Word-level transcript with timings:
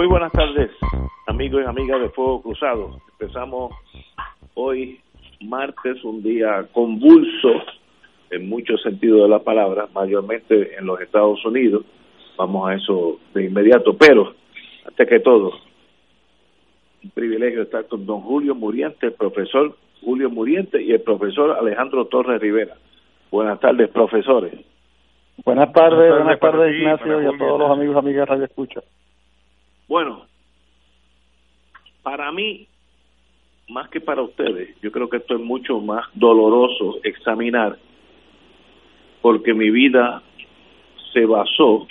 Muy 0.00 0.08
buenas 0.08 0.32
tardes, 0.32 0.70
amigos 1.26 1.62
y 1.62 1.68
amigas 1.68 2.00
de 2.00 2.08
Fuego 2.08 2.40
Cruzado. 2.40 2.96
Empezamos 3.10 3.70
hoy, 4.54 4.98
martes, 5.42 6.02
un 6.04 6.22
día 6.22 6.66
convulso 6.72 7.50
en 8.30 8.48
muchos 8.48 8.80
sentidos 8.80 9.24
de 9.24 9.28
la 9.28 9.40
palabra, 9.40 9.88
mayormente 9.92 10.74
en 10.78 10.86
los 10.86 11.02
Estados 11.02 11.44
Unidos. 11.44 11.84
Vamos 12.38 12.66
a 12.66 12.76
eso 12.76 13.18
de 13.34 13.44
inmediato, 13.44 13.94
pero 13.94 14.32
antes 14.86 15.06
que 15.06 15.20
todo, 15.20 15.52
un 17.04 17.10
privilegio 17.10 17.60
estar 17.60 17.86
con 17.86 18.06
don 18.06 18.22
Julio 18.22 18.54
Muriente, 18.54 19.08
el 19.08 19.12
profesor 19.12 19.76
Julio 20.00 20.30
Muriente 20.30 20.82
y 20.82 20.92
el 20.92 21.02
profesor 21.02 21.58
Alejandro 21.60 22.06
Torres 22.06 22.40
Rivera. 22.40 22.74
Buenas 23.30 23.60
tardes, 23.60 23.90
profesores. 23.90 24.54
Buenas 25.44 25.70
tardes, 25.74 26.10
buenas 26.10 26.40
tardes, 26.40 26.74
Ignacio, 26.74 27.22
y 27.22 27.26
a 27.26 27.36
todos 27.36 27.60
los 27.60 27.70
amigos 27.70 27.96
y 27.96 27.98
amigas 27.98 28.20
de 28.20 28.34
Radio 28.34 28.44
Escucha. 28.46 28.80
Bueno, 29.90 30.22
para 32.04 32.30
mí, 32.30 32.68
más 33.70 33.90
que 33.90 34.00
para 34.00 34.22
ustedes, 34.22 34.80
yo 34.80 34.92
creo 34.92 35.08
que 35.08 35.16
esto 35.16 35.34
es 35.34 35.40
mucho 35.40 35.80
más 35.80 36.06
doloroso 36.14 37.00
examinar, 37.02 37.76
porque 39.20 39.52
mi 39.52 39.68
vida 39.68 40.22
se 41.12 41.26
basó 41.26 41.88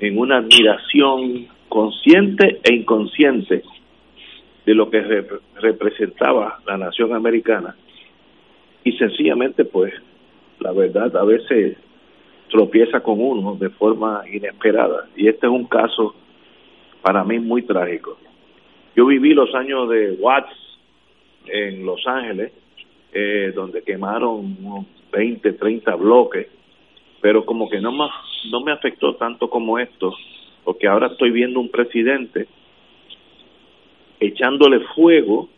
en 0.00 0.16
una 0.16 0.38
admiración 0.38 1.48
consciente 1.68 2.58
e 2.64 2.76
inconsciente 2.76 3.62
de 4.64 4.74
lo 4.74 4.88
que 4.88 5.26
representaba 5.56 6.60
la 6.66 6.78
nación 6.78 7.12
americana. 7.12 7.76
Y 8.82 8.92
sencillamente 8.92 9.66
pues 9.66 9.92
la 10.58 10.72
verdad 10.72 11.14
a 11.18 11.24
veces 11.24 11.76
tropieza 12.48 13.00
con 13.00 13.20
uno 13.20 13.56
de 13.56 13.68
forma 13.68 14.22
inesperada. 14.32 15.06
Y 15.16 15.28
este 15.28 15.46
es 15.48 15.52
un 15.52 15.66
caso 15.66 16.14
para 17.02 17.24
mí 17.24 17.38
muy 17.38 17.62
trágico. 17.62 18.18
Yo 18.94 19.06
viví 19.06 19.34
los 19.34 19.54
años 19.54 19.88
de 19.88 20.12
Watts 20.12 20.52
en 21.46 21.86
Los 21.86 22.06
Ángeles, 22.06 22.52
eh, 23.12 23.52
donde 23.54 23.82
quemaron 23.82 24.56
unos 24.60 24.86
20, 25.12 25.52
30 25.52 25.94
bloques, 25.96 26.48
pero 27.20 27.44
como 27.44 27.68
que 27.68 27.80
no, 27.80 27.92
más, 27.92 28.10
no 28.50 28.60
me 28.60 28.72
afectó 28.72 29.14
tanto 29.16 29.48
como 29.48 29.78
esto, 29.78 30.14
porque 30.64 30.86
ahora 30.86 31.08
estoy 31.08 31.30
viendo 31.30 31.60
un 31.60 31.70
presidente 31.70 32.48
echándole 34.20 34.80
fuego 34.94 35.48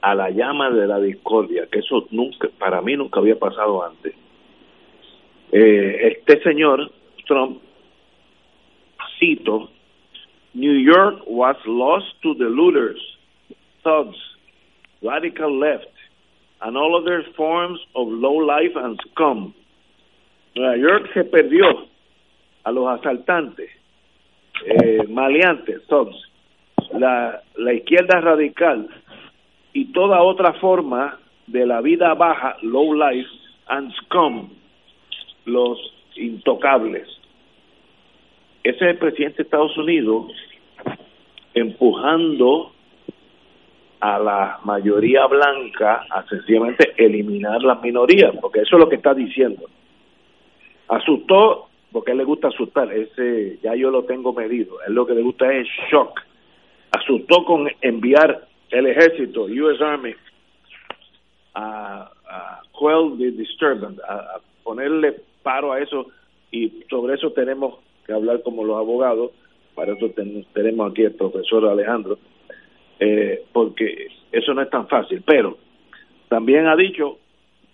a 0.00 0.14
la 0.14 0.30
llama 0.30 0.70
de 0.70 0.86
la 0.86 1.00
discordia, 1.00 1.66
que 1.70 1.80
eso 1.80 2.06
nunca, 2.10 2.48
para 2.58 2.80
mí 2.82 2.96
nunca 2.96 3.20
había 3.20 3.38
pasado 3.38 3.84
antes. 3.84 4.14
Eh, 5.50 6.16
este 6.18 6.42
señor 6.42 6.90
Trump, 7.26 7.58
cito, 9.18 9.70
New 10.54 10.72
York 10.72 11.16
was 11.26 11.56
lost 11.66 12.06
to 12.22 12.32
the 12.34 12.44
looters, 12.44 13.00
thugs, 13.82 14.16
radical 15.02 15.58
left, 15.58 15.90
and 16.62 16.76
all 16.76 17.02
other 17.02 17.24
forms 17.36 17.80
of 17.96 18.06
low 18.06 18.36
life 18.36 18.70
and 18.76 18.96
scum. 19.10 19.52
Nueva 20.54 20.78
York 20.78 21.02
se 21.12 21.24
perdió 21.24 21.88
a 22.64 22.70
los 22.70 22.86
asaltantes, 23.00 23.68
eh, 24.64 25.02
maleantes, 25.08 25.84
thugs, 25.88 26.14
la, 26.92 27.42
la 27.56 27.72
izquierda 27.72 28.20
radical 28.20 28.88
y 29.72 29.92
toda 29.92 30.22
otra 30.22 30.52
forma 30.60 31.18
de 31.48 31.66
la 31.66 31.80
vida 31.80 32.14
baja, 32.14 32.56
low 32.62 32.94
life 32.94 33.28
and 33.66 33.92
scum, 34.04 34.50
los 35.46 35.78
intocables 36.14 37.13
ese 38.64 38.90
es 38.90 38.96
presidente 38.96 39.36
de 39.36 39.42
Estados 39.42 39.76
Unidos 39.76 40.32
empujando 41.52 42.72
a 44.00 44.18
la 44.18 44.58
mayoría 44.64 45.26
blanca 45.26 46.06
a 46.10 46.26
sencillamente 46.28 46.94
eliminar 46.96 47.62
las 47.62 47.80
minorías, 47.82 48.34
porque 48.40 48.60
eso 48.60 48.76
es 48.76 48.80
lo 48.80 48.88
que 48.88 48.96
está 48.96 49.14
diciendo. 49.14 49.66
Asustó, 50.88 51.68
porque 51.92 52.10
a 52.10 52.12
él 52.12 52.18
le 52.18 52.24
gusta 52.24 52.48
asustar, 52.48 52.90
ese 52.92 53.58
ya 53.62 53.74
yo 53.74 53.90
lo 53.90 54.04
tengo 54.04 54.32
medido, 54.32 54.78
él 54.86 54.94
lo 54.94 55.06
que 55.06 55.14
le 55.14 55.22
gusta 55.22 55.52
es 55.52 55.68
shock. 55.90 56.20
Asustó 56.90 57.44
con 57.44 57.68
enviar 57.82 58.46
el 58.70 58.86
ejército, 58.86 59.44
US 59.44 59.80
Army, 59.80 60.14
a, 61.54 62.10
a 62.28 62.62
quell 62.78 63.16
the 63.18 63.30
disturbance, 63.30 64.00
a 64.08 64.40
ponerle 64.62 65.16
paro 65.42 65.72
a 65.72 65.80
eso, 65.80 66.06
y 66.50 66.82
sobre 66.88 67.14
eso 67.14 67.30
tenemos 67.32 67.78
que 68.06 68.12
hablar 68.12 68.42
como 68.42 68.64
los 68.64 68.76
abogados, 68.76 69.32
para 69.74 69.92
eso 69.92 70.10
tenemos 70.52 70.90
aquí 70.90 71.02
el 71.02 71.14
profesor 71.14 71.66
Alejandro, 71.66 72.18
eh, 73.00 73.44
porque 73.52 74.08
eso 74.30 74.54
no 74.54 74.62
es 74.62 74.70
tan 74.70 74.88
fácil, 74.88 75.22
pero 75.26 75.58
también 76.28 76.66
ha 76.66 76.76
dicho 76.76 77.18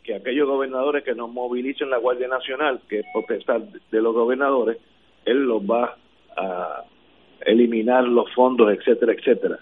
que 0.03 0.15
aquellos 0.15 0.49
gobernadores 0.49 1.05
que 1.05 1.15
no 1.15 1.29
movilicen 1.29 1.91
la 1.91 1.99
Guardia 1.99 2.29
Nacional, 2.29 2.81
que 2.89 3.01
es 3.01 3.07
potestad 3.13 3.61
de 3.61 4.03
los 4.03 4.15
gobernadores, 4.15 4.79
él 5.25 5.45
los 5.45 5.63
va 5.63 5.97
a 6.37 6.85
eliminar 7.43 8.05
los 8.05 8.33
fondos, 8.33 8.73
etcétera, 8.73 9.13
etcétera. 9.13 9.59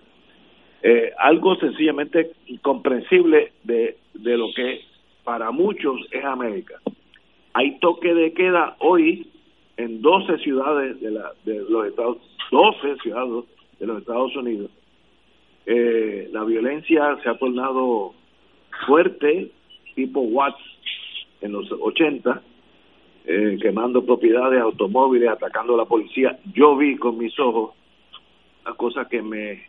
Eh, 0.83 1.13
algo 1.19 1.57
sencillamente 1.57 2.33
incomprensible 2.47 3.53
de, 3.65 3.97
de 4.15 4.37
lo 4.37 4.47
que 4.55 4.81
para 5.25 5.51
muchos 5.51 6.01
es 6.13 6.25
América. 6.25 6.81
Hay 7.55 7.79
toque 7.81 8.15
de 8.15 8.33
queda 8.33 8.77
hoy 8.79 9.27
en 9.79 10.03
12 10.03 10.39
ciudades 10.39 11.01
de, 11.01 11.13
la, 11.13 11.33
de 11.45 11.65
los 11.69 11.87
Estados 11.87 12.19
12 12.51 12.97
ciudades 13.03 13.45
de 13.79 13.87
los 13.87 14.01
Estados 14.01 14.37
Unidos. 14.37 14.71
Eh, 15.67 16.29
la 16.33 16.45
violencia 16.45 17.17
se 17.23 17.29
ha 17.29 17.39
tornado 17.39 18.15
fuerte, 18.87 19.51
tipo 19.95 20.21
Watts 20.21 20.61
en 21.41 21.53
los 21.53 21.71
80, 21.71 22.43
eh, 23.27 23.59
quemando 23.61 24.05
propiedades, 24.05 24.61
automóviles, 24.61 25.29
atacando 25.29 25.75
a 25.75 25.79
la 25.79 25.85
policía. 25.85 26.39
Yo 26.55 26.77
vi 26.77 26.97
con 26.97 27.17
mis 27.19 27.39
ojos 27.39 27.75
la 28.65 28.73
cosa 28.75 29.09
que 29.09 29.23
me 29.23 29.63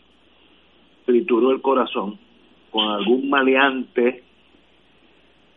trituró 1.06 1.52
el 1.52 1.62
corazón, 1.62 2.18
con 2.72 2.88
algún 2.88 3.30
maleante 3.30 4.24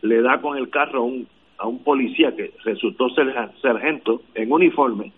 le 0.01 0.21
da 0.21 0.41
con 0.41 0.57
el 0.57 0.69
carro 0.69 0.99
a 0.99 1.05
un 1.05 1.27
a 1.63 1.67
un 1.67 1.79
policía 1.81 2.35
que 2.35 2.51
resultó 2.65 3.09
ser 3.11 3.33
sargento 3.61 4.21
en 4.35 4.51
uniforme 4.51 5.13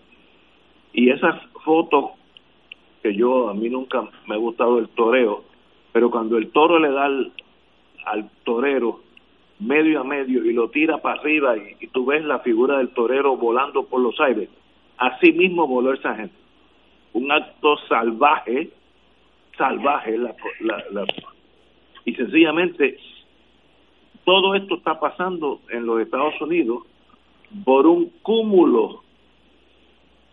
y 0.92 1.10
esas 1.10 1.44
fotos 1.64 2.12
que 3.02 3.16
yo 3.16 3.48
a 3.48 3.54
mí 3.54 3.68
nunca 3.68 4.02
me 4.28 4.36
ha 4.36 4.38
gustado 4.38 4.78
el 4.78 4.88
toreo 4.90 5.42
pero 5.92 6.08
cuando 6.08 6.38
el 6.38 6.52
toro 6.52 6.78
le 6.78 6.92
da 6.92 7.06
al, 7.06 8.30
torero 8.44 9.00
medio 9.58 10.02
a 10.02 10.04
medio 10.04 10.44
y 10.44 10.52
lo 10.52 10.70
tira 10.70 10.98
para 10.98 11.18
arriba 11.18 11.56
y, 11.56 11.88
tú 11.88 12.06
ves 12.06 12.24
la 12.24 12.38
figura 12.38 12.78
del 12.78 12.90
torero 12.90 13.36
volando 13.36 13.82
por 13.82 14.00
los 14.00 14.20
aires 14.20 14.48
así 14.98 15.32
mismo 15.32 15.66
voló 15.66 15.90
el 15.90 16.00
sargento. 16.00 16.36
Un 17.12 17.32
acto 17.32 17.76
salvaje 17.88 18.70
salvaje 19.58 20.16
la, 20.16 20.32
la, 20.60 21.04
y 22.04 22.14
sencillamente 22.14 22.98
todo 24.26 24.56
esto 24.56 24.74
está 24.74 24.98
pasando 24.98 25.60
en 25.70 25.86
los 25.86 26.00
Estados 26.00 26.34
Unidos 26.40 26.82
por 27.64 27.86
un 27.86 28.10
cúmulo 28.22 29.04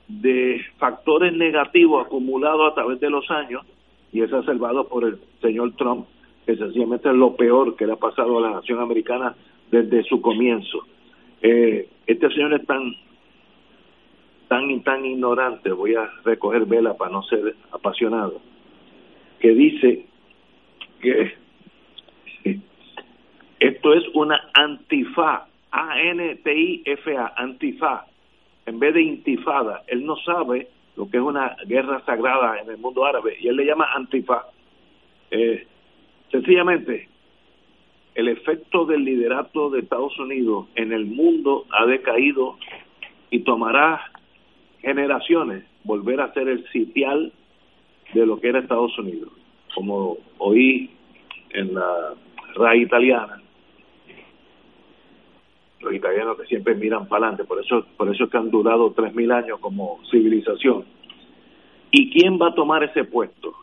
de 0.08 0.60
factores 0.80 1.32
negativos 1.32 2.04
acumulados 2.04 2.72
a 2.72 2.74
través 2.74 3.00
de 3.00 3.12
los 3.12 3.30
años 3.30 3.64
y 4.12 4.22
es 4.22 4.34
observado 4.34 4.88
por 4.88 5.04
el 5.06 5.20
señor 5.42 5.74
Trump, 5.76 6.08
que 6.44 6.56
sencillamente 6.56 7.08
es 7.08 7.16
lo 7.16 7.36
peor 7.36 7.76
que 7.76 7.86
le 7.86 7.94
ha 7.94 7.98
pasado 7.98 8.40
a 8.40 8.42
la 8.42 8.50
nación 8.50 8.80
americana 8.80 9.36
desde 9.70 10.04
su 10.06 10.20
comienzo. 10.22 10.80
Eh, 11.44 11.88
este 12.08 12.30
señor 12.30 12.54
es 12.56 12.66
tan 12.66 12.96
tan 14.48 14.82
tan 14.82 15.06
ignorante, 15.06 15.72
voy 15.72 15.94
a 15.94 16.10
recoger 16.26 16.66
vela 16.66 16.98
para 16.98 17.12
no 17.12 17.22
ser 17.24 17.56
apasionado, 17.72 18.42
que 19.40 19.54
dice 19.54 20.08
que 21.00 21.43
esto 23.64 23.94
es 23.94 24.04
una 24.14 24.50
antifa, 24.54 25.48
A-N-T-I-F-A, 25.72 27.34
antifa, 27.38 28.06
en 28.66 28.78
vez 28.78 28.94
de 28.94 29.02
intifada. 29.02 29.84
Él 29.88 30.06
no 30.06 30.18
sabe 30.18 30.68
lo 30.98 31.10
que 31.10 31.16
es 31.16 31.24
una 31.24 31.56
guerra 31.66 32.04
sagrada 32.06 32.60
en 32.60 32.70
el 32.70 32.78
mundo 32.78 33.06
árabe 33.06 33.38
y 33.40 33.48
él 33.48 33.56
le 33.56 33.66
llama 33.66 33.88
antifa. 33.96 34.48
Eh, 35.32 35.66
sencillamente, 36.30 37.08
el 38.16 38.28
efecto 38.28 38.84
del 38.84 39.06
liderato 39.06 39.70
de 39.70 39.80
Estados 39.80 40.20
Unidos 40.20 40.68
en 40.76 40.92
el 40.92 41.06
mundo 41.06 41.66
ha 41.72 41.86
decaído 41.86 42.58
y 43.32 43.40
tomará 43.40 44.12
generaciones 44.82 45.64
volver 45.86 46.20
a 46.20 46.34
ser 46.34 46.50
el 46.50 46.68
sitial 46.72 47.32
de 48.14 48.26
lo 48.26 48.42
que 48.42 48.50
era 48.50 48.60
Estados 48.60 49.00
Unidos. 49.00 49.32
Como 49.74 50.18
oí 50.38 50.90
en 51.52 51.74
la 51.76 52.14
RAI 52.56 52.82
italiana, 52.82 53.40
los 55.84 55.94
italianos 55.94 56.38
que 56.38 56.46
siempre 56.46 56.76
miran 56.76 57.08
para 57.08 57.28
adelante, 57.28 57.44
por 57.44 57.60
eso, 57.60 57.86
por 57.98 58.14
eso 58.14 58.24
es 58.24 58.30
que 58.30 58.38
han 58.38 58.50
durado 58.50 58.92
tres 58.92 59.14
mil 59.14 59.32
años 59.32 59.60
como 59.60 60.00
civilización. 60.10 60.86
¿Y 61.92 62.12
quién 62.12 62.40
va 62.42 62.50
a 62.50 62.56
tomar 62.56 62.84
ese 62.84 63.04
puesto 63.04 63.54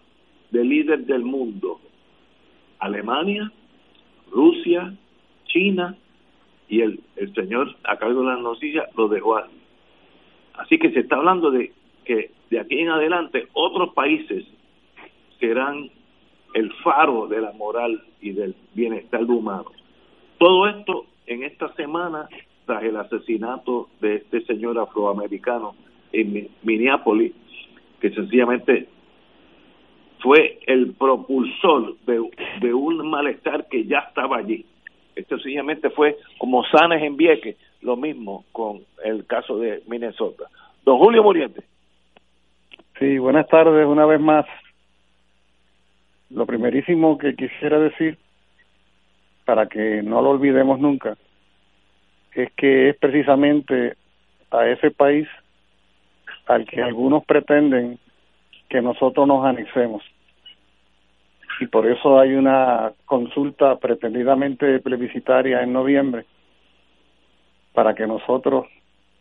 de 0.50 0.64
líder 0.64 1.00
del 1.06 1.25
mundo? 1.25 1.81
Alemania, 2.78 3.50
Rusia, 4.31 4.94
China 5.46 5.96
y 6.69 6.81
el, 6.81 7.00
el 7.17 7.34
señor 7.34 7.75
a 7.84 7.96
cargo 7.96 8.20
de 8.20 8.26
las 8.28 8.40
noticias 8.40 8.87
lo 8.96 9.08
dejó 9.08 9.37
así. 9.37 9.52
Así 10.55 10.78
que 10.78 10.90
se 10.93 11.00
está 11.00 11.17
hablando 11.17 11.50
de 11.50 11.72
que 12.05 12.31
de 12.50 12.61
aquí 12.61 12.78
en 12.78 12.90
adelante 12.90 13.49
otros 13.52 13.93
países 13.94 14.44
serán 15.38 15.90
el 16.55 16.72
faro 16.84 17.26
de 17.26 17.40
la 17.40 17.52
moral 17.52 18.02
y 18.20 18.32
del 18.32 18.55
bienestar 18.75 19.22
humano. 19.25 19.72
Todo 20.38 20.69
esto 20.69 21.06
en 21.31 21.44
esta 21.44 21.73
semana, 21.75 22.29
tras 22.67 22.82
el 22.82 22.97
asesinato 22.97 23.88
de 24.00 24.17
este 24.17 24.44
señor 24.47 24.77
afroamericano 24.81 25.77
en 26.12 26.49
Minneapolis, 26.65 27.32
que 28.00 28.11
sencillamente 28.11 28.88
fue 30.19 30.59
el 30.67 30.93
propulsor 30.94 31.94
de, 32.05 32.75
un 32.75 33.09
malestar 33.09 33.69
que 33.69 33.85
ya 33.87 34.00
estaba 34.00 34.38
allí. 34.38 34.67
Esto 35.15 35.37
sencillamente 35.37 35.91
fue 35.91 36.17
como 36.38 36.65
Sanes 36.65 37.00
en 37.05 37.17
Vieques, 37.17 37.56
lo 37.81 37.97
mismo 37.97 38.44
con 38.50 38.81
el 39.05 39.25
caso 39.27 39.56
de 39.59 39.85
Minnesota. 39.87 40.47
Don 40.85 40.99
Julio 40.99 41.23
Muriente. 41.23 41.62
Sí, 42.99 43.19
buenas 43.19 43.47
tardes 43.47 43.87
una 43.87 44.05
vez 44.05 44.21
más. 44.21 44.47
Lo 46.31 46.44
primerísimo 46.44 47.19
que 47.19 47.37
quisiera 47.37 47.79
decir 47.79 48.19
para 49.50 49.67
que 49.67 50.00
no 50.05 50.23
lo 50.23 50.31
olvidemos 50.31 50.79
nunca, 50.79 51.17
es 52.32 52.52
que 52.52 52.91
es 52.91 52.97
precisamente 52.99 53.97
a 54.52 54.69
ese 54.69 54.93
país 54.93 55.26
al 56.47 56.64
que 56.67 56.81
algunos 56.81 57.25
pretenden 57.25 57.99
que 58.69 58.81
nosotros 58.81 59.26
nos 59.26 59.44
anexemos. 59.44 60.05
Y 61.58 61.67
por 61.67 61.85
eso 61.88 62.20
hay 62.20 62.35
una 62.35 62.93
consulta 63.06 63.75
pretendidamente 63.81 64.79
plebiscitaria 64.79 65.62
en 65.62 65.73
noviembre, 65.73 66.26
para 67.75 67.93
que 67.96 68.06
nosotros, 68.06 68.69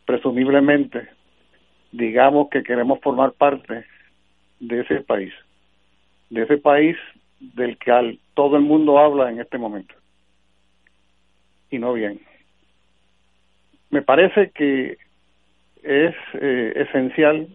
presumiblemente, 0.05 1.09
digamos 1.91 2.49
que 2.51 2.61
queremos 2.61 2.99
formar 2.99 3.31
parte 3.31 3.83
de 4.59 4.81
ese 4.81 5.01
país, 5.01 5.33
de 6.29 6.43
ese 6.43 6.57
país 6.57 6.97
del 7.39 7.79
que 7.79 8.19
todo 8.35 8.57
el 8.57 8.61
mundo 8.61 8.99
habla 8.99 9.31
en 9.31 9.39
este 9.39 9.57
momento 9.57 9.98
y 11.71 11.79
no 11.79 11.93
bien. 11.93 12.19
Me 13.89 14.01
parece 14.01 14.51
que 14.51 14.97
es 15.83 16.15
eh, 16.33 16.73
esencial 16.75 17.47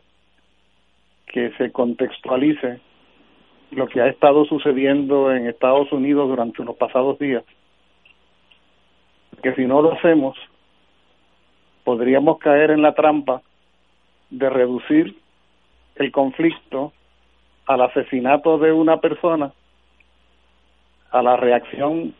que 1.26 1.50
se 1.58 1.72
contextualice 1.72 2.80
lo 3.70 3.88
que 3.88 4.00
ha 4.00 4.08
estado 4.08 4.44
sucediendo 4.44 5.32
en 5.32 5.46
Estados 5.46 5.90
Unidos 5.92 6.28
durante 6.28 6.64
los 6.64 6.76
pasados 6.76 7.18
días. 7.18 7.44
Que 9.42 9.54
si 9.54 9.66
no 9.66 9.82
lo 9.82 9.92
hacemos, 9.92 10.36
podríamos 11.82 12.38
caer 12.38 12.70
en 12.70 12.82
la 12.82 12.94
trampa 12.94 13.42
de 14.30 14.48
reducir 14.48 15.16
el 15.96 16.10
conflicto 16.10 16.92
al 17.66 17.82
asesinato 17.82 18.58
de 18.58 18.72
una 18.72 19.00
persona, 19.00 19.52
a 21.10 21.22
la 21.22 21.36
reacción 21.36 22.14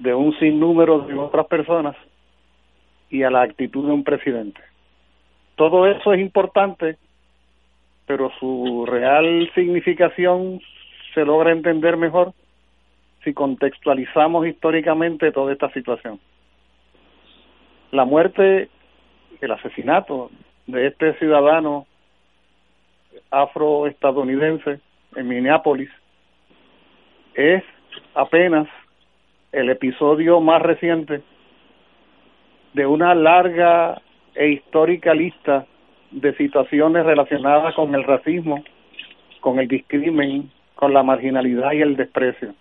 de 0.00 0.14
un 0.14 0.36
sinnúmero 0.38 1.00
de 1.00 1.14
otras 1.14 1.46
personas 1.46 1.96
y 3.10 3.22
a 3.22 3.30
la 3.30 3.42
actitud 3.42 3.86
de 3.86 3.92
un 3.92 4.04
presidente. 4.04 4.60
Todo 5.56 5.86
eso 5.86 6.12
es 6.12 6.20
importante, 6.20 6.96
pero 8.06 8.30
su 8.38 8.86
real 8.86 9.50
significación 9.54 10.60
se 11.14 11.24
logra 11.24 11.52
entender 11.52 11.96
mejor 11.96 12.32
si 13.24 13.34
contextualizamos 13.34 14.46
históricamente 14.46 15.32
toda 15.32 15.52
esta 15.52 15.70
situación. 15.72 16.20
La 17.90 18.04
muerte, 18.04 18.68
el 19.40 19.50
asesinato 19.50 20.30
de 20.66 20.86
este 20.86 21.14
ciudadano 21.14 21.86
afroestadounidense 23.30 24.80
en 25.16 25.28
Minneapolis 25.28 25.90
es 27.34 27.64
apenas 28.14 28.68
el 29.52 29.70
episodio 29.70 30.40
más 30.40 30.60
reciente 30.62 31.22
de 32.74 32.86
una 32.86 33.14
larga 33.14 34.00
e 34.34 34.48
histórica 34.48 35.14
lista 35.14 35.66
de 36.10 36.34
situaciones 36.36 37.04
relacionadas 37.04 37.74
con 37.74 37.94
el 37.94 38.04
racismo, 38.04 38.62
con 39.40 39.58
el 39.58 39.68
discrimen, 39.68 40.50
con 40.74 40.92
la 40.92 41.02
marginalidad 41.02 41.72
y 41.72 41.80
el 41.80 41.96
desprecio. 41.96 42.54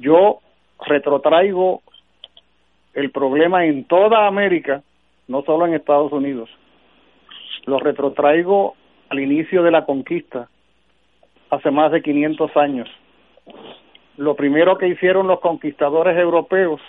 Yo 0.00 0.40
retrotraigo 0.86 1.82
el 2.94 3.10
problema 3.10 3.66
en 3.66 3.84
toda 3.84 4.26
América, 4.26 4.82
no 5.28 5.42
solo 5.42 5.66
en 5.66 5.74
Estados 5.74 6.12
Unidos. 6.12 6.48
Lo 7.66 7.78
retrotraigo 7.78 8.74
al 9.10 9.20
inicio 9.20 9.62
de 9.62 9.70
la 9.70 9.84
conquista, 9.84 10.48
hace 11.50 11.70
más 11.70 11.92
de 11.92 12.02
500 12.02 12.56
años 12.56 12.88
lo 14.16 14.34
primero 14.34 14.76
que 14.78 14.88
hicieron 14.88 15.26
los 15.26 15.40
conquistadores 15.40 16.18
europeos 16.18 16.80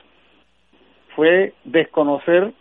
fue 1.16 1.54
desconocer 1.64 2.54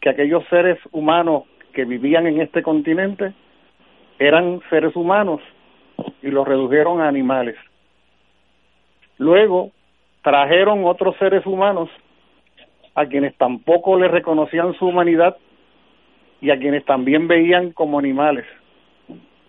que 0.00 0.10
aquellos 0.10 0.44
seres 0.48 0.78
humanos 0.92 1.44
que 1.72 1.84
vivían 1.84 2.26
en 2.26 2.40
este 2.40 2.62
continente 2.62 3.32
eran 4.18 4.60
seres 4.70 4.94
humanos 4.96 5.40
y 6.22 6.28
los 6.30 6.46
redujeron 6.46 7.00
a 7.00 7.08
animales. 7.08 7.56
Luego 9.18 9.70
trajeron 10.22 10.84
otros 10.84 11.16
seres 11.18 11.44
humanos 11.46 11.88
a 12.94 13.06
quienes 13.06 13.36
tampoco 13.36 13.98
les 13.98 14.10
reconocían 14.10 14.74
su 14.74 14.86
humanidad 14.86 15.36
y 16.40 16.50
a 16.50 16.58
quienes 16.58 16.84
también 16.84 17.28
veían 17.28 17.72
como 17.72 17.98
animales, 17.98 18.46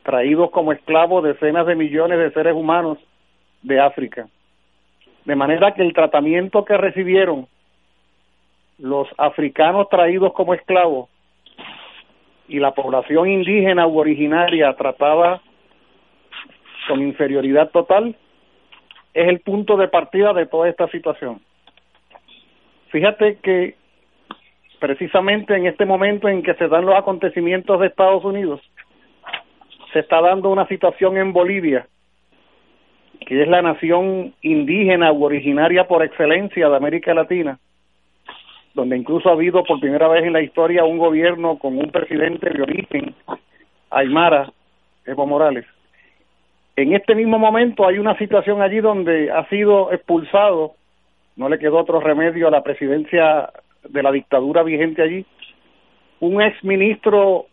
traídos 0.04 0.52
como 0.52 0.72
esclavos 0.72 1.24
decenas 1.24 1.66
de 1.66 1.76
millones 1.76 2.20
de 2.20 2.32
seres 2.32 2.54
humanos 2.54 2.98
de 3.62 3.80
África. 3.80 4.28
De 5.26 5.36
manera 5.36 5.74
que 5.74 5.82
el 5.82 5.94
tratamiento 5.94 6.66
que 6.66 6.78
recibieron 6.78 7.48
los 8.80 9.08
africanos 9.18 9.88
traídos 9.90 10.34
como 10.34 10.54
esclavos 10.54 11.10
y 12.48 12.60
la 12.60 12.74
población 12.74 13.30
indígena 13.30 13.86
u 13.88 14.00
originaria 14.00 14.74
tratada 14.74 15.42
con 16.88 17.02
inferioridad 17.02 17.70
total 17.70 18.16
es 19.14 19.28
el 19.28 19.40
punto 19.42 19.78
de 19.78 19.88
partida 19.88 20.34
de 20.34 20.48
toda 20.48 20.68
esta 20.68 20.88
situación. 20.88 21.42
Fíjate 22.90 23.38
que 23.38 23.76
precisamente 24.80 25.56
en 25.56 25.68
este 25.68 25.86
momento 25.86 26.28
en 26.28 26.42
que 26.42 26.56
se 26.56 26.68
dan 26.68 26.86
los 26.86 26.96
acontecimientos 26.96 27.80
de 27.80 27.88
Estados 27.88 28.26
Unidos, 28.26 28.60
se 29.94 30.00
está 30.00 30.20
dando 30.22 30.50
una 30.50 30.68
situación 30.68 31.18
en 31.18 31.32
Bolivia 31.32 31.88
que 33.26 33.42
es 33.42 33.48
la 33.48 33.62
nación 33.62 34.34
indígena 34.42 35.12
u 35.12 35.24
originaria 35.24 35.88
por 35.88 36.04
excelencia 36.04 36.70
de 36.70 36.76
América 36.76 37.14
Latina, 37.14 37.60
donde 38.74 38.98
incluso 38.98 39.30
ha 39.30 39.34
habido 39.34 39.64
por 39.64 39.80
primera 39.80 40.08
vez 40.08 40.24
en 40.24 40.34
la 40.34 40.42
historia 40.42 40.84
un 40.84 40.98
gobierno 40.98 41.58
con 41.58 41.78
un 41.78 41.92
presidente 41.92 42.50
de 42.50 42.62
origen 42.62 43.16
aymara, 43.90 44.52
Evo 45.06 45.26
Morales. 45.26 45.66
En 46.76 46.94
este 46.94 47.16
mismo 47.16 47.38
momento 47.38 47.86
hay 47.86 48.00
una 48.00 48.18
situación 48.18 48.62
allí 48.62 48.80
donde 48.80 49.30
ha 49.30 49.48
sido 49.50 49.92
expulsado, 49.92 50.74
no 51.36 51.50
le 51.50 51.60
quedó 51.60 51.80
otro 51.80 52.00
remedio 52.00 52.48
a 52.48 52.52
la 52.52 52.64
presidencia 52.64 53.52
de 53.88 54.04
la 54.04 54.12
dictadura 54.12 54.64
vigente 54.64 55.02
allí, 55.02 55.26
un 56.20 56.42
ex 56.42 56.64
ministro 56.64 57.46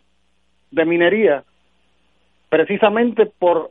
de 0.71 0.85
minería, 0.85 1.43
precisamente 2.49 3.27
por 3.27 3.71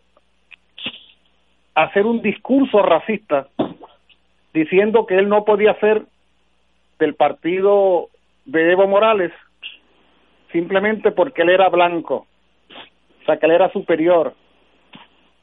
hacer 1.78 2.08
un 2.08 2.24
discurso 2.24 2.82
racista 2.82 3.48
diciendo 4.52 5.06
que 5.06 5.16
él 5.16 5.30
no 5.30 5.46
podía 5.46 5.76
ser 5.76 6.02
del 6.98 7.14
partido 7.14 8.10
de 8.46 8.72
Evo 8.72 8.88
Morales 8.88 9.32
simplemente 10.52 11.12
porque 11.12 11.44
él 11.44 11.50
era 11.50 11.70
blanco, 11.70 12.26
o 13.22 13.26
sea 13.26 13.38
que 13.38 13.46
él 13.46 13.52
era 13.52 13.72
superior 13.72 14.34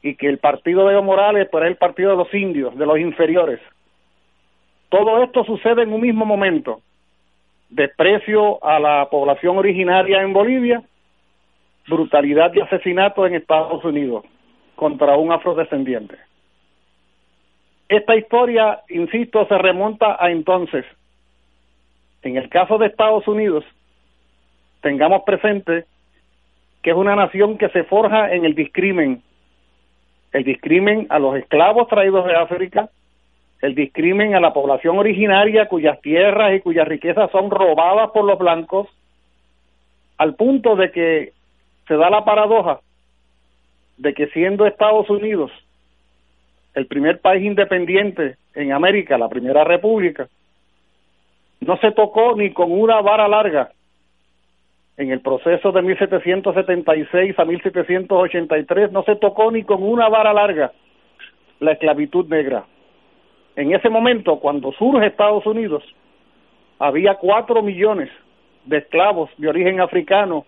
y 0.01 0.15
que 0.15 0.27
el 0.27 0.39
partido 0.39 0.85
de 0.85 0.95
Evo 0.95 1.03
Morales 1.03 1.47
pues, 1.49 1.61
era 1.61 1.69
el 1.69 1.77
partido 1.77 2.11
de 2.11 2.17
los 2.17 2.33
indios, 2.33 2.77
de 2.77 2.85
los 2.85 2.99
inferiores. 2.99 3.61
Todo 4.89 5.23
esto 5.23 5.45
sucede 5.45 5.83
en 5.83 5.93
un 5.93 6.01
mismo 6.01 6.25
momento. 6.25 6.81
Desprecio 7.69 8.61
a 8.61 8.77
la 8.79 9.07
población 9.09 9.57
originaria 9.57 10.21
en 10.21 10.33
Bolivia, 10.33 10.83
brutalidad 11.87 12.53
y 12.53 12.59
asesinato 12.59 13.25
en 13.25 13.35
Estados 13.35 13.85
Unidos 13.85 14.25
contra 14.75 15.17
un 15.17 15.31
afrodescendiente. 15.31 16.17
Esta 17.87 18.15
historia, 18.15 18.81
insisto, 18.89 19.45
se 19.47 19.57
remonta 19.57 20.17
a 20.19 20.31
entonces. 20.31 20.85
En 22.23 22.37
el 22.37 22.49
caso 22.49 22.77
de 22.77 22.87
Estados 22.87 23.27
Unidos, 23.27 23.63
tengamos 24.81 25.23
presente 25.23 25.85
que 26.81 26.91
es 26.91 26.95
una 26.95 27.15
nación 27.15 27.57
que 27.57 27.69
se 27.69 27.83
forja 27.83 28.33
en 28.33 28.45
el 28.45 28.55
discrimen. 28.55 29.21
El 30.31 30.43
discrimen 30.43 31.07
a 31.09 31.19
los 31.19 31.35
esclavos 31.35 31.87
traídos 31.87 32.25
de 32.25 32.35
África, 32.35 32.89
el 33.61 33.73
discrimen 33.73 34.35
a 34.35 34.39
la 34.39 34.53
población 34.53 34.97
originaria 34.97 35.67
cuyas 35.67 35.99
tierras 36.01 36.53
y 36.53 36.61
cuyas 36.61 36.87
riquezas 36.87 37.31
son 37.31 37.49
robadas 37.49 38.11
por 38.11 38.25
los 38.25 38.37
blancos, 38.37 38.87
al 40.17 40.35
punto 40.35 40.75
de 40.75 40.91
que 40.91 41.33
se 41.87 41.95
da 41.95 42.09
la 42.09 42.25
paradoja 42.25 42.79
de 43.97 44.13
que 44.13 44.27
siendo 44.27 44.65
Estados 44.65 45.09
Unidos 45.09 45.51
el 46.73 46.87
primer 46.87 47.21
país 47.21 47.43
independiente 47.43 48.35
en 48.53 48.73
América, 48.73 49.17
la 49.17 49.29
primera 49.29 49.63
república, 49.63 50.27
no 51.61 51.77
se 51.77 51.91
tocó 51.91 52.35
ni 52.35 52.51
con 52.51 52.71
una 52.71 53.01
vara 53.01 53.27
larga 53.27 53.71
en 54.97 55.11
el 55.11 55.21
proceso 55.21 55.71
de 55.71 55.81
1776 55.81 57.37
a 57.37 57.45
1783, 57.45 58.91
no 58.91 59.03
se 59.03 59.15
tocó 59.15 59.51
ni 59.51 59.63
con 59.63 59.83
una 59.83 60.07
vara 60.07 60.33
larga 60.33 60.71
la 61.59 61.73
esclavitud 61.73 62.27
negra. 62.27 62.65
En 63.55 63.73
ese 63.73 63.89
momento, 63.89 64.39
cuando 64.39 64.71
surge 64.73 65.07
Estados 65.07 65.45
Unidos, 65.45 65.83
había 66.79 67.15
cuatro 67.15 67.61
millones 67.61 68.09
de 68.65 68.77
esclavos 68.77 69.29
de 69.37 69.47
origen 69.47 69.79
africano 69.79 70.45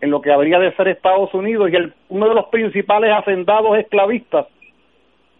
en 0.00 0.10
lo 0.10 0.20
que 0.20 0.32
habría 0.32 0.58
de 0.58 0.74
ser 0.74 0.88
Estados 0.88 1.32
Unidos 1.34 1.70
y 1.70 1.76
el, 1.76 1.94
uno 2.08 2.28
de 2.28 2.34
los 2.34 2.46
principales 2.46 3.12
hacendados 3.12 3.78
esclavistas 3.78 4.46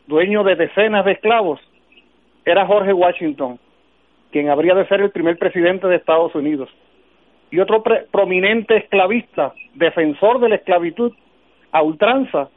dueño 0.06 0.44
de 0.44 0.56
decenas 0.56 1.04
de 1.04 1.12
esclavos, 1.12 1.61
era 2.44 2.66
Jorge 2.66 2.92
Washington, 2.92 3.58
quien 4.30 4.50
habría 4.50 4.75
de 4.75 4.87
ser 4.87 5.00
el 5.00 5.11
primer 5.11 5.38
presidente 5.38 5.87
de 5.87 5.96
Estados 5.96 6.34
Unidos. 6.34 6.68
Y 7.50 7.61
otro 7.61 7.82
prominente 8.11 8.76
esclavista, 8.76 9.54
defensor 9.75 10.40
de 10.40 10.49
la 10.49 10.56
esclavitud 10.56 11.12
a 11.73 11.82
ultranza, 11.82 12.49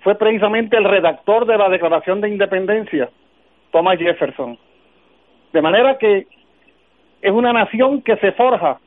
fue 0.00 0.16
precisamente 0.16 0.76
el 0.76 0.84
redactor 0.84 1.46
de 1.46 1.56
la 1.56 1.68
Declaración 1.68 2.20
de 2.20 2.28
Independencia, 2.28 3.08
Thomas 3.70 3.98
Jefferson. 3.98 4.58
De 5.52 5.62
manera 5.62 5.98
que 5.98 6.26
es 7.22 7.32
una 7.32 7.52
nación 7.52 8.02
que 8.02 8.16
se 8.16 8.32
forja 8.32 8.80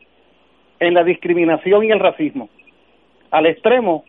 en 0.79 0.94
la 0.94 1.03
discriminación 1.03 1.84
y 1.84 1.91
el 1.91 2.00
racismo, 2.00 2.50
al 3.32 3.46
extremo 3.46 4.03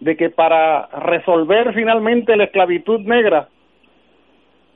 de 0.00 0.16
que 0.16 0.30
para 0.30 0.86
resolver 0.86 1.72
finalmente 1.74 2.36
la 2.36 2.44
esclavitud 2.44 3.00
negra 3.00 3.48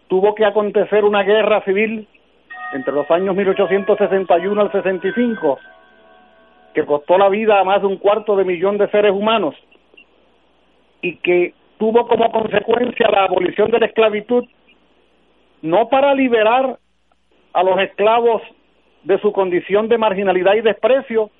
tuvo 0.09 0.35
que 0.35 0.45
acontecer 0.45 1.05
una 1.05 1.23
guerra 1.23 1.63
civil 1.63 2.09
entre 2.73 2.93
los 2.93 3.11
años 3.11 3.35
1861 3.35 4.61
al 4.61 4.73
65 4.73 5.59
que 6.75 6.85
costó 6.85 7.19
la 7.19 7.29
vida 7.29 7.59
a 7.59 7.65
más 7.65 7.81
de 7.81 7.89
un 7.89 7.97
cuarto 7.97 8.37
de 8.37 8.45
millón 8.45 8.79
de 8.79 8.89
seres 8.89 9.13
humanos 9.13 9.55
y 11.03 11.17
que 11.17 11.55
tuvo 11.79 12.07
como 12.07 12.31
consecuencia 12.31 13.09
la 13.11 13.25
abolición 13.25 13.71
de 13.71 13.81
la 13.81 13.87
esclavitud 13.87 14.45
no 15.63 15.89
para 15.89 16.15
liberar 16.15 16.79
a 17.53 17.63
los 17.63 17.79
esclavos 17.81 18.43
de 19.09 19.19
su 19.21 19.33
condición 19.33 19.89
de 19.89 19.97
marginalidad 19.97 20.53
y 20.53 20.61
desprecio, 20.61 21.31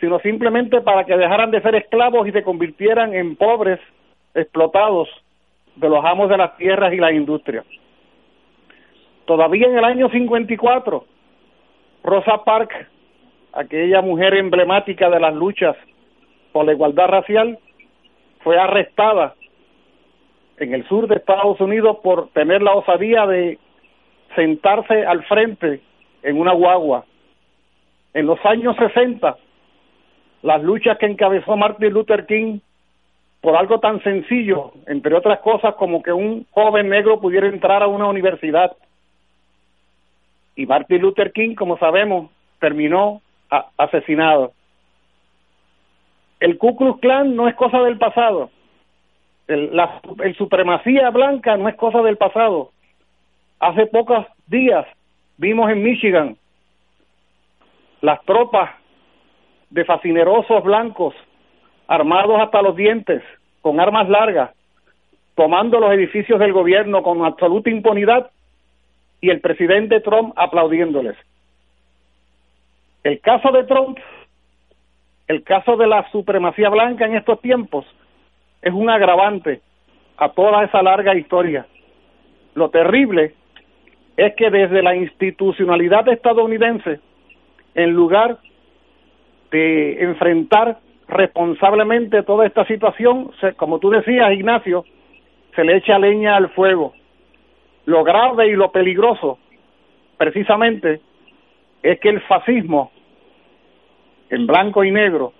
sino 0.00 0.18
simplemente 0.18 0.80
para 0.80 1.04
que 1.04 1.16
dejaran 1.16 1.52
de 1.52 1.62
ser 1.62 1.76
esclavos 1.76 2.26
y 2.26 2.32
se 2.32 2.42
convirtieran 2.42 3.14
en 3.14 3.36
pobres 3.36 3.78
explotados 4.34 5.08
de 5.76 5.88
los 5.88 6.04
amos 6.04 6.28
de 6.28 6.36
las 6.36 6.56
tierras 6.56 6.92
y 6.92 6.96
la 6.96 7.12
industria. 7.12 7.62
Todavía 9.24 9.68
en 9.68 9.78
el 9.78 9.84
año 9.84 10.08
54, 10.08 11.04
Rosa 12.02 12.42
Parks, 12.42 12.74
aquella 13.52 14.02
mujer 14.02 14.34
emblemática 14.34 15.08
de 15.08 15.20
las 15.20 15.34
luchas 15.34 15.76
por 16.50 16.66
la 16.66 16.72
igualdad 16.72 17.06
racial, 17.06 17.56
fue 18.40 18.58
arrestada 18.58 19.36
en 20.56 20.74
el 20.74 20.84
sur 20.88 21.06
de 21.06 21.14
Estados 21.14 21.60
Unidos 21.60 21.98
por 22.02 22.30
tener 22.30 22.62
la 22.62 22.74
osadía 22.74 23.26
de 23.26 23.60
sentarse 24.34 25.06
al 25.06 25.22
frente 25.26 25.82
en 26.22 26.38
una 26.38 26.52
guagua. 26.52 27.04
En 28.14 28.26
los 28.26 28.38
años 28.44 28.76
60, 28.76 29.36
las 30.42 30.62
luchas 30.62 30.98
que 30.98 31.06
encabezó 31.06 31.56
Martin 31.56 31.92
Luther 31.92 32.26
King 32.26 32.60
por 33.40 33.56
algo 33.56 33.78
tan 33.78 34.02
sencillo, 34.02 34.72
entre 34.86 35.14
otras 35.14 35.40
cosas 35.40 35.74
como 35.74 36.02
que 36.02 36.12
un 36.12 36.46
joven 36.50 36.88
negro 36.88 37.20
pudiera 37.20 37.46
entrar 37.46 37.82
a 37.82 37.86
una 37.86 38.06
universidad. 38.06 38.76
Y 40.56 40.66
Martin 40.66 41.02
Luther 41.02 41.32
King, 41.32 41.54
como 41.54 41.78
sabemos, 41.78 42.30
terminó 42.58 43.20
asesinado. 43.76 44.52
El 46.40 46.58
Ku 46.58 46.76
Klux 46.76 47.00
Klan 47.00 47.36
no 47.36 47.48
es 47.48 47.54
cosa 47.54 47.80
del 47.82 47.98
pasado. 47.98 48.50
El, 49.46 49.76
la 49.76 50.00
el 50.24 50.34
supremacía 50.36 51.10
blanca 51.10 51.56
no 51.56 51.68
es 51.68 51.76
cosa 51.76 52.02
del 52.02 52.16
pasado. 52.16 52.70
Hace 53.60 53.86
pocos 53.86 54.26
días 54.46 54.86
vimos 55.38 55.70
en 55.70 55.82
Michigan 55.82 56.36
las 58.00 58.22
tropas 58.24 58.70
de 59.70 59.84
fascinerosos 59.84 60.62
blancos, 60.62 61.14
armados 61.88 62.40
hasta 62.40 62.62
los 62.62 62.76
dientes, 62.76 63.22
con 63.60 63.80
armas 63.80 64.08
largas, 64.08 64.50
tomando 65.34 65.80
los 65.80 65.92
edificios 65.92 66.38
del 66.38 66.52
gobierno 66.52 67.02
con 67.02 67.24
absoluta 67.24 67.70
impunidad 67.70 68.30
y 69.20 69.30
el 69.30 69.40
presidente 69.40 70.00
Trump 70.00 70.32
aplaudiéndoles. 70.36 71.16
El 73.02 73.20
caso 73.20 73.50
de 73.52 73.64
Trump, 73.64 73.98
el 75.28 75.42
caso 75.42 75.76
de 75.76 75.86
la 75.86 76.08
supremacía 76.10 76.68
blanca 76.68 77.06
en 77.06 77.16
estos 77.16 77.40
tiempos, 77.40 77.84
es 78.62 78.72
un 78.72 78.88
agravante 78.90 79.60
a 80.16 80.30
toda 80.30 80.64
esa 80.64 80.82
larga 80.82 81.14
historia. 81.16 81.66
Lo 82.54 82.70
terrible 82.70 83.34
es 84.16 84.34
que 84.34 84.50
desde 84.50 84.82
la 84.82 84.96
institucionalidad 84.96 86.08
estadounidense, 86.08 87.00
en 87.74 87.92
lugar 87.92 88.38
de 89.50 90.02
enfrentar 90.02 90.78
responsablemente 91.08 92.22
toda 92.22 92.46
esta 92.46 92.64
situación, 92.66 93.30
como 93.56 93.78
tú 93.78 93.90
decías, 93.90 94.32
Ignacio, 94.32 94.84
se 95.54 95.64
le 95.64 95.76
echa 95.76 95.98
leña 95.98 96.36
al 96.36 96.50
fuego. 96.50 96.94
Lo 97.84 98.02
grave 98.04 98.48
y 98.48 98.52
lo 98.52 98.72
peligroso, 98.72 99.38
precisamente, 100.16 101.00
es 101.82 102.00
que 102.00 102.08
el 102.08 102.20
fascismo, 102.22 102.90
en 104.30 104.46
blanco 104.46 104.82
y 104.82 104.90
negro, 104.90 105.32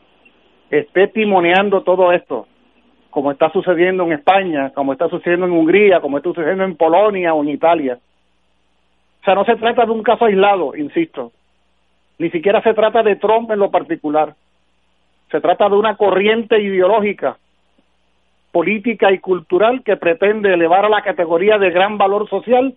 esté 0.71 1.09
timoneando 1.09 1.83
todo 1.83 2.13
esto, 2.13 2.47
como 3.11 3.33
está 3.33 3.51
sucediendo 3.51 4.05
en 4.05 4.13
España, 4.13 4.71
como 4.75 4.93
está 4.93 5.09
sucediendo 5.09 5.47
en 5.47 5.53
Hungría, 5.53 6.01
como 6.01 6.19
está 6.19 6.29
sucediendo 6.31 6.65
en 6.65 6.77
Polonia 6.77 7.35
o 7.35 7.43
en 7.43 7.49
Italia. 7.49 7.99
Sea, 9.27 9.35
no 9.35 9.45
se 9.45 9.57
trata 9.57 9.85
de 9.85 9.91
un 9.91 10.05
caso 10.05 10.27
aislado, 10.27 10.77
insisto, 10.77 11.33
ni 12.17 12.31
siquiera 12.31 12.63
se 12.63 12.75
trata 12.75 13.03
de 13.03 13.17
Trump 13.17 13.51
en 13.51 13.59
lo 13.59 13.73
particular. 13.73 14.37
Se 15.33 15.41
trata 15.41 15.69
de 15.69 15.75
una 15.75 15.97
corriente 15.97 16.63
ideológica, 16.63 17.37
política 18.53 19.11
y 19.11 19.19
cultural 19.19 19.83
que 19.83 19.97
pretende 19.97 20.55
elevar 20.55 20.85
a 20.85 20.89
la 20.89 21.03
categoría 21.03 21.59
de 21.59 21.71
gran 21.71 21.99
valor 21.99 22.31
social 22.31 22.77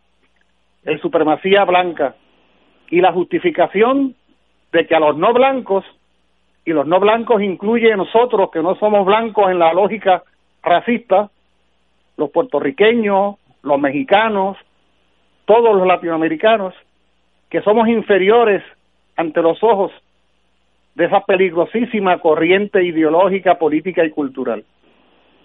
el 0.86 1.00
supremacía 1.02 1.66
blanca, 1.66 2.16
y 2.90 3.00
la 3.00 3.12
justificación 3.12 4.16
de 4.72 4.88
que 4.88 4.96
a 4.96 5.00
los 5.00 5.16
no 5.18 5.34
blancos, 5.34 5.86
y 6.66 6.72
los 6.72 6.88
no 6.88 7.00
blancos 7.00 7.44
incluye 7.44 7.96
nosotros 7.96 8.50
que 8.50 8.64
no 8.64 8.74
somos 8.78 9.06
blancos 9.06 9.52
en 9.52 9.60
la 9.60 9.72
lógica 9.72 10.24
racista, 10.64 11.30
los 12.18 12.32
puertorriqueños, 12.32 13.36
los 13.62 13.80
mexicanos, 13.80 14.58
todos 15.50 15.76
los 15.76 15.88
latinoamericanos, 15.88 16.76
que 17.50 17.62
somos 17.62 17.88
inferiores 17.88 18.62
ante 19.16 19.42
los 19.42 19.58
ojos 19.64 19.92
de 20.94 21.06
esa 21.06 21.22
peligrosísima 21.22 22.20
corriente 22.20 22.84
ideológica, 22.84 23.56
política 23.58 24.06
y 24.06 24.12
cultural. 24.12 24.64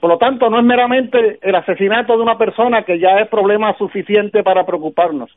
Por 0.01 0.11
lo 0.11 0.19
tanto, 0.19 0.51
no 0.51 0.59
es 0.59 0.65
meramente 0.67 1.39
el 1.41 1.55
asesinato 1.55 2.19
de 2.19 2.23
una 2.23 2.37
persona 2.37 2.83
que 2.83 2.99
ya 2.99 3.19
es 3.19 3.29
problema 3.29 3.75
suficiente 3.79 4.43
para 4.43 4.67
preocuparnos. 4.67 5.31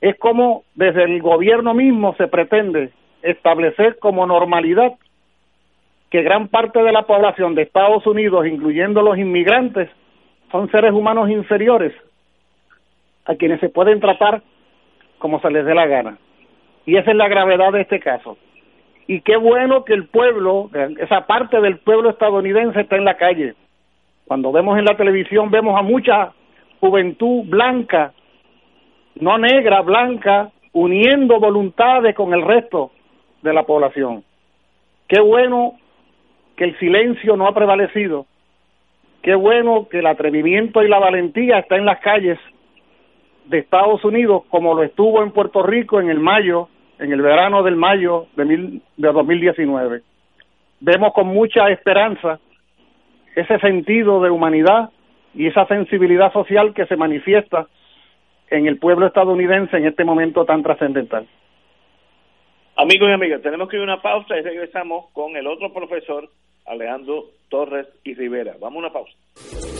Es 0.00 0.18
como 0.18 0.64
desde 0.74 1.04
el 1.04 1.22
gobierno 1.22 1.72
mismo 1.72 2.16
se 2.16 2.26
pretende 2.26 2.90
establecer 3.22 4.00
como 4.00 4.26
normalidad 4.26 4.94
que 6.10 6.22
gran 6.24 6.48
parte 6.48 6.82
de 6.82 6.90
la 6.90 7.02
población 7.02 7.54
de 7.54 7.62
Estados 7.62 8.04
Unidos, 8.04 8.48
incluyendo 8.48 9.00
los 9.00 9.16
inmigrantes, 9.16 9.88
son 10.50 10.68
seres 10.72 10.90
humanos 10.90 11.30
inferiores 11.30 11.92
a 13.30 13.36
quienes 13.36 13.60
se 13.60 13.68
pueden 13.68 14.00
tratar 14.00 14.42
como 15.18 15.40
se 15.40 15.50
les 15.50 15.64
dé 15.64 15.72
la 15.72 15.86
gana. 15.86 16.18
Y 16.84 16.96
esa 16.96 17.12
es 17.12 17.16
la 17.16 17.28
gravedad 17.28 17.72
de 17.72 17.82
este 17.82 18.00
caso. 18.00 18.36
Y 19.06 19.20
qué 19.20 19.36
bueno 19.36 19.84
que 19.84 19.94
el 19.94 20.08
pueblo, 20.08 20.68
esa 20.98 21.26
parte 21.26 21.60
del 21.60 21.78
pueblo 21.78 22.10
estadounidense 22.10 22.80
está 22.80 22.96
en 22.96 23.04
la 23.04 23.16
calle. 23.16 23.54
Cuando 24.26 24.50
vemos 24.50 24.78
en 24.78 24.84
la 24.84 24.96
televisión 24.96 25.50
vemos 25.50 25.78
a 25.78 25.82
mucha 25.82 26.32
juventud 26.80 27.44
blanca, 27.46 28.12
no 29.14 29.38
negra, 29.38 29.82
blanca, 29.82 30.50
uniendo 30.72 31.38
voluntades 31.38 32.14
con 32.16 32.34
el 32.34 32.42
resto 32.42 32.90
de 33.42 33.52
la 33.52 33.62
población. 33.62 34.24
Qué 35.06 35.20
bueno 35.20 35.74
que 36.56 36.64
el 36.64 36.78
silencio 36.78 37.36
no 37.36 37.46
ha 37.46 37.54
prevalecido. 37.54 38.26
Qué 39.22 39.34
bueno 39.34 39.86
que 39.88 39.98
el 39.98 40.06
atrevimiento 40.06 40.82
y 40.82 40.88
la 40.88 40.98
valentía 40.98 41.58
está 41.58 41.76
en 41.76 41.84
las 41.84 42.00
calles 42.00 42.38
de 43.50 43.58
Estados 43.58 44.04
Unidos 44.04 44.44
como 44.48 44.74
lo 44.74 44.84
estuvo 44.84 45.22
en 45.22 45.32
Puerto 45.32 45.62
Rico 45.64 46.00
en 46.00 46.08
el 46.08 46.20
mayo, 46.20 46.68
en 47.00 47.12
el 47.12 47.20
verano 47.20 47.64
del 47.64 47.74
mayo 47.74 48.26
de, 48.36 48.44
mil, 48.44 48.82
de 48.96 49.12
2019. 49.12 50.02
Vemos 50.78 51.12
con 51.12 51.26
mucha 51.26 51.68
esperanza 51.68 52.38
ese 53.34 53.58
sentido 53.58 54.22
de 54.22 54.30
humanidad 54.30 54.90
y 55.34 55.48
esa 55.48 55.66
sensibilidad 55.66 56.32
social 56.32 56.72
que 56.74 56.86
se 56.86 56.96
manifiesta 56.96 57.66
en 58.50 58.68
el 58.68 58.78
pueblo 58.78 59.06
estadounidense 59.06 59.76
en 59.76 59.86
este 59.86 60.04
momento 60.04 60.44
tan 60.44 60.62
trascendental. 60.62 61.26
Amigos 62.76 63.08
y 63.10 63.12
amigas, 63.12 63.42
tenemos 63.42 63.68
que 63.68 63.76
ir 63.76 63.82
a 63.82 63.84
una 63.84 64.00
pausa 64.00 64.38
y 64.38 64.42
regresamos 64.42 65.06
con 65.12 65.36
el 65.36 65.46
otro 65.48 65.72
profesor, 65.72 66.28
Alejandro 66.66 67.24
Torres 67.48 67.88
y 68.04 68.14
Rivera. 68.14 68.54
Vamos 68.60 68.76
a 68.76 68.86
una 68.86 68.92
pausa. 68.92 69.79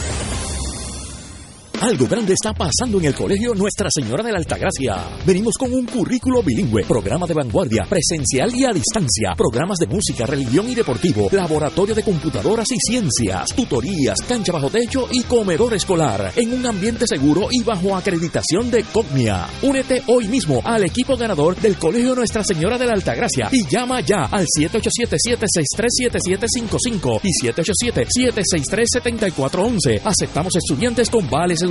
Algo 1.81 2.05
grande 2.05 2.33
está 2.33 2.53
pasando 2.53 2.99
en 2.99 3.05
el 3.05 3.15
colegio 3.15 3.55
Nuestra 3.55 3.87
Señora 3.91 4.23
de 4.23 4.31
la 4.31 4.37
Altagracia. 4.37 5.03
Venimos 5.25 5.55
con 5.57 5.73
un 5.73 5.87
currículo 5.87 6.43
bilingüe, 6.43 6.83
programa 6.83 7.25
de 7.25 7.33
vanguardia, 7.33 7.87
presencial 7.89 8.53
y 8.53 8.65
a 8.65 8.69
distancia, 8.69 9.33
programas 9.35 9.79
de 9.79 9.87
música, 9.87 10.27
religión 10.27 10.69
y 10.69 10.75
deportivo, 10.75 11.27
laboratorio 11.31 11.95
de 11.95 12.03
computadoras 12.03 12.71
y 12.71 12.77
ciencias, 12.79 13.47
tutorías, 13.55 14.21
cancha 14.21 14.51
bajo 14.51 14.69
techo 14.69 15.07
y 15.11 15.23
comedor 15.23 15.73
escolar, 15.73 16.31
en 16.35 16.53
un 16.53 16.67
ambiente 16.67 17.07
seguro 17.07 17.47
y 17.49 17.63
bajo 17.63 17.97
acreditación 17.97 18.69
de 18.69 18.83
COGNIA. 18.83 19.47
Únete 19.63 20.03
hoy 20.05 20.27
mismo 20.27 20.61
al 20.63 20.83
equipo 20.83 21.17
ganador 21.17 21.55
del 21.55 21.77
colegio 21.77 22.13
Nuestra 22.13 22.43
Señora 22.43 22.77
de 22.77 22.85
la 22.85 22.93
Altagracia 22.93 23.49
y 23.51 23.65
llama 23.65 24.01
ya 24.01 24.25
al 24.25 24.45
787-763-7755 24.45 27.21
y 27.23 27.31
787-763-7411. 27.47 30.01
Aceptamos 30.03 30.55
estudiantes 30.55 31.09
con 31.09 31.27
vales 31.27 31.63
educativos 31.63 31.70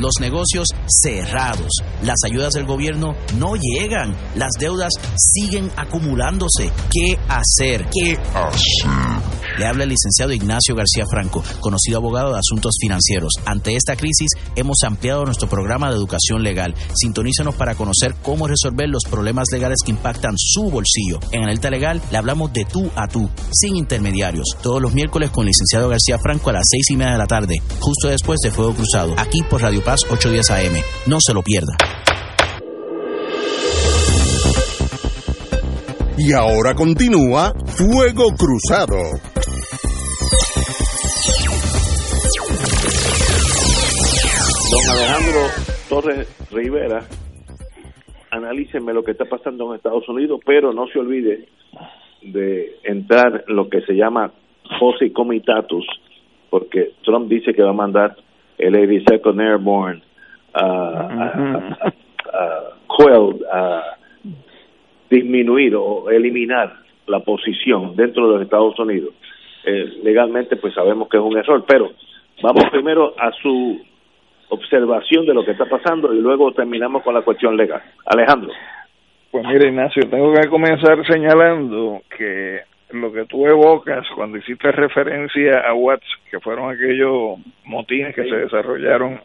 los 0.00 0.14
negocios 0.20 0.68
cerrados, 0.86 1.70
las 2.02 2.16
ayudas 2.24 2.54
del 2.54 2.66
gobierno 2.66 3.14
no 3.38 3.54
llegan, 3.56 4.16
las 4.34 4.52
deudas 4.58 4.92
siguen 5.16 5.70
acumulándose. 5.76 6.70
¿Qué 6.90 7.18
hacer? 7.28 7.86
¿Qué 7.90 8.16
hacer? 8.34 9.47
Le 9.58 9.66
habla 9.66 9.82
el 9.84 9.90
licenciado 9.90 10.32
Ignacio 10.32 10.76
García 10.76 11.04
Franco, 11.10 11.42
conocido 11.60 11.98
abogado 11.98 12.32
de 12.32 12.38
asuntos 12.38 12.76
financieros. 12.80 13.32
Ante 13.44 13.74
esta 13.74 13.96
crisis 13.96 14.30
hemos 14.54 14.78
ampliado 14.86 15.24
nuestro 15.24 15.48
programa 15.48 15.90
de 15.90 15.96
educación 15.96 16.42
legal. 16.44 16.74
Sintonízanos 16.94 17.56
para 17.56 17.74
conocer 17.74 18.14
cómo 18.22 18.46
resolver 18.46 18.88
los 18.88 19.02
problemas 19.04 19.48
legales 19.52 19.78
que 19.84 19.90
impactan 19.90 20.34
su 20.36 20.70
bolsillo. 20.70 21.18
En 21.32 21.42
Alerta 21.42 21.70
Legal 21.70 22.00
le 22.10 22.18
hablamos 22.18 22.52
de 22.52 22.64
tú 22.64 22.88
a 22.94 23.08
tú, 23.08 23.28
sin 23.52 23.76
intermediarios. 23.76 24.56
Todos 24.62 24.80
los 24.80 24.94
miércoles 24.94 25.30
con 25.30 25.46
licenciado 25.46 25.88
García 25.88 26.18
Franco 26.18 26.50
a 26.50 26.54
las 26.54 26.64
seis 26.70 26.90
y 26.90 26.96
media 26.96 27.12
de 27.12 27.18
la 27.18 27.26
tarde, 27.26 27.56
justo 27.80 28.08
después 28.08 28.38
de 28.42 28.52
Fuego 28.52 28.74
Cruzado, 28.74 29.14
aquí 29.16 29.42
por 29.42 29.60
Radio 29.60 29.82
Paz 29.82 30.02
810 30.08 30.50
AM. 30.50 30.82
No 31.06 31.18
se 31.20 31.34
lo 31.34 31.42
pierda. 31.42 31.76
Y 36.16 36.32
ahora 36.32 36.74
continúa 36.74 37.52
Fuego 37.66 38.34
Cruzado. 38.36 38.98
Don 44.78 44.96
Alejandro 44.96 45.40
Torres 45.88 46.50
Rivera, 46.52 47.02
analícenme 48.30 48.92
lo 48.92 49.02
que 49.02 49.10
está 49.10 49.24
pasando 49.24 49.68
en 49.68 49.76
Estados 49.76 50.08
Unidos, 50.08 50.40
pero 50.46 50.72
no 50.72 50.86
se 50.86 51.00
olvide 51.00 51.48
de 52.22 52.76
entrar 52.84 53.44
en 53.48 53.56
lo 53.56 53.68
que 53.68 53.80
se 53.82 53.94
llama 53.94 54.30
Jose 54.78 55.12
Comitatus, 55.12 55.84
porque 56.48 56.92
Trump 57.02 57.28
dice 57.28 57.52
que 57.54 57.62
va 57.62 57.70
a 57.70 57.74
mandar 57.74 58.16
el 58.56 58.74
82nd 58.74 59.40
Airborne 59.40 60.02
a, 60.54 61.32
a, 63.50 63.82
disminuir 65.10 65.74
o 65.74 66.08
eliminar 66.10 66.72
la 67.06 67.20
posición 67.20 67.96
dentro 67.96 68.28
de 68.28 68.34
los 68.34 68.42
Estados 68.42 68.78
Unidos. 68.78 69.14
Eh, 69.64 70.00
legalmente 70.04 70.56
pues 70.56 70.72
sabemos 70.74 71.08
que 71.08 71.16
es 71.16 71.22
un 71.22 71.36
error, 71.36 71.64
pero 71.66 71.90
vamos 72.42 72.64
primero 72.70 73.14
a 73.18 73.32
su 73.42 73.80
observación 74.48 75.26
de 75.26 75.34
lo 75.34 75.44
que 75.44 75.52
está 75.52 75.66
pasando 75.66 76.12
y 76.12 76.20
luego 76.20 76.52
terminamos 76.52 77.02
con 77.02 77.14
la 77.14 77.22
cuestión 77.22 77.56
legal. 77.56 77.82
Alejandro. 78.06 78.52
Pues 79.30 79.46
mire, 79.46 79.68
Ignacio, 79.68 80.08
tengo 80.08 80.32
que 80.32 80.48
comenzar 80.48 81.04
señalando 81.06 82.00
que 82.16 82.60
lo 82.90 83.12
que 83.12 83.26
tú 83.26 83.46
evocas 83.46 84.06
cuando 84.14 84.38
hiciste 84.38 84.72
referencia 84.72 85.60
a 85.68 85.74
Watts, 85.74 86.06
que 86.30 86.40
fueron 86.40 86.70
aquellos 86.70 87.38
motines 87.64 88.14
que 88.14 88.24
se 88.24 88.36
desarrollaron 88.36 89.20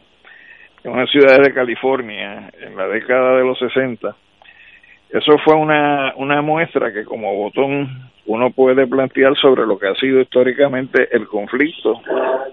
en 0.82 0.92
una 0.92 1.06
ciudad 1.06 1.40
de 1.40 1.54
California 1.54 2.50
en 2.60 2.76
la 2.76 2.86
década 2.88 3.38
de 3.38 3.44
los 3.44 3.58
60, 3.58 4.14
eso 5.08 5.38
fue 5.42 5.54
una, 5.54 6.12
una 6.16 6.42
muestra 6.42 6.92
que 6.92 7.04
como 7.04 7.34
botón 7.36 8.10
uno 8.26 8.50
puede 8.50 8.86
plantear 8.86 9.34
sobre 9.36 9.66
lo 9.66 9.78
que 9.78 9.88
ha 9.88 9.94
sido 9.94 10.20
históricamente 10.20 11.08
el 11.12 11.26
conflicto 11.26 12.02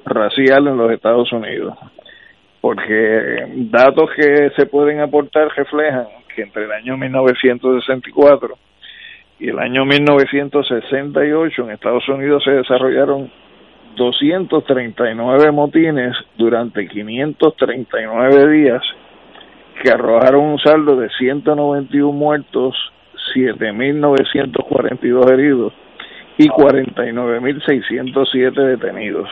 racial 0.05 0.67
en 0.67 0.77
los 0.77 0.91
Estados 0.91 1.31
Unidos 1.33 1.75
porque 2.61 3.47
datos 3.71 4.09
que 4.15 4.51
se 4.55 4.65
pueden 4.67 5.01
aportar 5.01 5.49
reflejan 5.55 6.07
que 6.33 6.43
entre 6.43 6.63
el 6.65 6.71
año 6.71 6.95
1964 6.95 8.57
y 9.39 9.49
el 9.49 9.59
año 9.59 9.83
1968 9.85 11.63
en 11.63 11.71
Estados 11.71 12.07
Unidos 12.07 12.43
se 12.43 12.51
desarrollaron 12.51 13.31
239 13.95 15.51
motines 15.51 16.15
durante 16.37 16.87
539 16.87 18.51
días 18.51 18.83
que 19.81 19.89
arrojaron 19.91 20.45
un 20.45 20.59
saldo 20.59 20.95
de 20.95 21.09
191 21.17 22.11
muertos, 22.11 22.75
7.942 23.35 25.33
heridos 25.33 25.73
y 26.37 26.47
49.607 26.47 28.53
detenidos. 28.53 29.27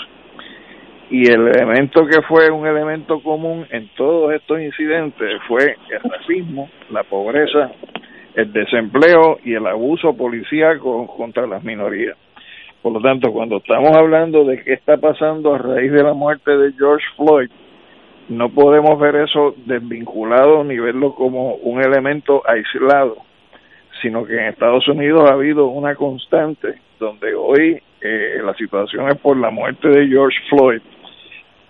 Y 1.09 1.27
el 1.27 1.47
elemento 1.47 2.05
que 2.05 2.21
fue 2.21 2.51
un 2.51 2.67
elemento 2.67 3.19
común 3.21 3.65
en 3.71 3.89
todos 3.95 4.31
estos 4.33 4.61
incidentes 4.61 5.41
fue 5.47 5.75
el 5.89 5.99
racismo, 6.11 6.69
la 6.91 7.03
pobreza, 7.03 7.71
el 8.35 8.53
desempleo 8.53 9.39
y 9.43 9.55
el 9.55 9.65
abuso 9.65 10.15
policíaco 10.15 11.07
contra 11.07 11.47
las 11.47 11.63
minorías. 11.63 12.15
Por 12.81 12.93
lo 12.93 13.01
tanto, 13.01 13.31
cuando 13.33 13.57
estamos 13.57 13.95
hablando 13.97 14.45
de 14.45 14.63
qué 14.63 14.73
está 14.73 14.97
pasando 14.97 15.55
a 15.55 15.57
raíz 15.57 15.91
de 15.91 16.03
la 16.03 16.13
muerte 16.13 16.55
de 16.55 16.73
George 16.73 17.05
Floyd, 17.17 17.49
no 18.29 18.49
podemos 18.49 18.99
ver 18.99 19.15
eso 19.15 19.55
desvinculado 19.65 20.63
ni 20.63 20.77
verlo 20.77 21.15
como 21.15 21.55
un 21.55 21.81
elemento 21.81 22.43
aislado, 22.45 23.17
sino 24.01 24.23
que 24.23 24.33
en 24.33 24.45
Estados 24.45 24.87
Unidos 24.87 25.29
ha 25.29 25.33
habido 25.33 25.67
una 25.67 25.95
constante 25.95 26.75
donde 26.99 27.33
hoy 27.33 27.81
eh, 28.01 28.39
la 28.43 28.53
situación 28.53 29.09
es 29.09 29.17
por 29.17 29.35
la 29.35 29.49
muerte 29.49 29.89
de 29.89 30.07
George 30.07 30.37
Floyd, 30.49 30.81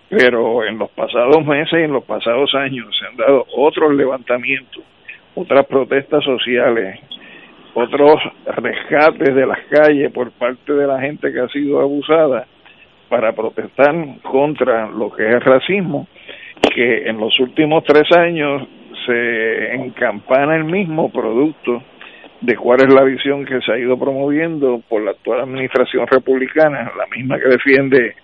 pero 0.10 0.65
en 0.65 0.78
los 0.80 0.89
pasados 0.91 1.45
meses 1.45 1.80
y 1.80 1.84
en 1.84 1.93
los 1.93 2.04
pasados 2.04 2.54
años 2.56 2.88
se 2.98 3.06
han 3.06 3.15
dado 3.15 3.45
otros 3.56 3.93
levantamientos, 3.93 4.84
otras 5.36 5.65
protestas 5.67 6.24
sociales, 6.24 7.00
otros 7.76 8.15
rescates 8.45 9.36
de 9.36 9.45
las 9.45 9.60
calles 9.69 10.12
por 10.12 10.32
parte 10.32 10.74
de 10.74 10.88
la 10.88 11.00
gente 11.00 11.32
que 11.32 11.39
ha 11.39 11.48
sido 11.50 11.80
abusada 11.80 12.48
para 13.08 13.34
protestar 13.34 13.93
contra 14.24 14.88
lo 14.89 15.12
que 15.12 15.28
es 15.28 15.43
racismo, 15.43 16.08
que 16.74 17.08
en 17.08 17.17
los 17.17 17.39
últimos 17.39 17.84
tres 17.84 18.12
años 18.17 18.67
se 19.06 19.76
encampana 19.76 20.56
el 20.56 20.65
mismo 20.65 21.12
producto 21.12 21.84
de 22.41 22.56
cuál 22.56 22.82
es 22.82 22.93
la 22.93 23.04
visión 23.04 23.45
que 23.45 23.60
se 23.62 23.72
ha 23.72 23.78
ido 23.78 23.98
promoviendo 23.98 24.82
por 24.88 25.04
la 25.04 25.12
actual 25.12 25.41
administración 25.41 26.08
republicana, 26.08 26.91
la 26.98 27.06
misma 27.15 27.38
que 27.38 27.50
defiende 27.50 28.15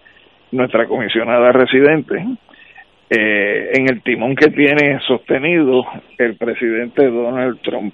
nuestra 0.56 0.88
comisionada 0.88 1.52
residente, 1.52 2.26
eh, 3.10 3.70
en 3.74 3.90
el 3.90 4.02
timón 4.02 4.36
que 4.36 4.50
tiene 4.50 5.00
sostenido 5.08 5.84
el 6.18 6.36
presidente 6.38 7.08
Donald 7.08 7.60
Trump. 7.62 7.94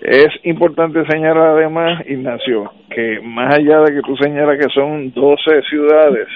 Es 0.00 0.28
importante 0.44 1.04
señalar 1.06 1.48
además, 1.48 2.02
Ignacio, 2.06 2.72
que 2.90 3.20
más 3.22 3.54
allá 3.54 3.80
de 3.80 3.94
que 3.94 4.02
tú 4.02 4.16
señalas 4.16 4.58
que 4.58 4.72
son 4.72 5.12
12 5.12 5.62
ciudades, 5.68 6.28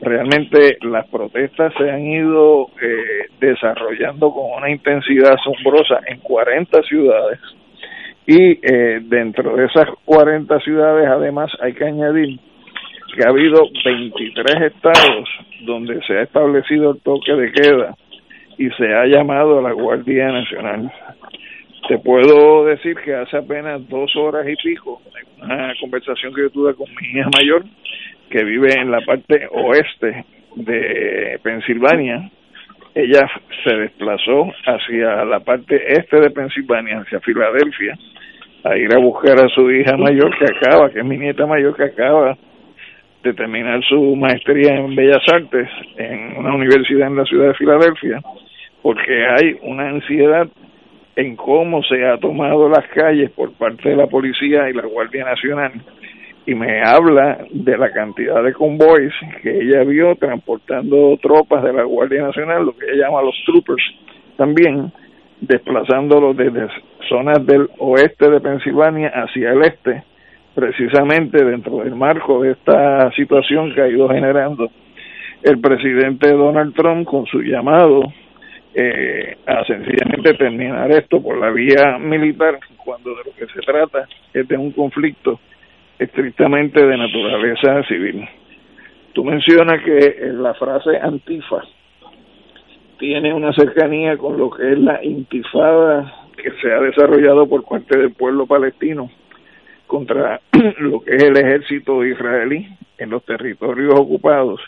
realmente 0.00 0.78
las 0.82 1.06
protestas 1.08 1.72
se 1.78 1.90
han 1.90 2.06
ido 2.06 2.68
eh, 2.80 3.28
desarrollando 3.40 4.32
con 4.32 4.52
una 4.56 4.70
intensidad 4.70 5.34
asombrosa 5.34 6.00
en 6.06 6.18
40 6.20 6.82
ciudades 6.82 7.38
y 8.26 8.58
eh, 8.62 9.00
dentro 9.02 9.56
de 9.56 9.66
esas 9.66 9.88
40 10.04 10.58
ciudades 10.60 11.08
además 11.08 11.50
hay 11.60 11.72
que 11.72 11.84
añadir 11.84 12.38
que 13.16 13.24
ha 13.24 13.30
habido 13.30 13.62
23 13.84 14.72
estados 14.72 15.28
donde 15.62 16.00
se 16.06 16.18
ha 16.18 16.22
establecido 16.22 16.92
el 16.92 17.00
toque 17.00 17.32
de 17.32 17.50
queda 17.50 17.94
y 18.58 18.68
se 18.70 18.94
ha 18.94 19.06
llamado 19.06 19.58
a 19.58 19.62
la 19.62 19.72
Guardia 19.72 20.28
Nacional. 20.28 20.92
Te 21.88 21.98
puedo 21.98 22.66
decir 22.66 22.96
que 23.04 23.14
hace 23.14 23.38
apenas 23.38 23.88
dos 23.88 24.14
horas 24.16 24.46
y 24.48 24.56
pico, 24.56 25.00
en 25.38 25.50
una 25.50 25.72
conversación 25.80 26.34
que 26.34 26.42
yo 26.42 26.50
tuve 26.50 26.74
con 26.74 26.86
mi 27.00 27.08
hija 27.08 27.28
mayor, 27.34 27.64
que 28.30 28.44
vive 28.44 28.74
en 28.74 28.90
la 28.90 29.00
parte 29.00 29.46
oeste 29.50 30.24
de 30.56 31.38
Pensilvania, 31.42 32.30
ella 32.94 33.28
se 33.62 33.76
desplazó 33.76 34.50
hacia 34.66 35.24
la 35.24 35.40
parte 35.40 35.80
este 35.92 36.18
de 36.18 36.30
Pensilvania, 36.30 37.00
hacia 37.00 37.20
Filadelfia, 37.20 37.96
a 38.64 38.76
ir 38.76 38.92
a 38.94 38.98
buscar 38.98 39.38
a 39.38 39.48
su 39.48 39.70
hija 39.70 39.96
mayor 39.96 40.36
que 40.38 40.46
acaba, 40.46 40.90
que 40.90 41.00
es 41.00 41.04
mi 41.04 41.18
nieta 41.18 41.46
mayor 41.46 41.76
que 41.76 41.84
acaba 41.84 42.36
terminar 43.34 43.82
su 43.84 44.16
maestría 44.16 44.76
en 44.76 44.94
Bellas 44.94 45.22
Artes 45.32 45.68
en 45.96 46.36
una 46.36 46.54
universidad 46.54 47.08
en 47.08 47.16
la 47.16 47.24
ciudad 47.24 47.48
de 47.48 47.54
Filadelfia, 47.54 48.20
porque 48.82 49.26
hay 49.26 49.56
una 49.62 49.88
ansiedad 49.88 50.48
en 51.16 51.36
cómo 51.36 51.82
se 51.82 52.04
ha 52.04 52.18
tomado 52.18 52.68
las 52.68 52.86
calles 52.88 53.30
por 53.30 53.52
parte 53.52 53.88
de 53.88 53.96
la 53.96 54.06
policía 54.06 54.68
y 54.68 54.74
la 54.74 54.86
Guardia 54.86 55.24
Nacional 55.24 55.72
y 56.46 56.54
me 56.54 56.80
habla 56.82 57.38
de 57.50 57.76
la 57.76 57.90
cantidad 57.90 58.42
de 58.42 58.52
convoys 58.52 59.12
que 59.42 59.50
ella 59.50 59.82
vio 59.82 60.14
transportando 60.14 61.18
tropas 61.20 61.64
de 61.64 61.72
la 61.72 61.82
Guardia 61.82 62.22
Nacional, 62.22 62.66
lo 62.66 62.76
que 62.76 62.86
ella 62.86 63.06
llama 63.06 63.22
los 63.22 63.34
troopers 63.44 63.82
también, 64.36 64.92
desplazándolos 65.40 66.36
desde 66.36 66.68
zonas 67.08 67.44
del 67.44 67.68
oeste 67.78 68.30
de 68.30 68.40
Pensilvania 68.40 69.08
hacia 69.08 69.50
el 69.50 69.62
este, 69.64 70.04
precisamente 70.56 71.44
dentro 71.44 71.84
del 71.84 71.94
marco 71.94 72.42
de 72.42 72.52
esta 72.52 73.12
situación 73.12 73.74
que 73.74 73.82
ha 73.82 73.88
ido 73.88 74.08
generando 74.08 74.70
el 75.42 75.60
presidente 75.60 76.32
Donald 76.32 76.74
Trump 76.74 77.06
con 77.06 77.26
su 77.26 77.42
llamado 77.42 78.10
eh, 78.74 79.36
a 79.46 79.64
sencillamente 79.64 80.32
terminar 80.32 80.90
esto 80.92 81.22
por 81.22 81.36
la 81.36 81.50
vía 81.50 81.98
militar, 81.98 82.58
cuando 82.82 83.10
de 83.10 83.24
lo 83.26 83.34
que 83.34 83.46
se 83.52 83.60
trata 83.60 84.08
es 84.32 84.48
de 84.48 84.56
un 84.56 84.72
conflicto 84.72 85.38
estrictamente 85.98 86.84
de 86.84 86.96
naturaleza 86.96 87.82
civil. 87.86 88.26
Tú 89.12 89.24
mencionas 89.24 89.82
que 89.84 90.30
la 90.32 90.54
frase 90.54 90.96
antifa 91.02 91.64
tiene 92.98 93.34
una 93.34 93.52
cercanía 93.52 94.16
con 94.16 94.38
lo 94.38 94.50
que 94.50 94.72
es 94.72 94.78
la 94.78 95.04
intifada 95.04 96.14
que 96.34 96.50
se 96.62 96.72
ha 96.72 96.80
desarrollado 96.80 97.46
por 97.46 97.62
parte 97.64 97.98
del 97.98 98.12
pueblo 98.12 98.46
palestino 98.46 99.10
contra 99.86 100.40
lo 100.78 101.00
que 101.00 101.16
es 101.16 101.22
el 101.22 101.36
ejército 101.36 102.04
israelí 102.04 102.68
en 102.98 103.10
los 103.10 103.24
territorios 103.24 103.94
ocupados. 103.98 104.60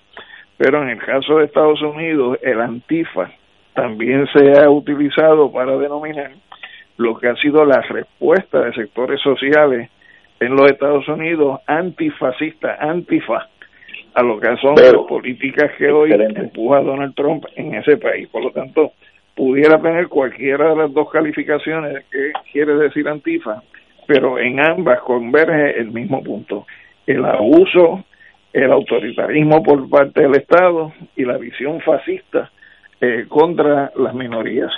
Pero 0.57 0.83
en 0.83 0.91
el 0.91 0.99
caso 0.99 1.39
de 1.39 1.45
Estados 1.45 1.81
Unidos, 1.83 2.39
el 2.43 2.61
antifa 2.61 3.31
también 3.75 4.27
se 4.33 4.61
ha 4.61 4.69
utilizado 4.69 5.53
para 5.53 5.77
denominar 5.77 6.33
lo 6.97 7.17
que 7.17 7.29
ha 7.29 7.37
sido 7.37 7.65
la 7.65 7.81
respuesta 7.83 8.61
de 8.61 8.73
sectores 8.75 9.21
sociales 9.21 9.89
en 10.41 10.57
los 10.57 10.71
Estados 10.71 11.07
Unidos 11.09 11.61
antifascista, 11.67 12.77
antifa, 12.81 13.49
a 14.15 14.23
lo 14.23 14.41
que 14.41 14.57
son 14.57 14.75
las 14.75 14.95
políticas 15.09 15.71
que 15.79 15.91
hoy 15.91 16.13
empuja 16.13 16.81
Donald 16.81 17.15
Trump 17.15 17.45
en 17.55 17.75
ese 17.75 17.97
país. 17.97 18.29
Por 18.29 18.43
lo 18.43 18.51
tanto, 18.51 18.93
pudiera 19.37 19.81
tener 19.81 20.09
cualquiera 20.09 20.71
de 20.71 20.77
las 20.77 20.93
dos 20.93 21.09
calificaciones 21.11 22.05
que 22.11 22.33
quiere 22.53 22.75
decir 22.75 23.09
antifa, 23.09 23.63
pero 24.09 24.39
en 24.39 24.59
ambas 24.59 25.01
converge 25.03 25.79
el 25.79 25.91
mismo 25.91 26.23
punto, 26.23 26.67
el 27.07 27.23
abuso, 27.27 28.05
el 28.55 28.73
autoritarismo 28.73 29.63
por 29.63 29.87
parte 29.91 30.23
del 30.23 30.35
Estado 30.35 30.95
y 31.15 31.27
la 31.27 31.37
visión 31.37 31.79
fascista 31.83 32.51
eh, 33.03 33.27
contra 33.29 33.93
las 33.97 34.15
minorías. 34.15 34.73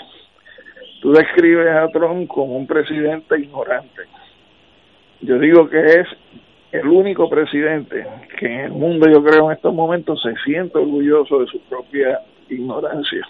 Tú 1.00 1.12
describes 1.12 1.68
a 1.76 1.86
Trump 1.92 2.26
como 2.26 2.56
un 2.56 2.66
presidente 2.66 3.38
ignorante. 3.38 4.02
Yo 5.20 5.38
digo 5.38 5.70
que 5.70 5.78
es 5.78 6.08
el 6.72 6.88
único 6.88 7.30
presidente 7.30 8.04
que 8.36 8.46
en 8.46 8.60
el 8.62 8.72
mundo, 8.72 9.08
yo 9.08 9.22
creo, 9.22 9.46
en 9.48 9.56
estos 9.56 9.72
momentos 9.72 10.20
se 10.22 10.34
siente 10.44 10.76
orgulloso 10.76 11.38
de 11.38 11.46
su 11.46 11.60
propia 11.68 12.18
ignorancia. 12.48 13.24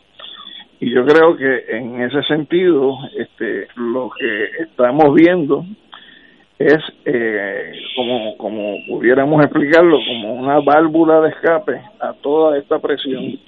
Y 0.81 0.95
yo 0.95 1.05
creo 1.05 1.37
que 1.37 1.77
en 1.77 2.01
ese 2.01 2.23
sentido, 2.23 2.97
este, 3.19 3.69
lo 3.77 4.11
que 4.19 4.63
estamos 4.63 5.15
viendo 5.15 5.67
es, 6.61 6.83
eh, 7.07 7.73
como, 7.97 8.37
como 8.37 8.77
pudiéramos 8.87 9.43
explicarlo, 9.43 9.99
como 10.07 10.35
una 10.35 10.61
válvula 10.61 11.23
de 11.23 11.31
escape 11.31 11.81
a 11.99 12.13
toda 12.13 12.59
esta 12.59 12.79
presión 12.79 13.39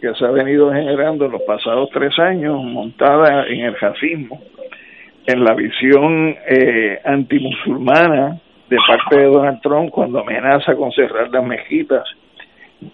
que 0.00 0.14
se 0.14 0.24
ha 0.24 0.30
venido 0.30 0.72
generando 0.72 1.26
en 1.26 1.32
los 1.32 1.42
pasados 1.42 1.90
tres 1.92 2.16
años, 2.20 2.62
montada 2.62 3.44
en 3.48 3.64
el 3.64 3.74
racismo, 3.74 4.40
en 5.26 5.42
la 5.44 5.54
visión 5.54 6.36
eh, 6.48 7.00
antimusulmana 7.04 8.40
de 8.68 8.76
parte 8.86 9.18
de 9.18 9.26
Donald 9.26 9.60
Trump 9.62 9.90
cuando 9.90 10.20
amenaza 10.20 10.76
con 10.76 10.92
cerrar 10.92 11.28
las 11.28 11.44
mezquitas, 11.44 12.04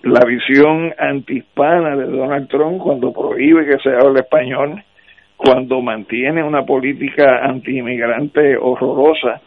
la 0.04 0.24
visión 0.26 0.94
antihispana 0.98 1.96
de 1.96 2.06
Donald 2.06 2.48
Trump 2.48 2.78
cuando 2.78 3.12
prohíbe 3.12 3.66
que 3.66 3.78
se 3.82 3.90
hable 3.90 4.20
español, 4.20 4.82
cuando 5.36 5.82
mantiene 5.82 6.42
una 6.42 6.64
política 6.64 7.44
anti-inmigrante 7.44 8.56
horrorosa, 8.56 9.42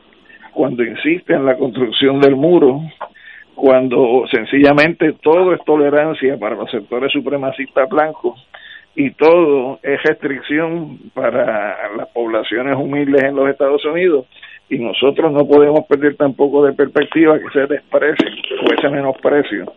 cuando 0.59 0.83
insiste 0.83 1.33
en 1.33 1.45
la 1.45 1.55
construcción 1.55 2.19
del 2.19 2.35
muro, 2.35 2.81
cuando 3.55 4.25
sencillamente 4.29 5.13
todo 5.13 5.53
es 5.53 5.63
tolerancia 5.63 6.37
para 6.37 6.55
los 6.55 6.69
sectores 6.69 7.13
supremacistas 7.13 7.87
blancos 7.87 8.45
y 8.93 9.11
todo 9.11 9.79
es 9.81 10.03
restricción 10.03 10.99
para 11.13 11.95
las 11.95 12.09
poblaciones 12.09 12.75
humildes 12.75 13.23
en 13.23 13.37
los 13.37 13.47
Estados 13.47 13.85
Unidos 13.85 14.25
y 14.69 14.79
nosotros 14.79 15.31
no 15.31 15.47
podemos 15.47 15.85
perder 15.87 16.17
tampoco 16.17 16.65
de 16.65 16.73
perspectiva 16.73 17.39
que 17.39 17.45
ese 17.45 17.73
desprecio 17.73 18.27
o 18.61 18.73
ese 18.73 18.89
menosprecio 18.89 19.71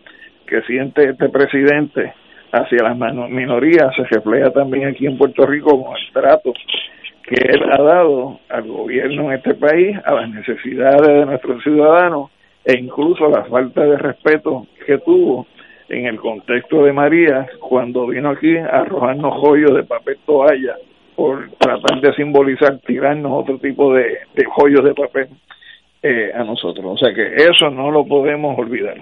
que 0.48 0.62
siente 0.62 1.10
este 1.10 1.28
presidente 1.28 2.12
hacia 2.50 2.82
las 2.82 2.96
minorías 3.30 3.94
se 3.94 4.02
refleja 4.02 4.50
también 4.50 4.88
aquí 4.88 5.06
en 5.06 5.16
Puerto 5.16 5.46
Rico 5.46 5.80
con 5.80 5.96
el 5.96 6.12
trato 6.12 6.52
que 7.22 7.34
él 7.34 7.62
ha 7.70 7.82
dado 7.82 8.40
al 8.48 8.64
gobierno 8.64 9.30
en 9.30 9.38
este 9.38 9.54
país, 9.54 9.96
a 10.04 10.14
las 10.14 10.30
necesidades 10.30 11.06
de 11.06 11.26
nuestros 11.26 11.62
ciudadanos 11.62 12.30
e 12.64 12.78
incluso 12.78 13.26
a 13.26 13.30
la 13.30 13.44
falta 13.44 13.82
de 13.82 13.96
respeto 13.96 14.66
que 14.86 14.98
tuvo 14.98 15.46
en 15.88 16.06
el 16.06 16.18
contexto 16.18 16.84
de 16.84 16.92
María 16.92 17.46
cuando 17.60 18.06
vino 18.06 18.30
aquí 18.30 18.56
a 18.56 18.80
arrojarnos 18.80 19.34
joyos 19.40 19.74
de 19.74 19.82
papel 19.84 20.18
toalla 20.24 20.76
por 21.14 21.50
tratar 21.58 22.00
de 22.00 22.14
simbolizar, 22.14 22.78
tirarnos 22.80 23.32
otro 23.32 23.58
tipo 23.58 23.92
de, 23.94 24.18
de 24.34 24.44
joyos 24.44 24.84
de 24.84 24.94
papel 24.94 25.28
eh, 26.02 26.32
a 26.34 26.42
nosotros. 26.44 26.84
O 26.86 26.96
sea 26.96 27.14
que 27.14 27.34
eso 27.36 27.70
no 27.70 27.90
lo 27.90 28.06
podemos 28.06 28.58
olvidar. 28.58 28.96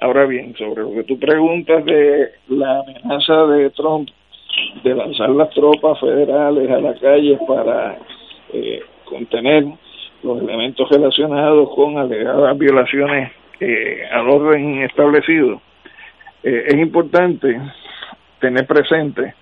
Ahora 0.00 0.26
bien, 0.26 0.54
sobre 0.56 0.82
lo 0.82 0.92
que 0.92 1.04
tú 1.04 1.18
preguntas 1.18 1.84
de 1.84 2.30
la 2.48 2.80
amenaza 2.80 3.46
de 3.46 3.70
Trump 3.70 4.08
de 4.82 4.94
lanzar 4.94 5.30
las 5.30 5.50
tropas 5.50 5.98
federales 6.00 6.70
a 6.70 6.80
la 6.80 6.94
calle 6.94 7.38
para 7.46 7.98
eh, 8.52 8.80
contener 9.04 9.64
los 10.22 10.40
elementos 10.40 10.88
relacionados 10.90 11.70
con 11.74 11.98
alegadas 11.98 12.56
violaciones 12.58 13.32
eh, 13.60 14.02
al 14.10 14.28
orden 14.28 14.82
establecido, 14.82 15.60
eh, 16.42 16.64
es 16.68 16.74
importante 16.74 17.60
tener 18.40 18.66
presente 18.66 19.34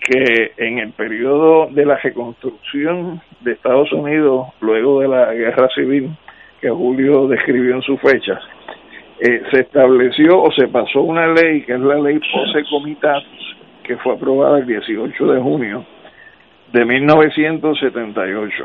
que 0.00 0.52
en 0.56 0.78
el 0.78 0.92
periodo 0.92 1.66
de 1.70 1.84
la 1.84 1.96
reconstrucción 1.96 3.20
de 3.40 3.52
Estados 3.52 3.92
Unidos, 3.92 4.48
luego 4.60 5.00
de 5.00 5.08
la 5.08 5.34
guerra 5.34 5.68
civil 5.74 6.10
que 6.60 6.70
Julio 6.70 7.28
describió 7.28 7.74
en 7.74 7.82
su 7.82 7.96
fecha, 7.98 8.40
eh, 9.20 9.42
se 9.50 9.60
estableció 9.60 10.40
o 10.40 10.52
se 10.52 10.68
pasó 10.68 11.02
una 11.02 11.26
ley 11.26 11.62
que 11.62 11.74
es 11.74 11.80
la 11.80 11.98
ley 11.98 12.20
Pose 12.32 12.64
Comitatus, 12.70 13.56
que 13.88 13.96
fue 13.96 14.14
aprobada 14.14 14.58
el 14.58 14.66
18 14.66 15.32
de 15.32 15.40
junio 15.40 15.84
de 16.74 16.84
1978. 16.84 18.64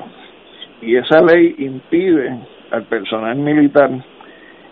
Y 0.82 0.98
esa 0.98 1.22
ley 1.24 1.56
impide 1.60 2.38
al 2.72 2.84
personal 2.84 3.38
militar 3.38 3.90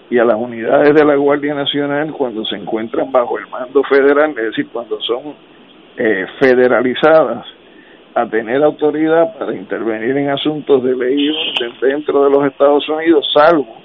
y 0.09 0.17
a 0.17 0.25
las 0.25 0.35
unidades 0.35 0.93
de 0.93 1.05
la 1.05 1.15
Guardia 1.15 1.53
Nacional 1.53 2.11
cuando 2.11 2.43
se 2.43 2.57
encuentran 2.57 3.13
bajo 3.13 3.39
el 3.39 3.47
mando 3.47 3.81
federal, 3.83 4.31
es 4.31 4.43
decir, 4.47 4.67
cuando 4.73 4.99
son 4.99 5.33
eh, 5.97 6.25
federalizadas, 6.41 7.45
a 8.13 8.25
tener 8.25 8.61
autoridad 8.61 9.37
para 9.39 9.55
intervenir 9.55 10.17
en 10.17 10.31
asuntos 10.31 10.83
de 10.83 10.93
ley 10.97 11.33
dentro 11.81 12.25
de 12.25 12.29
los 12.29 12.45
Estados 12.45 12.89
Unidos, 12.89 13.25
salvo 13.33 13.77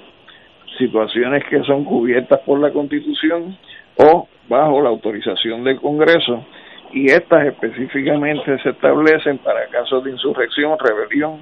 situaciones 0.77 1.45
que 1.45 1.63
son 1.63 1.85
cubiertas 1.85 2.41
por 2.41 2.59
la 2.59 2.71
Constitución 2.71 3.57
o 3.95 4.27
bajo 4.47 4.81
la 4.81 4.89
autorización 4.89 5.63
del 5.63 5.79
Congreso 5.79 6.45
y 6.91 7.05
estas 7.07 7.47
específicamente 7.47 8.57
se 8.63 8.69
establecen 8.69 9.39
para 9.39 9.67
casos 9.67 10.03
de 10.03 10.11
insurrección, 10.11 10.77
rebelión, 10.79 11.41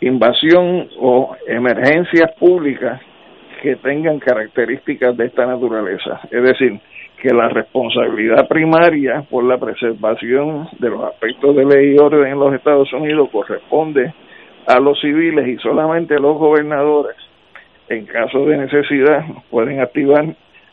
invasión 0.00 0.88
o 0.98 1.36
emergencias 1.46 2.30
públicas 2.38 3.00
que 3.62 3.76
tengan 3.76 4.18
características 4.18 5.16
de 5.16 5.26
esta 5.26 5.44
naturaleza. 5.44 6.20
Es 6.30 6.42
decir, 6.42 6.80
que 7.20 7.34
la 7.34 7.48
responsabilidad 7.48 8.48
primaria 8.48 9.22
por 9.28 9.44
la 9.44 9.58
preservación 9.58 10.68
de 10.78 10.88
los 10.88 11.02
aspectos 11.02 11.54
de 11.54 11.66
ley 11.66 11.94
y 11.94 11.98
orden 11.98 12.32
en 12.32 12.38
los 12.38 12.54
Estados 12.54 12.90
Unidos 12.92 13.28
corresponde 13.30 14.14
a 14.66 14.78
los 14.78 14.98
civiles 15.00 15.46
y 15.48 15.56
solamente 15.58 16.14
los 16.18 16.38
gobernadores 16.38 17.16
en 17.90 18.06
caso 18.06 18.46
de 18.46 18.56
necesidad, 18.56 19.24
pueden 19.50 19.80
activar 19.80 20.24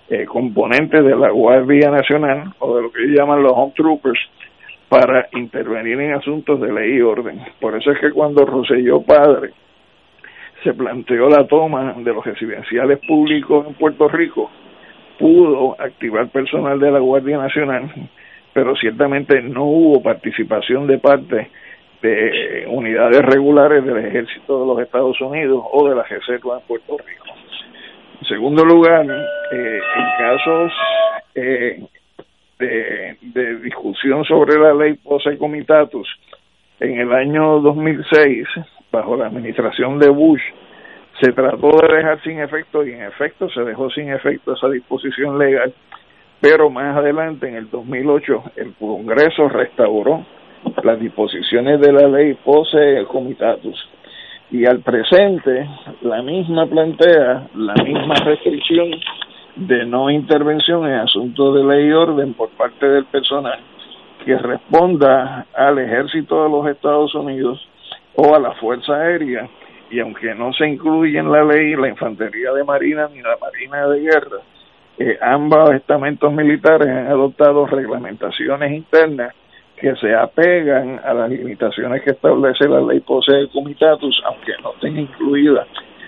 eh, 0.09 0.25
componentes 0.25 1.03
de 1.03 1.15
la 1.15 1.29
Guardia 1.29 1.91
Nacional 1.91 2.53
o 2.59 2.77
de 2.77 2.81
lo 2.83 2.91
que 2.91 3.07
llaman 3.07 3.43
los 3.43 3.51
Home 3.53 3.73
Troopers 3.75 4.19
para 4.89 5.27
intervenir 5.33 5.99
en 5.99 6.13
asuntos 6.13 6.61
de 6.61 6.71
ley 6.71 6.97
y 6.97 7.01
orden. 7.01 7.41
Por 7.59 7.75
eso 7.75 7.91
es 7.91 7.99
que 7.99 8.11
cuando 8.11 8.45
Roselló 8.45 9.01
Padre 9.01 9.51
se 10.63 10.73
planteó 10.73 11.29
la 11.29 11.45
toma 11.45 11.93
de 11.97 12.13
los 12.13 12.25
residenciales 12.25 12.99
públicos 13.05 13.67
en 13.67 13.73
Puerto 13.73 14.07
Rico, 14.07 14.49
pudo 15.19 15.75
activar 15.79 16.29
personal 16.29 16.79
de 16.79 16.91
la 16.91 16.99
Guardia 16.99 17.37
Nacional, 17.37 17.91
pero 18.53 18.75
ciertamente 18.75 19.41
no 19.41 19.65
hubo 19.65 20.01
participación 20.01 20.87
de 20.87 20.99
parte 20.99 21.49
de 22.01 22.65
unidades 22.69 23.21
regulares 23.23 23.83
del 23.83 23.97
ejército 23.97 24.61
de 24.61 24.67
los 24.67 24.79
Estados 24.79 25.19
Unidos 25.19 25.63
o 25.71 25.89
de 25.89 25.95
la 25.95 26.03
reserva 26.03 26.59
en 26.59 26.67
Puerto 26.67 26.97
Rico. 26.97 27.36
En 28.21 28.27
segundo 28.27 28.65
lugar, 28.65 29.05
eh, 29.51 29.79
en 29.95 30.05
casos 30.17 30.71
eh, 31.35 31.83
de, 32.57 33.55
discusión 33.61 34.23
sobre 34.25 34.59
la 34.59 34.73
ley 34.73 34.95
Pose 34.95 35.37
Comitatus, 35.37 36.07
en 36.79 36.99
el 36.99 37.13
año 37.13 37.59
2006, 37.59 38.47
bajo 38.91 39.15
la 39.15 39.27
administración 39.27 39.99
de 39.99 40.09
Bush, 40.09 40.41
se 41.21 41.31
trató 41.31 41.69
de 41.81 41.95
dejar 41.95 42.21
sin 42.23 42.39
efecto 42.39 42.85
y 42.85 42.93
en 42.93 43.03
efecto 43.03 43.49
se 43.49 43.61
dejó 43.61 43.89
sin 43.91 44.09
efecto 44.11 44.53
esa 44.53 44.69
disposición 44.69 45.37
legal, 45.37 45.73
pero 46.41 46.69
más 46.71 46.97
adelante, 46.97 47.47
en 47.47 47.55
el 47.55 47.69
2008, 47.69 48.43
el 48.55 48.73
Congreso 48.75 49.47
restauró 49.49 50.25
las 50.83 50.99
disposiciones 50.99 51.79
de 51.81 51.91
la 51.91 52.07
ley 52.07 52.33
pose 52.43 53.05
comitatus 53.09 53.89
y 54.49 54.65
al 54.65 54.79
presente 54.79 55.67
la 56.01 56.21
misma 56.21 56.65
plantea 56.67 57.47
la 57.55 57.73
misma 57.83 58.15
restricción 58.15 58.91
de 59.55 59.85
no 59.85 60.09
intervención 60.09 60.85
en 60.85 60.93
asuntos 60.93 61.55
de 61.55 61.63
ley 61.63 61.87
y 61.87 61.91
orden 61.91 62.33
por 62.33 62.49
parte 62.51 62.87
del 62.87 63.05
personal 63.05 63.59
que 64.23 64.37
responda 64.37 65.45
al 65.55 65.79
ejército 65.79 66.43
de 66.43 66.49
los 66.49 66.67
Estados 66.67 67.15
Unidos 67.15 67.65
o 68.15 68.35
a 68.35 68.39
la 68.39 68.51
Fuerza 68.55 68.93
Aérea. 68.93 69.47
Y 69.89 70.01
aunque 70.01 70.35
no 70.35 70.51
se 70.51 70.67
incluye 70.67 71.17
en 71.17 71.31
la 71.31 71.45
ley 71.45 71.75
la 71.75 71.87
infantería 71.87 72.51
de 72.51 72.65
marina 72.65 73.07
ni 73.07 73.21
la 73.21 73.37
marina 73.39 73.87
de 73.87 74.01
guerra, 74.01 74.37
eh, 74.97 75.17
ambos 75.21 75.71
estamentos 75.71 76.33
militares 76.33 76.89
han 76.89 77.07
adoptado 77.07 77.67
reglamentaciones 77.67 78.73
internas 78.73 79.33
que 79.77 79.95
se 79.95 80.13
apegan 80.13 80.99
a 81.03 81.13
las 81.13 81.29
limitaciones 81.29 82.01
que 82.01 82.11
establece 82.11 82.67
la 82.67 82.81
ley 82.81 82.99
POSE 82.99 83.47
Comitatus, 83.53 84.21
aunque 84.25 84.53
no 84.63 84.71
tenga 84.81 85.01
incluida 85.01 85.67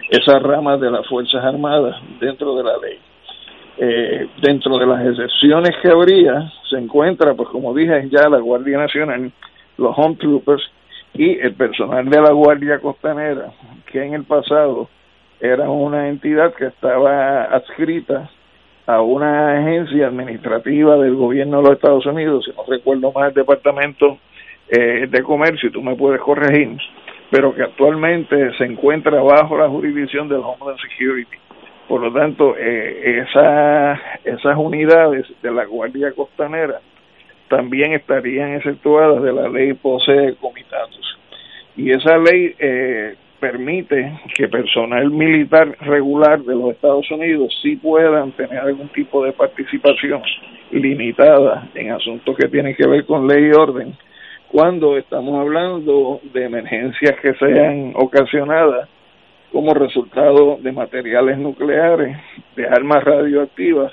esas 0.09 0.41
ramas 0.41 0.81
de 0.81 0.89
las 0.89 1.07
Fuerzas 1.07 1.43
Armadas 1.43 1.95
dentro 2.19 2.55
de 2.55 2.63
la 2.63 2.77
ley. 2.77 2.99
Eh, 3.77 4.27
dentro 4.41 4.77
de 4.77 4.87
las 4.87 5.05
excepciones 5.05 5.75
que 5.81 5.89
habría 5.89 6.51
se 6.69 6.77
encuentra, 6.77 7.33
pues 7.33 7.47
como 7.49 7.73
dije 7.73 8.09
ya, 8.11 8.27
la 8.27 8.39
Guardia 8.39 8.77
Nacional, 8.79 9.31
los 9.77 9.97
Home 9.97 10.15
Troopers 10.15 10.63
y 11.13 11.39
el 11.39 11.53
personal 11.53 12.09
de 12.09 12.21
la 12.21 12.31
Guardia 12.31 12.79
Costanera, 12.79 13.51
que 13.85 14.03
en 14.03 14.15
el 14.15 14.23
pasado 14.23 14.89
era 15.39 15.69
una 15.69 16.09
entidad 16.09 16.53
que 16.55 16.65
estaba 16.65 17.43
adscrita 17.43 18.29
a 18.89 19.01
una 19.01 19.59
agencia 19.59 20.07
administrativa 20.07 20.97
del 20.97 21.13
gobierno 21.13 21.57
de 21.57 21.63
los 21.63 21.73
Estados 21.73 22.07
Unidos, 22.07 22.43
si 22.43 22.51
no 22.57 22.63
recuerdo 22.67 23.11
más 23.11 23.27
el 23.27 23.35
Departamento 23.35 24.17
eh, 24.67 25.05
de 25.07 25.21
Comercio, 25.21 25.71
tú 25.71 25.83
me 25.83 25.95
puedes 25.95 26.19
corregir, 26.21 26.75
pero 27.29 27.53
que 27.53 27.61
actualmente 27.61 28.51
se 28.57 28.65
encuentra 28.65 29.21
bajo 29.21 29.55
la 29.59 29.69
jurisdicción 29.69 30.27
del 30.27 30.39
Homeland 30.39 30.79
Security. 30.79 31.37
Por 31.87 32.01
lo 32.01 32.11
tanto, 32.11 32.55
eh, 32.57 33.23
esa, 33.27 33.93
esas 34.23 34.57
unidades 34.57 35.27
de 35.43 35.51
la 35.51 35.65
Guardia 35.65 36.11
Costanera 36.13 36.81
también 37.47 37.93
estarían 37.93 38.55
exceptuadas 38.55 39.21
de 39.21 39.33
la 39.33 39.49
ley 39.49 39.73
POSE 39.73 40.35
Comitatus. 40.41 41.19
Y 41.77 41.91
esa 41.91 42.17
ley 42.17 42.55
eh, 42.57 43.13
permite 43.39 44.19
que 44.35 44.47
personal 44.47 45.09
militar 45.09 45.75
regular 45.81 46.41
de 46.41 46.55
los 46.55 46.71
Estados 46.71 47.09
Unidos 47.11 47.57
sí 47.61 47.75
puedan 47.75 48.31
tener 48.33 48.59
algún 48.59 48.89
tipo 48.89 49.23
de 49.23 49.31
participación 49.33 50.21
limitada 50.71 51.69
en 51.73 51.91
asuntos 51.91 52.35
que 52.37 52.47
tienen 52.47 52.75
que 52.75 52.87
ver 52.87 53.05
con 53.05 53.27
ley 53.27 53.49
y 53.49 53.51
orden. 53.51 53.95
Cuando 54.51 54.97
estamos 54.97 55.39
hablando 55.39 56.21
de 56.33 56.45
emergencias 56.45 57.15
que 57.21 57.33
sean 57.35 57.93
ocasionadas 57.95 58.89
como 59.51 59.73
resultado 59.73 60.57
de 60.61 60.71
materiales 60.71 61.37
nucleares, 61.37 62.17
de 62.55 62.67
armas 62.67 63.03
radioactivas 63.03 63.91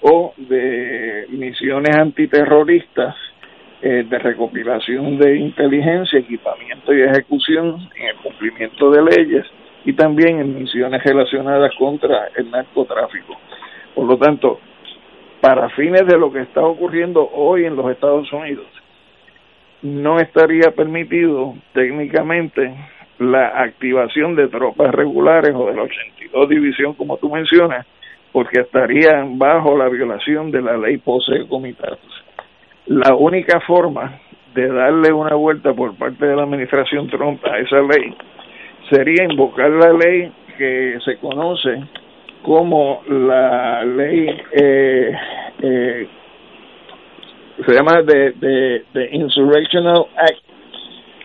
o 0.00 0.32
de 0.36 1.26
misiones 1.30 1.96
antiterroristas 1.96 3.14
eh, 3.80 4.04
de 4.08 4.18
recopilación 4.18 5.18
de 5.18 5.36
inteligencia, 5.36 6.18
equipamiento 6.18 6.92
y 6.92 7.02
ejecución 7.02 7.88
en 7.94 8.08
el 8.08 8.16
cumplimiento 8.16 8.90
de 8.90 9.02
leyes 9.02 9.46
y 9.84 9.92
también 9.92 10.40
en 10.40 10.58
misiones 10.58 11.02
relacionadas 11.04 11.72
contra 11.78 12.28
el 12.36 12.50
narcotráfico. 12.50 13.36
Por 13.94 14.06
lo 14.06 14.18
tanto, 14.18 14.58
para 15.40 15.68
fines 15.70 16.06
de 16.06 16.18
lo 16.18 16.32
que 16.32 16.40
está 16.40 16.60
ocurriendo 16.60 17.30
hoy 17.32 17.66
en 17.66 17.76
los 17.76 17.88
Estados 17.90 18.32
Unidos, 18.32 18.66
no 19.82 20.18
estaría 20.18 20.72
permitido 20.72 21.54
técnicamente 21.72 22.74
la 23.18 23.62
activación 23.62 24.34
de 24.34 24.48
tropas 24.48 24.92
regulares 24.92 25.54
o 25.54 25.66
de 25.66 25.76
la 25.76 25.82
82 25.82 26.48
división 26.48 26.94
como 26.94 27.16
tú 27.18 27.30
mencionas, 27.30 27.86
porque 28.32 28.60
estarían 28.60 29.38
bajo 29.38 29.76
la 29.76 29.88
violación 29.88 30.50
de 30.50 30.62
la 30.62 30.76
ley 30.76 30.98
Posee 30.98 31.46
Comitatus. 31.46 32.24
La 32.88 33.14
única 33.14 33.60
forma 33.60 34.18
de 34.54 34.66
darle 34.66 35.12
una 35.12 35.34
vuelta 35.34 35.74
por 35.74 35.94
parte 35.96 36.26
de 36.26 36.34
la 36.34 36.44
administración 36.44 37.08
Trump 37.08 37.44
a 37.44 37.58
esa 37.58 37.80
ley 37.82 38.14
sería 38.90 39.24
invocar 39.24 39.70
la 39.70 39.92
ley 39.92 40.32
que 40.56 40.98
se 41.04 41.18
conoce 41.18 41.84
como 42.42 43.02
la 43.08 43.84
ley 43.84 44.40
eh, 44.52 45.12
eh, 45.62 46.08
se 47.66 47.74
llama 47.74 48.02
de, 48.02 48.32
de, 48.32 48.84
de 48.94 49.08
Insurrectional 49.12 50.06
Act 50.16 50.48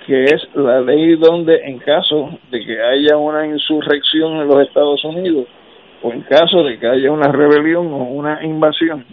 que 0.05 0.25
es 0.25 0.47
la 0.55 0.81
ley 0.81 1.15
donde 1.15 1.55
en 1.63 1.79
caso 1.79 2.37
de 2.51 2.59
que 2.65 2.81
haya 2.81 3.17
una 3.17 3.47
insurrección 3.47 4.41
en 4.41 4.47
los 4.47 4.67
Estados 4.67 5.03
Unidos 5.05 5.47
o 6.01 6.11
en 6.11 6.21
caso 6.23 6.63
de 6.63 6.77
que 6.77 6.87
haya 6.87 7.09
una 7.11 7.31
rebelión 7.31 7.87
o 7.93 8.03
una 8.03 8.43
invasión, 8.43 9.05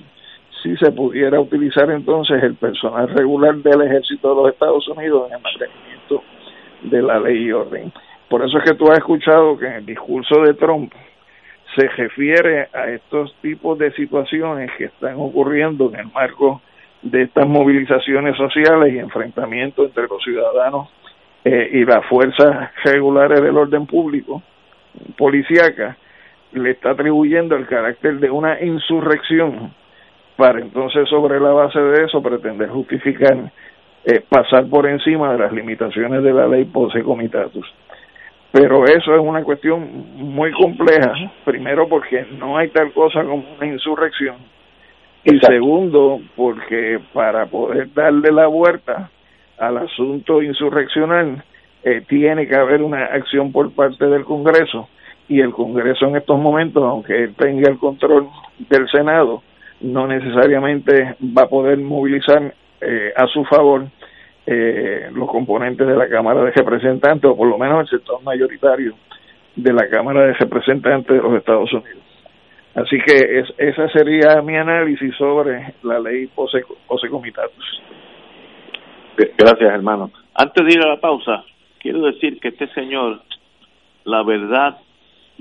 si 0.62 0.77
se 0.77 0.90
pudiera 0.92 1.40
utilizar 1.40 1.90
entonces 1.90 2.42
el 2.42 2.55
personal 2.55 3.09
regular 3.09 3.57
del 3.57 3.83
ejército 3.83 4.31
de 4.31 4.42
los 4.42 4.53
Estados 4.53 4.87
Unidos 4.88 5.29
en 5.29 5.37
el 5.37 5.42
mantenimiento 5.42 6.23
de 6.83 7.03
la 7.03 7.20
ley 7.20 7.44
y 7.44 7.53
orden. 7.53 7.92
Por 8.29 8.44
eso 8.44 8.59
es 8.59 8.64
que 8.64 8.75
tú 8.77 8.90
has 8.90 8.99
escuchado 8.99 9.59
que 9.59 9.66
en 9.66 9.73
el 9.75 9.87
discurso 9.87 10.42
de 10.42 10.55
Trump 10.55 10.92
se 11.77 11.88
refiere 11.88 12.68
a 12.73 12.88
estos 12.90 13.35
tipos 13.40 13.79
de 13.79 13.92
situaciones 13.92 14.70
que 14.77 14.85
están 14.85 15.14
ocurriendo 15.18 15.88
en 15.92 16.01
el 16.01 16.07
marco 16.12 16.61
de 17.03 17.23
estas 17.23 17.46
movilizaciones 17.46 18.37
sociales 18.37 18.92
y 18.92 18.99
enfrentamientos 18.99 19.87
entre 19.87 20.07
los 20.09 20.23
ciudadanos 20.23 20.88
eh, 21.44 21.70
y 21.73 21.85
las 21.85 22.05
fuerzas 22.07 22.70
regulares 22.85 23.40
del 23.40 23.57
orden 23.57 23.87
público, 23.87 24.42
policíaca, 25.16 25.96
le 26.53 26.73
está 26.73 26.90
atribuyendo 26.90 27.57
el 27.57 27.66
carácter 27.66 28.18
de 28.18 28.31
una 28.31 28.61
insurrección 28.61 29.73
para 30.40 30.59
entonces 30.59 31.07
sobre 31.11 31.38
la 31.38 31.50
base 31.50 31.79
de 31.79 32.05
eso 32.05 32.22
pretender 32.22 32.70
justificar 32.70 33.53
eh, 34.07 34.22
pasar 34.26 34.66
por 34.70 34.87
encima 34.88 35.33
de 35.33 35.38
las 35.38 35.53
limitaciones 35.53 36.22
de 36.22 36.33
la 36.33 36.48
ley 36.48 36.64
Pose 36.64 37.03
Comitatus. 37.03 37.66
Pero 38.50 38.85
eso 38.85 39.14
es 39.14 39.20
una 39.20 39.44
cuestión 39.44 40.07
muy 40.16 40.50
compleja, 40.53 41.12
primero 41.44 41.87
porque 41.87 42.26
no 42.38 42.57
hay 42.57 42.70
tal 42.70 42.90
cosa 42.94 43.22
como 43.22 43.44
una 43.55 43.66
insurrección, 43.66 44.37
y 45.24 45.38
segundo 45.40 46.22
porque 46.35 46.98
para 47.12 47.44
poder 47.44 47.92
darle 47.92 48.33
la 48.33 48.46
vuelta 48.46 49.11
al 49.59 49.76
asunto 49.76 50.42
insurreccional 50.42 51.44
eh, 51.85 52.03
tiene 52.09 52.48
que 52.48 52.57
haber 52.57 52.83
una 52.83 53.05
acción 53.05 53.53
por 53.53 53.70
parte 53.72 54.07
del 54.07 54.24
Congreso 54.24 54.88
y 55.29 55.42
el 55.42 55.53
Congreso 55.53 56.07
en 56.07 56.16
estos 56.16 56.40
momentos, 56.40 56.83
aunque 56.83 57.24
él 57.24 57.35
tenga 57.37 57.70
el 57.70 57.79
control 57.79 58.29
del 58.70 58.88
Senado, 58.88 59.42
no 59.81 60.07
necesariamente 60.07 61.16
va 61.21 61.43
a 61.43 61.49
poder 61.49 61.79
movilizar 61.79 62.55
eh, 62.81 63.12
a 63.16 63.27
su 63.27 63.45
favor 63.45 63.87
eh, 64.47 65.11
los 65.12 65.29
componentes 65.29 65.87
de 65.87 65.97
la 65.97 66.09
Cámara 66.09 66.43
de 66.43 66.51
Representantes, 66.51 67.31
o 67.31 67.37
por 67.37 67.49
lo 67.49 67.59
menos 67.59 67.81
el 67.81 67.99
sector 67.99 68.23
mayoritario 68.23 68.95
de 69.57 69.73
la 69.73 69.88
Cámara 69.88 70.27
de 70.27 70.33
Representantes 70.35 71.16
de 71.16 71.23
los 71.23 71.35
Estados 71.35 71.73
Unidos. 71.73 72.03
Así 72.75 72.99
que 73.05 73.40
es, 73.40 73.53
ese 73.59 73.88
sería 73.90 74.40
mi 74.43 74.57
análisis 74.57 75.14
sobre 75.16 75.75
la 75.83 75.99
ley 75.99 76.27
Pose, 76.29 76.64
Pose 76.87 77.09
Comitatus. 77.09 77.83
Gracias, 79.37 79.71
hermano. 79.73 80.11
Antes 80.35 80.66
de 80.66 80.73
ir 80.73 80.83
a 80.83 80.88
la 80.88 81.01
pausa, 81.01 81.45
quiero 81.79 82.01
decir 82.03 82.38
que 82.40 82.49
este 82.49 82.69
señor, 82.69 83.21
la 84.05 84.23
verdad, 84.23 84.79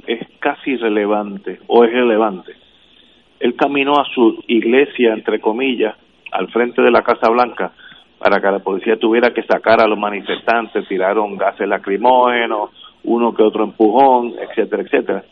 es 0.08 0.19
casi 0.39 0.71
irrelevante 0.71 1.60
o 1.67 1.84
es 1.84 1.91
relevante. 1.91 2.54
Él 3.39 3.56
caminó 3.56 3.93
a 3.93 4.06
su 4.06 4.43
iglesia, 4.47 5.13
entre 5.13 5.39
comillas, 5.39 5.95
al 6.32 6.49
frente 6.49 6.82
de 6.82 6.91
la 6.91 7.02
Casa 7.02 7.30
Blanca 7.30 7.71
para 8.19 8.41
que 8.41 8.52
la 8.52 8.60
policía 8.60 8.97
tuviera 8.97 9.34
que 9.34 9.43
sacar 9.43 9.82
a 9.82 9.88
los 9.88 9.97
manifestantes, 9.97 10.88
tiraron 10.88 11.38
gases 11.38 11.67
lacrimógenos, 11.67 12.71
uno 13.06 13.34
que 13.34 13.43
otro 13.43 13.63
empujón, 13.63 14.34
etcétera, 14.41 14.84
etcétera. 14.84 15.23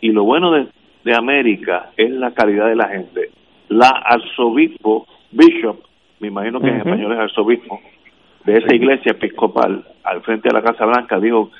Y 0.00 0.10
lo 0.10 0.24
bueno 0.24 0.50
de, 0.50 0.66
de 1.04 1.14
América 1.14 1.90
es 1.96 2.10
la 2.10 2.32
calidad 2.32 2.66
de 2.66 2.76
la 2.76 2.88
gente. 2.88 3.30
La 3.68 3.88
arzobispo, 3.88 5.06
bishop, 5.30 5.78
me 6.18 6.28
imagino 6.28 6.60
que 6.60 6.68
en 6.68 6.78
español 6.78 7.12
es 7.12 7.18
arzobispo, 7.20 7.80
de 8.44 8.58
esa 8.58 8.74
iglesia 8.74 9.12
episcopal 9.12 9.84
al 10.02 10.22
frente 10.22 10.48
de 10.48 10.54
la 10.54 10.62
Casa 10.62 10.84
Blanca, 10.84 11.20
dijo 11.20 11.50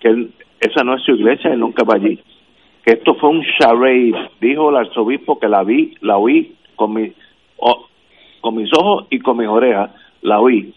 que 0.00 0.08
él, 0.08 0.32
esa 0.58 0.82
no 0.82 0.96
es 0.96 1.02
su 1.02 1.12
iglesia, 1.12 1.52
él 1.52 1.60
nunca 1.60 1.84
va 1.84 1.94
allí. 1.94 2.20
Que 2.84 2.94
esto 2.94 3.14
fue 3.14 3.30
un 3.30 3.44
charade, 3.58 4.30
dijo 4.40 4.70
el 4.70 4.76
arzobispo 4.76 5.38
que 5.38 5.48
la 5.48 5.62
vi, 5.62 5.94
la 6.00 6.18
oí 6.18 6.54
con, 6.74 6.94
mi, 6.94 7.12
con 8.40 8.56
mis 8.56 8.70
ojos 8.76 9.06
y 9.10 9.20
con 9.20 9.36
mis 9.36 9.48
orejas, 9.48 9.90
la 10.22 10.40
oí. 10.40 10.74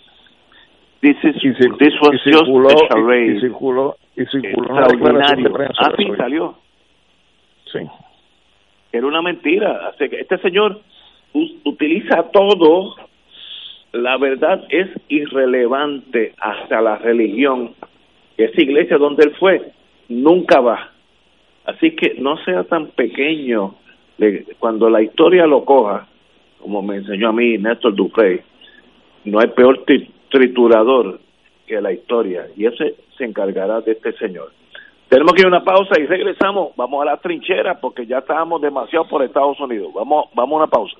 This, 1.02 1.18
is, 1.24 1.36
this 1.78 1.94
was 2.02 2.20
just 2.26 2.50
a 2.50 2.88
charade. 2.88 3.38
Y, 3.38 3.41
circuló, 3.41 3.96
y 4.15 4.26
circuló 4.26 4.76
Ah, 5.78 5.91
sí, 5.98 6.08
salió. 6.18 6.56
Sí. 7.72 7.80
Era 8.91 9.06
una 9.06 9.22
mentira. 9.22 9.89
Así 9.89 10.10
que 10.10 10.22
este 10.22 10.38
señor 10.39 10.80
utiliza 11.63 12.24
todo. 12.32 12.96
La 13.91 14.18
verdad 14.18 14.63
es 14.70 14.89
irrelevante 15.10 16.34
hasta 16.39 16.82
la 16.82 16.98
religión. 16.98 17.74
Esa 18.38 18.62
iglesia 18.62 18.98
donde 18.98 19.26
él 19.26 19.36
fue 19.39 19.72
nunca 20.10 20.60
va. 20.60 20.91
Así 21.65 21.95
que 21.95 22.15
no 22.19 22.38
sea 22.43 22.63
tan 22.63 22.88
pequeño. 22.88 23.75
Cuando 24.60 24.89
la 24.89 25.01
historia 25.01 25.45
lo 25.45 25.65
coja, 25.65 26.08
como 26.62 26.82
me 26.82 26.97
enseñó 26.97 27.30
a 27.30 27.34
mí 27.34 27.58
Néstor 27.58 27.95
Duprey, 27.95 28.41
no 29.25 29.39
hay 29.39 29.47
peor 29.47 29.84
triturador 30.30 31.19
que 31.67 31.82
la 31.82 31.91
historia. 31.91 32.47
Y 32.56 32.65
ese 32.65 32.95
se 33.17 33.25
encargará 33.25 33.82
de 33.82 33.93
este 33.93 34.13
señor. 34.13 34.51
Tenemos 35.10 35.34
que 35.34 35.41
ir 35.41 35.45
a 35.45 35.49
una 35.49 35.63
pausa 35.63 35.99
y 35.99 36.06
regresamos. 36.06 36.75
Vamos 36.75 37.01
a 37.01 37.06
la 37.06 37.17
trinchera 37.17 37.80
porque 37.80 38.06
ya 38.06 38.19
estábamos 38.19 38.62
demasiado 38.62 39.08
por 39.08 39.23
Estados 39.23 39.60
Unidos. 39.60 39.91
Vamos, 39.93 40.25
vamos 40.34 40.54
a 40.54 40.63
una 40.63 40.67
pausa. 40.67 40.97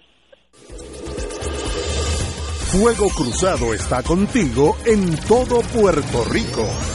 Fuego 2.72 3.08
Cruzado 3.16 3.74
está 3.74 4.04
contigo 4.04 4.76
en 4.86 5.16
todo 5.28 5.62
Puerto 5.74 6.24
Rico. 6.32 6.95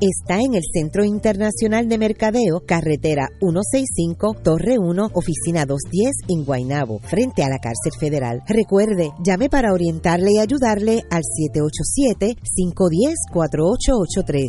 está 0.00 0.38
en 0.40 0.54
el 0.54 0.62
Centro 0.72 1.04
Internacional 1.04 1.88
de 1.88 1.98
Mercadeo, 1.98 2.62
carretera 2.66 3.28
165, 3.40 4.36
Torre 4.42 4.78
1, 4.78 5.10
oficina 5.12 5.66
210 5.66 6.12
en 6.28 6.44
Guaynabo, 6.44 7.00
frente 7.00 7.42
a 7.42 7.48
la 7.48 7.58
cárcel 7.58 7.92
federal. 7.98 8.40
Recuerde, 8.46 9.10
llame 9.22 9.50
para 9.50 9.72
orientarle 9.72 10.32
y 10.32 10.38
ayudarle 10.38 11.02
al 11.10 11.22
787-510-4883, 13.32 14.48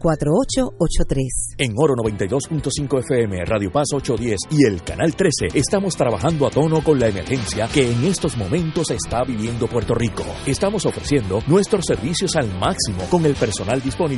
510-4883. 0.00 1.54
En 1.58 1.72
Oro 1.76 1.94
92.5 1.94 2.98
FM, 3.00 3.44
Radio 3.44 3.70
Paz 3.72 3.88
810 3.94 4.40
y 4.50 4.66
el 4.66 4.82
Canal 4.82 5.14
13 5.14 5.48
estamos 5.54 5.96
trabajando 5.96 6.46
a 6.46 6.50
tono 6.50 6.82
con 6.82 6.98
la 6.98 7.08
emergencia 7.08 7.68
que 7.72 7.90
en 7.90 8.04
estos 8.04 8.36
momentos 8.36 8.90
está 8.90 9.24
viviendo 9.24 9.68
Puerto 9.68 9.94
Rico. 9.94 10.24
Estamos 10.46 10.84
ofreciendo 10.86 11.40
nuestros 11.46 11.84
servicios 11.86 12.36
al 12.36 12.48
máximo 12.58 13.04
con 13.10 13.24
el 13.24 13.34
personal 13.34 13.80
disponible 13.80 14.17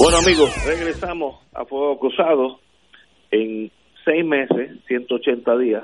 Bueno 0.00 0.16
amigos, 0.16 0.50
regresamos 0.64 1.46
a 1.52 1.66
Fuego 1.66 1.98
Cruzado. 1.98 2.58
En 3.30 3.70
seis 4.02 4.24
meses, 4.24 4.78
180 4.86 5.58
días, 5.58 5.82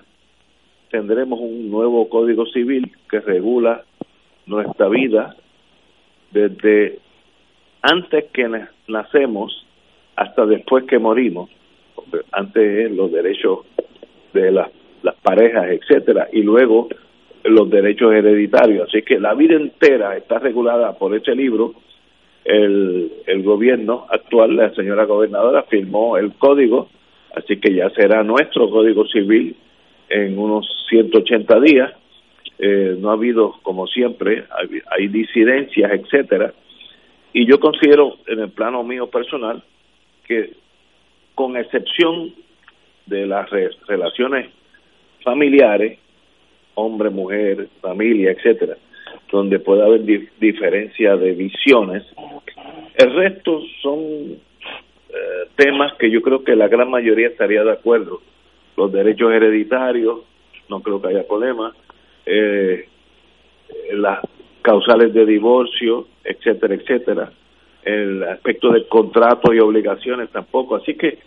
tendremos 0.90 1.38
un 1.38 1.70
nuevo 1.70 2.08
Código 2.08 2.46
Civil 2.46 2.90
que 3.10 3.20
regula 3.20 3.84
nuestra 4.46 4.88
vida 4.88 5.36
desde 6.30 6.98
antes 7.82 8.24
que 8.32 8.48
nacemos 8.88 9.66
hasta 10.16 10.46
después 10.46 10.86
que 10.86 10.98
morimos. 10.98 11.50
Antes 12.32 12.90
los 12.92 13.12
derechos 13.12 13.66
de 14.32 14.50
las, 14.50 14.70
las 15.02 15.16
parejas, 15.16 15.66
etcétera, 15.68 16.28
y 16.32 16.40
luego 16.40 16.88
los 17.44 17.68
derechos 17.68 18.14
hereditarios. 18.14 18.88
Así 18.88 19.02
que 19.02 19.20
la 19.20 19.34
vida 19.34 19.56
entera 19.56 20.16
está 20.16 20.38
regulada 20.38 20.94
por 20.96 21.14
este 21.14 21.34
libro 21.34 21.74
el, 22.46 23.12
el 23.26 23.42
gobierno 23.42 24.06
actual, 24.08 24.56
la 24.56 24.74
señora 24.74 25.04
gobernadora, 25.04 25.64
firmó 25.64 26.16
el 26.16 26.32
código, 26.34 26.88
así 27.34 27.58
que 27.58 27.74
ya 27.74 27.90
será 27.90 28.22
nuestro 28.22 28.70
código 28.70 29.06
civil 29.06 29.56
en 30.08 30.38
unos 30.38 30.66
180 30.88 31.60
días. 31.60 31.92
Eh, 32.58 32.96
no 32.98 33.10
ha 33.10 33.14
habido, 33.14 33.56
como 33.62 33.86
siempre, 33.86 34.44
hay, 34.90 35.08
disidencias, 35.08 35.90
etcétera. 35.92 36.54
Y 37.32 37.46
yo 37.46 37.58
considero, 37.58 38.16
en 38.26 38.38
el 38.38 38.50
plano 38.50 38.82
mío 38.82 39.08
personal, 39.08 39.62
que 40.26 40.52
con 41.34 41.56
excepción 41.56 42.32
de 43.06 43.26
las 43.26 43.50
relaciones 43.86 44.50
familiares, 45.22 45.98
hombre, 46.74 47.10
mujer, 47.10 47.68
familia, 47.80 48.30
etcétera, 48.30 48.76
donde 49.30 49.58
puede 49.58 49.82
haber 49.82 50.02
diferencia 50.38 51.16
de 51.16 51.32
visiones. 51.32 52.04
El 52.96 53.14
resto 53.14 53.60
son 53.82 54.00
eh, 54.00 55.48
temas 55.56 55.92
que 55.94 56.10
yo 56.10 56.22
creo 56.22 56.44
que 56.44 56.56
la 56.56 56.68
gran 56.68 56.90
mayoría 56.90 57.28
estaría 57.28 57.64
de 57.64 57.72
acuerdo. 57.72 58.20
Los 58.76 58.92
derechos 58.92 59.32
hereditarios, 59.32 60.20
no 60.68 60.80
creo 60.80 61.00
que 61.00 61.08
haya 61.08 61.26
problema. 61.26 61.74
Eh, 62.24 62.88
las 63.92 64.20
causales 64.62 65.12
de 65.14 65.24
divorcio, 65.24 66.08
etcétera, 66.24 66.74
etcétera. 66.74 67.32
El 67.82 68.22
aspecto 68.24 68.70
de 68.70 68.86
contratos 68.88 69.54
y 69.54 69.60
obligaciones 69.60 70.30
tampoco. 70.30 70.76
Así 70.76 70.94
que 70.94 71.18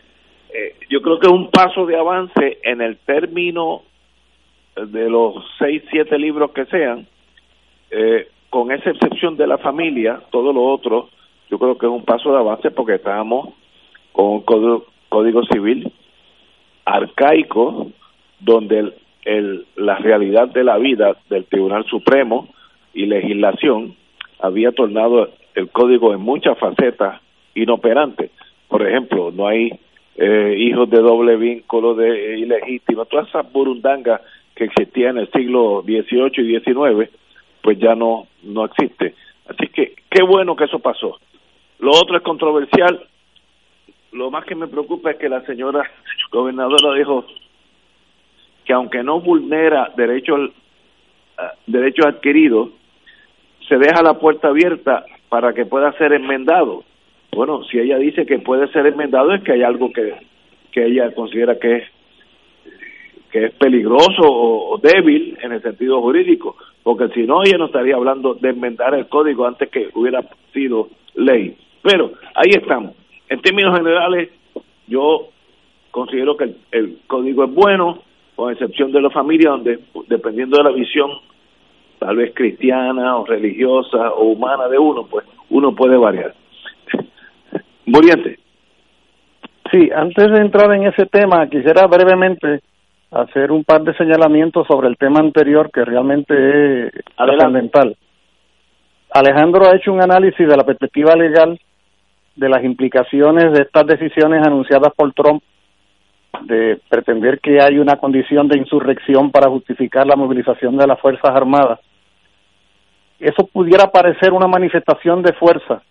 eh, 0.53 0.75
yo 0.89 1.01
creo 1.01 1.19
que 1.19 1.27
es 1.27 1.33
un 1.33 1.49
paso 1.51 1.85
de 1.85 1.95
avance 1.95 2.59
en 2.63 2.81
el 2.81 2.97
término 2.97 3.83
de 4.75 5.09
los 5.09 5.35
seis, 5.57 5.83
siete 5.89 6.17
libros 6.17 6.51
que 6.51 6.65
sean, 6.65 7.07
eh, 7.91 8.27
con 8.49 8.71
esa 8.71 8.91
excepción 8.91 9.37
de 9.37 9.47
la 9.47 9.57
familia, 9.57 10.21
todo 10.31 10.53
lo 10.53 10.63
otro, 10.63 11.09
yo 11.49 11.57
creo 11.57 11.77
que 11.77 11.85
es 11.85 11.91
un 11.91 12.03
paso 12.03 12.31
de 12.31 12.37
avance 12.37 12.71
porque 12.71 12.95
estábamos 12.95 13.53
con 14.11 14.25
un 14.25 14.41
código, 14.41 15.43
civil 15.51 15.91
arcaico 16.85 17.91
donde 18.39 18.93
el, 19.25 19.65
la 19.75 19.95
realidad 19.97 20.47
de 20.49 20.63
la 20.63 20.77
vida 20.77 21.15
del 21.29 21.45
Tribunal 21.45 21.85
Supremo 21.85 22.47
y 22.93 23.05
legislación 23.05 23.95
había 24.39 24.71
tornado 24.71 25.29
el 25.55 25.69
código 25.69 26.13
en 26.13 26.21
muchas 26.21 26.57
facetas 26.57 27.21
inoperantes. 27.53 28.31
Por 28.67 28.87
ejemplo, 28.87 29.31
no 29.31 29.47
hay 29.47 29.71
eh, 30.15 30.55
hijos 30.57 30.89
de 30.89 30.99
doble 30.99 31.35
vínculo 31.35 31.95
de 31.95 32.39
ilegítimo, 32.39 33.05
todas 33.05 33.27
esas 33.27 33.45
que 34.55 34.65
existían 34.65 35.17
en 35.17 35.23
el 35.23 35.31
siglo 35.31 35.83
XVIII 35.85 36.31
y 36.37 36.59
XIX 36.59 37.09
pues 37.69 37.77
ya 37.77 37.93
no, 37.93 38.25
no 38.41 38.65
existe. 38.65 39.13
Así 39.47 39.67
que 39.67 39.93
qué 40.09 40.23
bueno 40.23 40.55
que 40.55 40.63
eso 40.63 40.79
pasó. 40.79 41.19
Lo 41.77 41.91
otro 41.91 42.17
es 42.17 42.23
controversial. 42.23 43.05
Lo 44.11 44.31
más 44.31 44.43
que 44.45 44.55
me 44.55 44.67
preocupa 44.67 45.11
es 45.11 45.17
que 45.17 45.29
la 45.29 45.45
señora 45.45 45.87
gobernadora 46.31 46.97
dijo 46.97 47.25
que 48.65 48.73
aunque 48.73 49.03
no 49.03 49.19
vulnera 49.19 49.91
derechos 49.95 50.49
derechos 51.67 52.07
adquiridos, 52.07 52.69
se 53.67 53.77
deja 53.77 54.01
la 54.01 54.15
puerta 54.15 54.47
abierta 54.47 55.05
para 55.29 55.53
que 55.53 55.67
pueda 55.67 55.91
ser 55.93 56.13
enmendado. 56.13 56.83
Bueno, 57.31 57.63
si 57.65 57.77
ella 57.77 57.99
dice 57.99 58.25
que 58.25 58.39
puede 58.39 58.67
ser 58.69 58.87
enmendado 58.87 59.31
es 59.35 59.43
que 59.43 59.51
hay 59.51 59.61
algo 59.61 59.93
que, 59.93 60.15
que 60.71 60.87
ella 60.87 61.13
considera 61.13 61.59
que 61.59 61.75
es 61.75 61.83
que 63.31 63.45
es 63.45 63.53
peligroso 63.53 64.23
o, 64.23 64.77
débil 64.79 65.37
en 65.41 65.51
el 65.51 65.61
sentido 65.61 66.01
jurídico, 66.01 66.55
porque 66.83 67.09
si 67.09 67.23
no, 67.23 67.43
ella 67.43 67.57
no 67.57 67.65
estaría 67.65 67.95
hablando 67.95 68.33
de 68.35 68.49
enmendar 68.49 68.93
el 68.95 69.07
código 69.07 69.45
antes 69.45 69.69
que 69.69 69.89
hubiera 69.93 70.23
sido 70.53 70.89
ley. 71.15 71.57
Pero 71.81 72.11
ahí 72.35 72.51
estamos. 72.51 72.95
En 73.27 73.41
términos 73.41 73.77
generales, 73.77 74.29
yo 74.87 75.27
considero 75.91 76.37
que 76.37 76.55
el, 76.71 76.99
código 77.07 77.43
es 77.43 77.53
bueno, 77.53 77.99
con 78.35 78.51
excepción 78.51 78.91
de 78.91 79.01
la 79.01 79.09
familia, 79.09 79.51
donde 79.51 79.79
dependiendo 80.07 80.57
de 80.57 80.63
la 80.63 80.71
visión, 80.71 81.11
tal 81.99 82.15
vez 82.15 82.33
cristiana 82.33 83.17
o 83.17 83.25
religiosa 83.25 84.11
o 84.11 84.29
humana 84.29 84.67
de 84.67 84.79
uno, 84.79 85.05
pues 85.05 85.25
uno 85.49 85.75
puede 85.75 85.97
variar. 85.97 86.33
Muriente. 87.85 88.39
Sí, 89.71 89.89
antes 89.93 90.31
de 90.31 90.39
entrar 90.39 90.73
en 90.73 90.87
ese 90.87 91.05
tema, 91.05 91.47
quisiera 91.47 91.85
brevemente 91.85 92.61
hacer 93.11 93.51
un 93.51 93.63
par 93.63 93.81
de 93.83 93.95
señalamientos 93.95 94.67
sobre 94.67 94.87
el 94.87 94.97
tema 94.97 95.19
anterior 95.19 95.71
que 95.71 95.83
realmente 95.83 96.87
es 96.87 96.93
fundamental. 97.15 97.95
Alejandro 99.11 99.67
ha 99.67 99.75
hecho 99.75 99.91
un 99.91 100.03
análisis 100.03 100.47
de 100.47 100.55
la 100.55 100.63
perspectiva 100.63 101.15
legal 101.15 101.59
de 102.35 102.49
las 102.49 102.63
implicaciones 102.63 103.51
de 103.53 103.63
estas 103.63 103.87
decisiones 103.87 104.45
anunciadas 104.45 104.93
por 104.95 105.11
Trump 105.13 105.41
de 106.43 106.79
pretender 106.87 107.39
que 107.39 107.59
hay 107.61 107.79
una 107.79 107.97
condición 107.97 108.47
de 108.47 108.59
insurrección 108.59 109.31
para 109.31 109.49
justificar 109.49 110.05
la 110.05 110.15
movilización 110.15 110.77
de 110.77 110.87
las 110.87 110.99
Fuerzas 110.99 111.35
Armadas. 111.35 111.79
Eso 113.19 113.47
pudiera 113.51 113.91
parecer 113.91 114.31
una 114.31 114.47
manifestación 114.47 115.21
de 115.21 115.33
fuerza. 115.33 115.81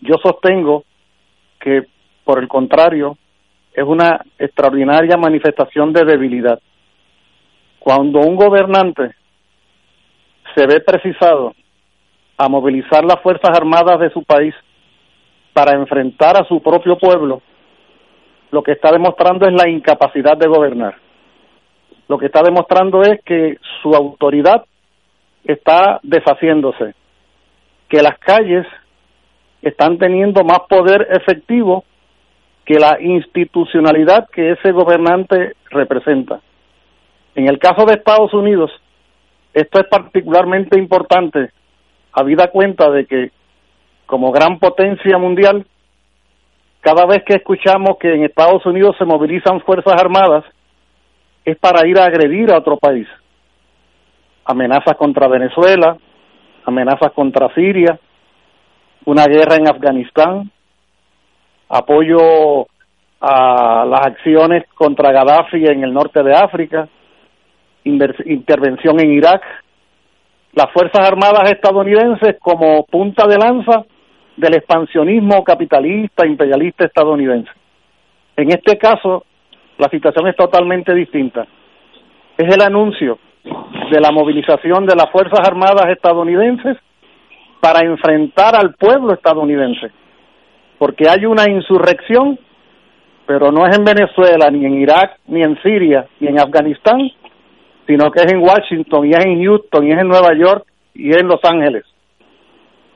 Yo 0.00 0.14
sostengo 0.22 0.84
que, 1.60 1.82
por 2.24 2.38
el 2.38 2.48
contrario, 2.48 3.18
es 3.72 3.84
una 3.84 4.20
extraordinaria 4.38 5.16
manifestación 5.16 5.92
de 5.92 6.04
debilidad. 6.04 6.60
Cuando 7.78 8.20
un 8.20 8.36
gobernante 8.36 9.14
se 10.54 10.66
ve 10.66 10.80
precisado 10.80 11.54
a 12.36 12.48
movilizar 12.48 13.04
las 13.04 13.20
Fuerzas 13.22 13.56
Armadas 13.56 14.00
de 14.00 14.10
su 14.10 14.22
país 14.24 14.54
para 15.52 15.76
enfrentar 15.76 16.40
a 16.40 16.44
su 16.44 16.62
propio 16.62 16.98
pueblo, 16.98 17.42
lo 18.50 18.62
que 18.62 18.72
está 18.72 18.90
demostrando 18.90 19.46
es 19.46 19.52
la 19.52 19.68
incapacidad 19.68 20.36
de 20.36 20.48
gobernar. 20.48 20.96
Lo 22.08 22.18
que 22.18 22.26
está 22.26 22.42
demostrando 22.42 23.02
es 23.02 23.22
que 23.24 23.58
su 23.82 23.94
autoridad 23.94 24.64
está 25.44 26.00
deshaciéndose, 26.02 26.94
que 27.88 28.02
las 28.02 28.18
calles 28.18 28.66
están 29.62 29.98
teniendo 29.98 30.42
más 30.42 30.60
poder 30.68 31.06
efectivo 31.10 31.84
que 32.70 32.78
la 32.78 32.98
institucionalidad 33.00 34.28
que 34.28 34.52
ese 34.52 34.70
gobernante 34.70 35.54
representa. 35.70 36.38
En 37.34 37.48
el 37.48 37.58
caso 37.58 37.84
de 37.84 37.94
Estados 37.94 38.32
Unidos, 38.32 38.70
esto 39.52 39.80
es 39.80 39.88
particularmente 39.88 40.78
importante, 40.78 41.50
habida 42.12 42.46
cuenta 42.52 42.88
de 42.88 43.06
que 43.06 43.32
como 44.06 44.30
gran 44.30 44.60
potencia 44.60 45.18
mundial, 45.18 45.66
cada 46.80 47.06
vez 47.06 47.24
que 47.24 47.38
escuchamos 47.38 47.96
que 47.98 48.14
en 48.14 48.22
Estados 48.22 48.64
Unidos 48.64 48.94
se 48.98 49.04
movilizan 49.04 49.60
fuerzas 49.62 50.00
armadas, 50.00 50.44
es 51.44 51.58
para 51.58 51.84
ir 51.88 51.98
a 51.98 52.04
agredir 52.04 52.52
a 52.52 52.58
otro 52.58 52.76
país. 52.76 53.08
Amenazas 54.44 54.94
contra 54.96 55.26
Venezuela, 55.26 55.96
amenazas 56.64 57.10
contra 57.14 57.52
Siria, 57.52 57.98
una 59.06 59.26
guerra 59.26 59.56
en 59.56 59.66
Afganistán, 59.66 60.52
apoyo 61.70 62.66
a 63.20 63.84
las 63.86 64.06
acciones 64.06 64.64
contra 64.74 65.12
Gaddafi 65.12 65.64
en 65.66 65.84
el 65.84 65.92
norte 65.92 66.22
de 66.22 66.34
África, 66.34 66.88
intervención 67.84 69.00
en 69.00 69.12
Irak, 69.12 69.42
las 70.52 70.70
Fuerzas 70.72 71.08
Armadas 71.08 71.50
estadounidenses 71.50 72.36
como 72.40 72.84
punta 72.86 73.26
de 73.26 73.38
lanza 73.38 73.84
del 74.36 74.54
expansionismo 74.54 75.44
capitalista, 75.44 76.26
imperialista 76.26 76.86
estadounidense. 76.86 77.50
En 78.36 78.48
este 78.50 78.76
caso, 78.76 79.24
la 79.78 79.88
situación 79.88 80.26
es 80.28 80.36
totalmente 80.36 80.92
distinta. 80.94 81.46
Es 82.36 82.52
el 82.52 82.62
anuncio 82.62 83.18
de 83.44 84.00
la 84.00 84.10
movilización 84.10 84.86
de 84.86 84.96
las 84.96 85.10
Fuerzas 85.10 85.40
Armadas 85.46 85.86
estadounidenses 85.88 86.76
para 87.60 87.86
enfrentar 87.86 88.56
al 88.56 88.74
pueblo 88.74 89.12
estadounidense, 89.12 89.90
porque 90.80 91.10
hay 91.10 91.26
una 91.26 91.46
insurrección, 91.46 92.38
pero 93.26 93.52
no 93.52 93.66
es 93.66 93.76
en 93.76 93.84
Venezuela, 93.84 94.50
ni 94.50 94.64
en 94.64 94.80
Irak, 94.80 95.18
ni 95.26 95.42
en 95.42 95.60
Siria, 95.62 96.06
ni 96.20 96.28
en 96.28 96.40
Afganistán, 96.40 97.02
sino 97.86 98.10
que 98.10 98.20
es 98.22 98.32
en 98.32 98.40
Washington, 98.40 99.06
y 99.06 99.10
es 99.10 99.22
en 99.26 99.44
Houston, 99.44 99.86
y 99.86 99.92
es 99.92 99.98
en 99.98 100.08
Nueva 100.08 100.32
York, 100.34 100.64
y 100.94 101.10
es 101.10 101.18
en 101.18 101.28
Los 101.28 101.40
Ángeles. 101.44 101.84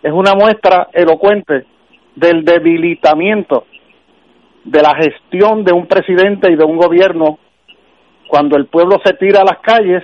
Es 0.02 0.12
una 0.12 0.32
muestra 0.34 0.88
elocuente 0.94 1.66
del 2.16 2.42
debilitamiento 2.42 3.66
de 4.64 4.80
la 4.80 4.94
gestión 4.96 5.62
de 5.62 5.74
un 5.74 5.86
presidente 5.86 6.50
y 6.50 6.56
de 6.56 6.64
un 6.64 6.78
gobierno 6.78 7.38
cuando 8.28 8.56
el 8.56 8.64
pueblo 8.64 8.96
se 9.04 9.12
tira 9.12 9.42
a 9.42 9.44
las 9.44 9.58
calles 9.58 10.02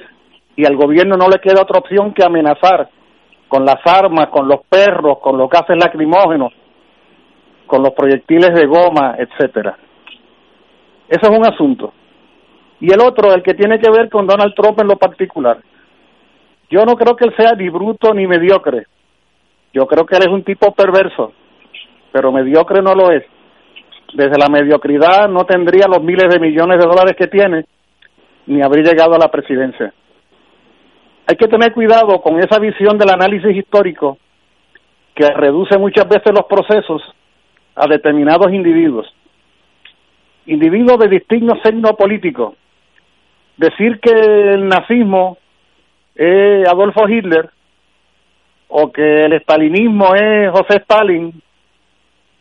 y 0.54 0.66
al 0.66 0.76
gobierno 0.76 1.16
no 1.16 1.28
le 1.28 1.38
queda 1.38 1.62
otra 1.62 1.78
opción 1.78 2.12
que 2.12 2.26
amenazar 2.26 2.90
con 3.48 3.64
las 3.64 3.80
armas, 3.86 4.28
con 4.28 4.46
los 4.46 4.66
perros, 4.68 5.20
con 5.20 5.38
los 5.38 5.48
gases 5.48 5.78
lacrimógenos, 5.78 6.52
con 7.70 7.84
los 7.84 7.94
proyectiles 7.94 8.52
de 8.52 8.66
goma, 8.66 9.14
etcétera. 9.16 9.78
Eso 11.08 11.20
es 11.22 11.38
un 11.38 11.46
asunto. 11.46 11.92
Y 12.80 12.92
el 12.92 13.00
otro, 13.00 13.32
el 13.32 13.44
que 13.44 13.54
tiene 13.54 13.78
que 13.78 13.88
ver 13.88 14.10
con 14.10 14.26
Donald 14.26 14.54
Trump 14.56 14.80
en 14.80 14.88
lo 14.88 14.96
particular. 14.96 15.58
Yo 16.68 16.84
no 16.84 16.96
creo 16.96 17.14
que 17.14 17.26
él 17.26 17.34
sea 17.36 17.52
ni 17.52 17.68
bruto 17.68 18.12
ni 18.12 18.26
mediocre. 18.26 18.86
Yo 19.72 19.86
creo 19.86 20.04
que 20.04 20.16
él 20.16 20.22
es 20.26 20.32
un 20.32 20.42
tipo 20.42 20.74
perverso, 20.74 21.32
pero 22.10 22.32
mediocre 22.32 22.82
no 22.82 22.92
lo 22.92 23.12
es. 23.12 23.24
Desde 24.14 24.36
la 24.36 24.48
mediocridad 24.48 25.28
no 25.28 25.44
tendría 25.44 25.86
los 25.86 26.02
miles 26.02 26.28
de 26.28 26.40
millones 26.40 26.80
de 26.80 26.88
dólares 26.88 27.14
que 27.16 27.28
tiene, 27.28 27.66
ni 28.46 28.62
habría 28.62 28.90
llegado 28.90 29.14
a 29.14 29.18
la 29.18 29.30
presidencia. 29.30 29.94
Hay 31.28 31.36
que 31.36 31.46
tener 31.46 31.72
cuidado 31.72 32.20
con 32.20 32.40
esa 32.40 32.58
visión 32.58 32.98
del 32.98 33.10
análisis 33.10 33.56
histórico 33.56 34.18
que 35.14 35.28
reduce 35.28 35.78
muchas 35.78 36.08
veces 36.08 36.32
los 36.32 36.46
procesos 36.46 37.00
a 37.74 37.86
determinados 37.86 38.52
individuos. 38.52 39.06
Individuos 40.46 40.98
de 40.98 41.08
distinto 41.08 41.54
signo 41.64 41.94
político. 41.96 42.56
Decir 43.56 44.00
que 44.00 44.10
el 44.10 44.68
nazismo 44.68 45.38
es 46.14 46.68
Adolfo 46.68 47.08
Hitler 47.08 47.50
o 48.68 48.90
que 48.90 49.24
el 49.24 49.32
estalinismo 49.34 50.14
es 50.14 50.50
José 50.50 50.78
Stalin 50.78 51.42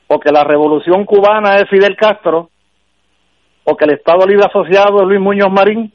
o 0.08 0.20
que 0.20 0.32
la 0.32 0.44
revolución 0.44 1.06
cubana 1.06 1.60
es 1.60 1.70
Fidel 1.70 1.96
Castro 1.96 2.50
o 3.64 3.76
que 3.76 3.86
el 3.86 3.92
Estado 3.92 4.26
Libre 4.26 4.46
Asociado 4.46 5.02
es 5.02 5.08
Luis 5.08 5.20
Muñoz 5.20 5.52
Marín 5.52 5.92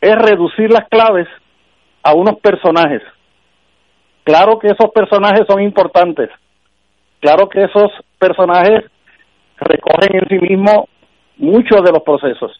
es 0.00 0.16
reducir 0.16 0.70
las 0.70 0.88
claves 0.88 1.28
a 2.02 2.12
unos 2.12 2.38
personajes. 2.40 3.02
Claro 4.24 4.58
que 4.58 4.66
esos 4.66 4.90
personajes 4.92 5.46
son 5.48 5.62
importantes. 5.62 6.28
Claro 7.22 7.48
que 7.48 7.62
esos 7.62 7.88
personajes 8.18 8.82
recogen 9.56 10.16
en 10.16 10.28
sí 10.28 10.44
mismos 10.44 10.86
muchos 11.36 11.80
de 11.84 11.92
los 11.92 12.02
procesos. 12.02 12.50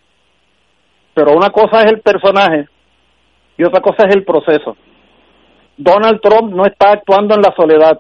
Pero 1.14 1.32
una 1.32 1.50
cosa 1.50 1.80
es 1.80 1.90
el 1.90 2.00
personaje 2.00 2.68
y 3.58 3.64
otra 3.64 3.80
cosa 3.80 4.06
es 4.06 4.14
el 4.14 4.24
proceso. 4.24 4.76
Donald 5.76 6.20
Trump 6.20 6.54
no 6.54 6.64
está 6.64 6.92
actuando 6.92 7.34
en 7.34 7.42
la 7.42 7.52
soledad. 7.56 7.98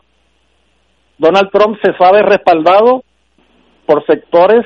Donald 1.18 1.50
Trump 1.50 1.78
se 1.82 1.94
sabe 1.94 2.22
respaldado 2.22 3.02
por 3.84 4.06
sectores 4.06 4.64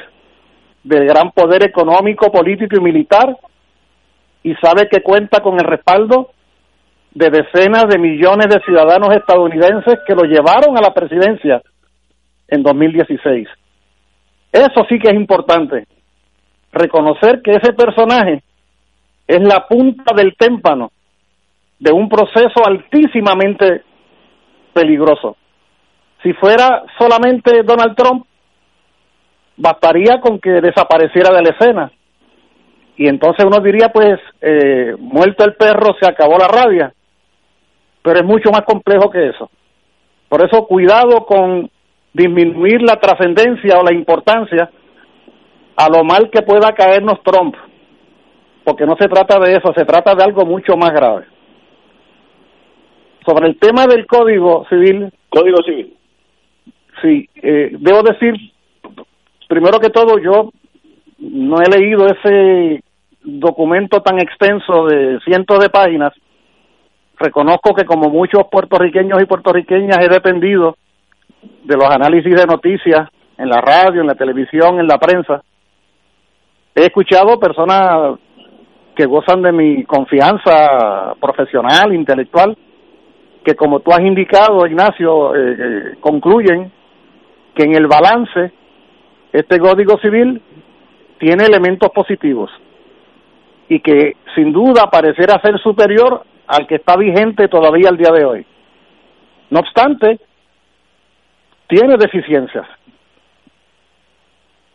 del 0.85 1.07
gran 1.07 1.31
poder 1.31 1.65
económico, 1.65 2.31
político 2.31 2.77
y 2.77 2.83
militar 2.83 3.39
y 4.43 4.55
sabe 4.57 4.91
que 4.91 5.03
cuenta 5.03 5.41
con 5.41 5.55
el 5.55 5.65
respaldo 5.65 6.33
de 7.13 7.31
decenas 7.31 7.87
de 7.89 7.99
millones 7.99 8.49
de 8.49 8.61
ciudadanos 8.67 9.17
estadounidenses 9.17 9.99
que 10.07 10.15
lo 10.15 10.25
llevaron 10.25 10.77
a 10.77 10.83
la 10.83 10.93
presidencia 10.93 11.63
en 12.49 12.63
2016. 12.63 13.49
Eso 14.53 14.87
sí 14.89 14.99
que 14.99 15.09
es 15.09 15.15
importante, 15.15 15.87
reconocer 16.73 17.43
que 17.43 17.53
ese 17.53 17.73
personaje 17.73 18.43
es 19.27 19.41
la 19.43 19.67
punta 19.67 20.15
del 20.15 20.37
témpano 20.37 20.91
de 21.79 21.93
un 21.93 22.09
proceso 22.09 22.65
altísimamente 22.65 23.83
peligroso. 24.73 25.37
Si 26.23 26.33
fuera 26.35 26.85
solamente 26.99 27.63
Donald 27.63 27.95
Trump, 27.97 28.27
bastaría 29.57 30.21
con 30.21 30.39
que 30.39 30.61
desapareciera 30.61 31.35
de 31.35 31.43
la 31.43 31.51
escena 31.51 31.93
y 32.97 33.09
entonces 33.09 33.45
uno 33.45 33.61
diría, 33.61 33.91
pues, 33.93 34.19
eh, 34.41 34.95
muerto 34.99 35.45
el 35.45 35.55
perro, 35.55 35.95
se 36.01 36.09
acabó 36.09 36.39
la 36.39 36.49
rabia. 36.49 36.93
Pero 38.03 38.19
es 38.19 38.25
mucho 38.25 38.51
más 38.51 38.63
complejo 38.63 39.11
que 39.11 39.29
eso. 39.29 39.51
Por 40.29 40.45
eso, 40.45 40.67
cuidado 40.67 41.27
con 41.27 41.71
disminuir 42.17 42.81
la 42.81 42.97
trascendencia 42.97 43.79
o 43.79 43.85
la 43.85 43.93
importancia 43.93 44.71
a 45.77 45.89
lo 45.91 46.03
mal 46.03 46.31
que 46.31 46.43
pueda 46.43 46.73
caernos 46.73 47.23
Trump. 47.23 47.55
Porque 48.65 48.87
no 48.87 48.97
se 48.97 49.07
trata 49.07 49.39
de 49.39 49.53
eso, 49.53 49.73
se 49.77 49.85
trata 49.85 50.15
de 50.15 50.25
algo 50.25 50.47
mucho 50.47 50.77
más 50.77 50.93
grave. 50.93 51.27
Sobre 53.25 53.49
el 53.49 53.59
tema 53.59 53.87
del 53.87 54.07
Código 54.07 54.67
Civil. 54.69 55.13
Código 55.29 55.59
Civil. 55.63 55.95
Sí, 57.03 57.29
eh, 57.43 57.77
debo 57.79 58.03
decir, 58.03 58.35
primero 59.49 59.79
que 59.79 59.91
todo, 59.91 60.19
yo 60.19 60.51
no 61.19 61.57
he 61.61 61.79
leído 61.79 62.07
ese 62.07 62.83
documento 63.23 64.01
tan 64.01 64.19
extenso 64.19 64.87
de 64.87 65.19
cientos 65.21 65.59
de 65.59 65.69
páginas, 65.69 66.15
reconozco 67.19 67.75
que 67.75 67.85
como 67.85 68.09
muchos 68.09 68.45
puertorriqueños 68.51 69.21
y 69.21 69.27
puertorriqueñas 69.27 69.99
he 70.01 70.09
dependido 70.09 70.77
de 71.65 71.77
los 71.77 71.89
análisis 71.91 72.35
de 72.35 72.47
noticias 72.47 73.09
en 73.39 73.49
la 73.49 73.61
radio, 73.61 74.01
en 74.01 74.07
la 74.07 74.15
televisión, 74.15 74.79
en 74.81 74.87
la 74.87 74.99
prensa. 74.99 75.43
He 76.75 76.85
escuchado 76.85 77.39
personas 77.39 78.19
que 78.95 79.07
gozan 79.07 79.43
de 79.43 79.53
mi 79.53 79.85
confianza 79.85 81.15
profesional, 81.21 81.95
intelectual, 81.95 82.57
que 83.45 83.55
como 83.55 83.81
tú 83.81 83.93
has 83.93 84.01
indicado, 84.01 84.67
Ignacio, 84.67 85.35
eh, 85.37 85.57
eh, 85.59 85.95
concluyen 86.01 86.73
que 87.55 87.65
en 87.65 87.75
el 87.75 87.87
balance 87.87 88.53
este 89.33 89.59
Código 89.59 89.99
Civil 89.99 90.43
tiene 91.19 91.45
elementos 91.45 91.91
positivos 91.91 92.51
y 93.69 93.81
que 93.81 94.17
sin 94.35 94.53
duda 94.53 94.91
parecerá 94.91 95.41
ser 95.41 95.59
superior 95.59 96.23
al 96.47 96.67
que 96.67 96.77
está 96.77 96.97
vigente 96.97 97.49
todavía 97.49 97.89
al 97.89 97.97
día 97.97 98.11
de 98.13 98.25
hoy. 98.25 98.47
No 99.51 99.61
obstante, 99.61 100.21
tiene 101.69 101.97
deficiencias. 101.97 102.67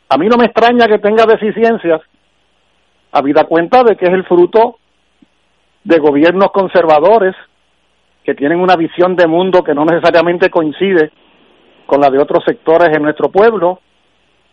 A 0.09 0.17
mí 0.17 0.27
no 0.27 0.37
me 0.37 0.45
extraña 0.45 0.87
que 0.87 0.99
tenga 0.99 1.25
deficiencias, 1.25 2.01
habida 3.11 3.45
cuenta 3.45 3.83
de 3.83 3.95
que 3.95 4.05
es 4.05 4.11
el 4.11 4.25
fruto 4.25 4.77
de 5.83 5.99
gobiernos 5.99 6.51
conservadores 6.51 7.35
que 8.23 8.35
tienen 8.35 8.59
una 8.59 8.75
visión 8.75 9.15
de 9.15 9.27
mundo 9.27 9.63
que 9.63 9.73
no 9.73 9.85
necesariamente 9.85 10.49
coincide 10.49 11.11
con 11.85 11.99
la 11.99 12.09
de 12.09 12.19
otros 12.21 12.43
sectores 12.45 12.95
en 12.95 13.03
nuestro 13.03 13.29
pueblo, 13.29 13.79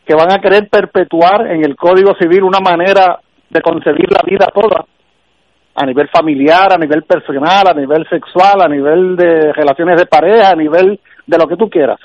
que 0.05 0.15
van 0.15 0.33
a 0.33 0.39
querer 0.39 0.69
perpetuar 0.69 1.47
en 1.49 1.65
el 1.65 1.77
Código 1.77 2.15
Civil 2.19 2.43
una 2.43 2.61
manera 2.61 3.21
de 3.51 3.61
concebir 3.61 4.11
la 4.11 4.23
vida 4.25 4.47
toda, 4.53 4.85
a 5.75 5.87
nivel 5.87 6.09
familiar, 6.09 6.73
a 6.73 6.79
nivel 6.79 7.03
personal, 7.03 7.69
a 7.69 7.75
nivel 7.75 8.09
sexual, 8.09 8.63
a 8.63 8.69
nivel 8.69 9.17
de 9.17 9.53
relaciones 9.53 9.99
de 9.99 10.07
pareja, 10.07 10.51
a 10.51 10.57
nivel 10.57 10.99
de 11.27 11.39
lo 11.39 11.47
que 11.47 11.57
tú 11.57 11.69
quieras. 11.69 12.01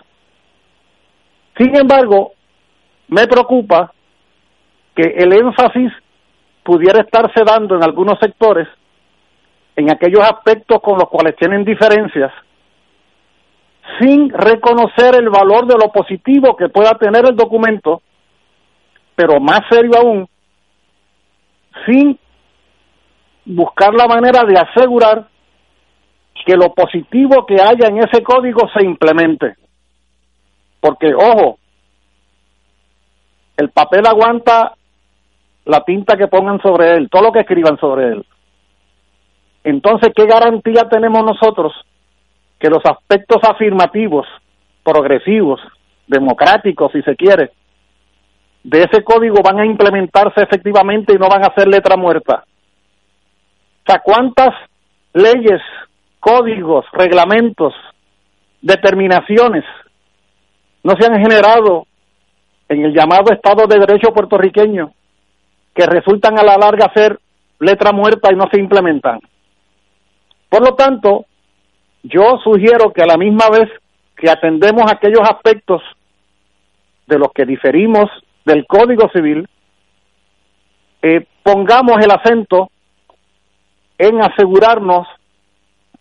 Sin 1.57 1.75
embargo, 1.75 2.33
me 3.07 3.27
preocupa 3.27 3.93
que 4.95 5.03
el 5.17 5.33
énfasis 5.33 5.91
pudiera 6.63 7.01
estarse 7.01 7.43
dando 7.45 7.75
en 7.75 7.83
algunos 7.83 8.17
sectores 8.19 8.67
en 9.75 9.91
aquellos 9.91 10.21
aspectos 10.21 10.79
con 10.81 10.97
los 10.99 11.09
cuales 11.09 11.35
tienen 11.35 11.65
diferencias, 11.65 12.31
sin 13.99 14.29
reconocer 14.29 15.15
el 15.17 15.29
valor 15.29 15.65
de 15.65 15.75
lo 15.75 15.91
positivo 15.91 16.55
que 16.55 16.69
pueda 16.69 16.91
tener 16.91 17.25
el 17.25 17.35
documento, 17.35 18.01
pero 19.15 19.39
más 19.39 19.61
serio 19.69 19.91
aún, 19.97 20.27
sin 21.87 22.17
buscar 23.45 23.93
la 23.93 24.07
manera 24.07 24.43
de 24.43 24.57
asegurar 24.57 25.27
que 26.45 26.55
lo 26.55 26.73
positivo 26.73 27.45
que 27.45 27.55
haya 27.55 27.87
en 27.87 27.99
ese 27.99 28.21
código 28.21 28.69
se 28.75 28.85
implemente. 28.85 29.55
Porque, 30.83 31.13
ojo, 31.15 31.59
el 33.55 33.69
papel 33.69 34.05
aguanta 34.05 34.73
la 35.63 35.79
tinta 35.85 36.17
que 36.17 36.27
pongan 36.27 36.59
sobre 36.61 36.91
él, 36.91 37.09
todo 37.09 37.21
lo 37.21 37.31
que 37.31 37.39
escriban 37.39 37.77
sobre 37.77 38.09
él. 38.09 38.25
Entonces, 39.63 40.11
¿qué 40.13 40.25
garantía 40.25 40.89
tenemos 40.89 41.23
nosotros 41.23 41.71
que 42.59 42.69
los 42.69 42.83
aspectos 42.83 43.37
afirmativos, 43.49 44.27
progresivos, 44.83 45.61
democráticos, 46.05 46.91
si 46.91 47.01
se 47.03 47.15
quiere, 47.15 47.51
de 48.65 48.83
ese 48.83 49.05
código 49.05 49.41
van 49.41 49.59
a 49.59 49.65
implementarse 49.65 50.41
efectivamente 50.41 51.13
y 51.13 51.17
no 51.17 51.29
van 51.29 51.45
a 51.45 51.55
ser 51.55 51.69
letra 51.69 51.95
muerta? 51.95 52.43
O 53.87 53.89
sea, 53.89 53.99
¿cuántas 53.99 54.53
leyes, 55.13 55.61
códigos, 56.19 56.85
reglamentos, 56.91 57.73
determinaciones 58.61 59.63
no 60.83 60.95
se 60.97 61.05
han 61.05 61.19
generado 61.19 61.87
en 62.69 62.85
el 62.85 62.93
llamado 62.93 63.31
Estado 63.31 63.67
de 63.67 63.79
Derecho 63.79 64.13
puertorriqueño 64.13 64.91
que 65.73 65.85
resultan 65.85 66.37
a 66.37 66.43
la 66.43 66.57
larga 66.57 66.91
ser 66.93 67.19
letra 67.59 67.91
muerta 67.91 68.31
y 68.31 68.35
no 68.35 68.47
se 68.51 68.59
implementan. 68.59 69.19
Por 70.49 70.61
lo 70.61 70.75
tanto, 70.75 71.25
yo 72.03 72.37
sugiero 72.43 72.91
que 72.91 73.01
a 73.01 73.07
la 73.07 73.17
misma 73.17 73.49
vez 73.49 73.69
que 74.15 74.29
atendemos 74.29 74.91
aquellos 74.91 75.21
aspectos 75.21 75.81
de 77.07 77.17
los 77.17 77.31
que 77.33 77.45
diferimos 77.45 78.09
del 78.45 78.65
Código 78.67 79.09
Civil, 79.09 79.47
eh, 81.01 81.25
pongamos 81.41 81.97
el 82.03 82.11
acento 82.11 82.69
en 83.97 84.21
asegurarnos 84.21 85.07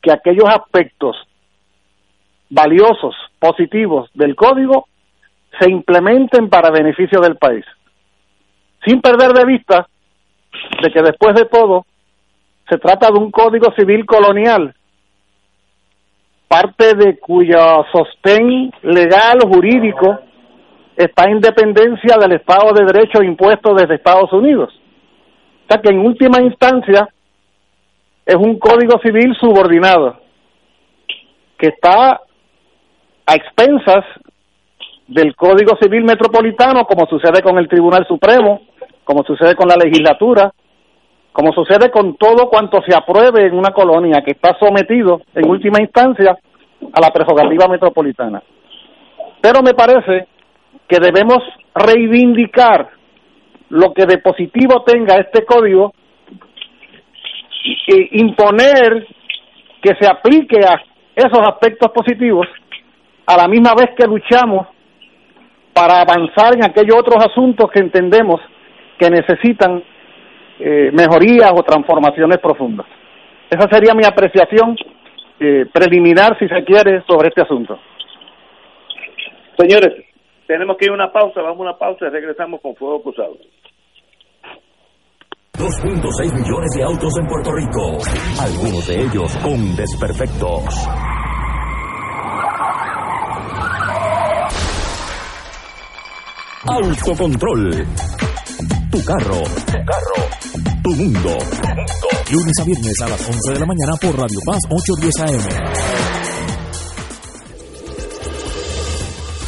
que 0.01 0.13
aquellos 0.13 0.49
aspectos 0.49 1.17
valiosos, 2.53 3.15
positivos 3.39 4.11
del 4.15 4.35
código 4.37 4.87
se 5.59 5.71
implementen 5.71 6.49
para 6.49 6.71
beneficio 6.71 7.21
del 7.21 7.37
país 7.37 7.65
sin 8.85 9.01
perder 9.01 9.33
de 9.33 9.45
vista 9.45 9.87
de 10.83 10.91
que 10.91 11.03
después 11.03 11.35
de 11.35 11.47
todo 11.47 11.85
se 12.69 12.79
trata 12.79 13.11
de 13.11 13.19
un 13.19 13.31
código 13.31 13.73
civil 13.77 14.05
colonial, 14.07 14.75
parte 16.49 16.95
de 16.95 17.19
cuyo 17.19 17.85
sostén 17.93 18.73
legal 18.83 19.39
jurídico 19.43 20.21
está 20.97 21.31
en 21.31 21.41
dependencia 21.41 22.17
del 22.19 22.33
Estado 22.33 22.73
de 22.73 22.85
Derecho 22.85 23.23
impuesto 23.23 23.75
desde 23.75 23.95
Estados 23.95 24.33
Unidos. 24.33 24.73
O 25.65 25.73
sea 25.73 25.81
que 25.81 25.91
en 25.91 26.01
última 26.01 26.43
instancia 26.43 27.09
es 28.27 28.37
un 28.37 28.59
código 28.59 29.01
civil 29.03 29.35
subordinado 29.41 30.21
que 31.59 31.69
está 31.69 32.21
a 33.27 33.35
expensas 33.35 34.05
del 35.07 35.35
Código 35.37 35.77
Civil 35.81 36.05
Metropolitano, 36.05 36.85
como 36.85 37.07
sucede 37.07 37.43
con 37.43 37.59
el 37.59 37.69
Tribunal 37.69 38.07
Supremo, 38.07 38.63
como 39.05 39.25
sucede 39.25 39.55
con 39.55 39.69
la 39.69 39.77
legislatura, 39.77 40.53
como 41.33 41.53
sucede 41.53 41.91
con 41.91 42.17
todo 42.17 42.49
cuanto 42.49 42.83
se 42.87 42.95
apruebe 42.95 43.47
en 43.47 43.55
una 43.55 43.71
colonia 43.71 44.23
que 44.25 44.33
está 44.33 44.57
sometido 44.59 45.23
en 45.35 45.49
última 45.49 45.81
instancia 45.81 46.37
a 46.93 47.01
la 47.01 47.11
prerrogativa 47.11 47.69
metropolitana. 47.69 48.43
Pero 49.41 49.63
me 49.63 49.75
parece 49.75 50.29
que 50.89 50.99
debemos 51.01 51.39
reivindicar 51.75 52.91
lo 53.71 53.93
que 53.95 54.05
de 54.05 54.19
positivo 54.19 54.83
tenga 54.85 55.17
este 55.17 55.45
código 55.45 55.93
e 57.65 58.09
imponer 58.13 59.07
que 59.81 59.95
se 59.99 60.07
aplique 60.07 60.59
a 60.59 60.81
esos 61.17 61.41
aspectos 61.49 61.91
positivos 61.93 62.47
a 63.27 63.37
la 63.37 63.49
misma 63.49 63.75
vez 63.75 63.91
que 63.97 64.07
luchamos 64.07 64.67
para 65.73 66.01
avanzar 66.01 66.55
en 66.55 66.65
aquellos 66.65 66.97
otros 66.97 67.25
asuntos 67.25 67.71
que 67.71 67.81
entendemos 67.81 68.41
que 68.99 69.11
necesitan 69.11 69.83
eh, 70.59 70.91
mejorías 70.93 71.53
o 71.55 71.63
transformaciones 71.63 72.39
profundas. 72.39 72.87
Esa 73.51 73.69
sería 73.71 73.95
mi 73.95 74.05
apreciación 74.05 74.77
eh, 75.41 75.67
preliminar, 75.73 76.39
si 76.39 76.47
se 76.47 76.63
quiere, 76.65 77.03
sobre 77.09 77.29
este 77.29 77.43
asunto. 77.43 77.79
Señores, 79.59 80.05
tenemos 80.47 80.77
que 80.77 80.87
ir 80.87 80.91
a 80.91 80.95
una 80.95 81.13
pausa, 81.13 81.43
vamos 81.43 81.59
a 81.59 81.63
una 81.63 81.79
pausa 81.79 82.07
y 82.07 82.11
regresamos 82.11 82.61
con 82.61 82.77
Fuego 82.77 83.03
Cruzado. 83.03 83.37
2.6 85.59 86.33
millones 86.35 86.71
de 86.77 86.83
autos 86.83 87.19
en 87.19 87.27
Puerto 87.27 87.53
Rico, 87.53 87.99
algunos 88.41 88.87
de 88.89 89.03
ellos 89.03 89.37
con 89.39 89.77
desperfectos. 89.77 90.89
Autocontrol 96.65 97.87
tu 98.93 99.03
carro. 99.05 99.43
Tu 99.67 99.85
carro. 99.85 100.29
Tu 100.83 100.91
mundo. 100.91 101.31
Lunes 102.31 102.59
a 102.61 102.65
viernes 102.65 103.01
a 103.01 103.09
las 103.09 103.21
11 103.21 103.53
de 103.55 103.59
la 103.59 103.67
mañana 103.67 103.97
por 104.01 104.17
Radio 104.19 104.39
Paz 104.45 104.61
810 104.69 105.21
AM. 105.21 105.41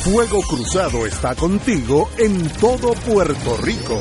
Fuego 0.03 0.41
Cruzado 0.43 1.07
está 1.07 1.35
contigo 1.35 2.09
en 2.19 2.49
todo 2.55 2.95
Puerto 2.95 3.57
Rico. 3.59 4.01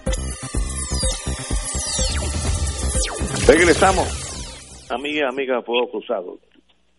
Regresamos, 3.47 4.87
amiga, 4.89 5.29
amiga, 5.29 5.61
Fuego 5.61 5.89
Cruzado. 5.89 6.37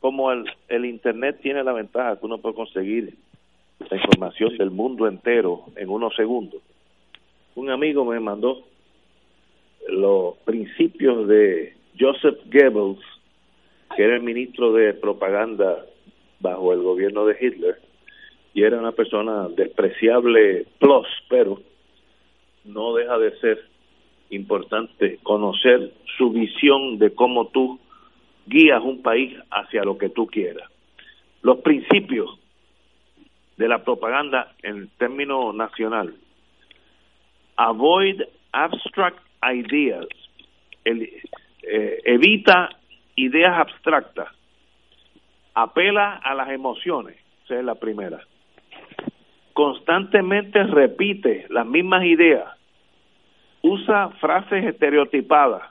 Como 0.01 0.33
el, 0.33 0.45
el 0.69 0.85
Internet 0.85 1.39
tiene 1.43 1.63
la 1.63 1.73
ventaja 1.73 2.19
que 2.19 2.27
uno 2.27 2.39
puede 2.39 2.55
conseguir 2.55 3.15
la 3.91 3.97
información 3.97 4.57
del 4.57 4.71
mundo 4.71 5.07
entero 5.07 5.65
en 5.77 5.89
unos 5.89 6.15
segundos, 6.17 6.63
un 7.55 7.71
amigo 7.71 8.05
me 8.05 8.19
mandó 8.19 8.63
los 9.89 10.37
principios 10.39 11.29
de 11.29 11.75
Joseph 11.99 12.39
Goebbels, 12.47 13.05
que 13.95 14.03
era 14.05 14.17
el 14.17 14.23
ministro 14.23 14.73
de 14.73 14.95
propaganda 14.95 15.85
bajo 16.41 16.73
el 16.73 16.83
gobierno 16.83 17.27
de 17.27 17.37
Hitler, 17.41 17.79
y 18.55 18.63
era 18.63 18.79
una 18.79 18.93
persona 18.93 19.49
despreciable 19.49 20.67
plus, 20.79 21.07
pero 21.29 21.61
no 22.65 22.95
deja 22.95 23.19
de 23.19 23.39
ser 23.39 23.63
importante 24.31 25.19
conocer 25.23 25.93
su 26.17 26.31
visión 26.31 26.99
de 26.99 27.15
cómo 27.15 27.49
tú 27.49 27.79
guías 28.47 28.83
un 28.83 29.03
país 29.03 29.37
hacia 29.51 29.85
lo 29.85 29.99
que 29.99 30.09
tú 30.09 30.27
quieras. 30.27 30.69
Los 31.43 31.59
principios 31.59 32.39
de 33.57 33.69
la 33.69 33.85
propaganda 33.85 34.55
en 34.63 34.89
términos 34.99 35.55
nacional. 35.55 36.15
Avoid 37.57 38.23
abstract 38.53 39.19
ideas. 39.43 40.07
Eh, 40.85 41.23
evita 42.05 42.71
ideas 43.17 43.59
abstractas. 43.59 44.29
Apela 45.55 46.15
a 46.15 46.35
las 46.35 46.51
emociones. 46.51 47.17
Esa 47.45 47.59
es 47.59 47.65
la 47.65 47.75
primera 47.75 48.21
constantemente 49.53 50.63
repite 50.65 51.47
las 51.51 51.67
mismas 51.67 52.05
ideas, 52.05 52.49
usa 53.63 54.11
frases 54.21 54.65
estereotipadas, 54.65 55.63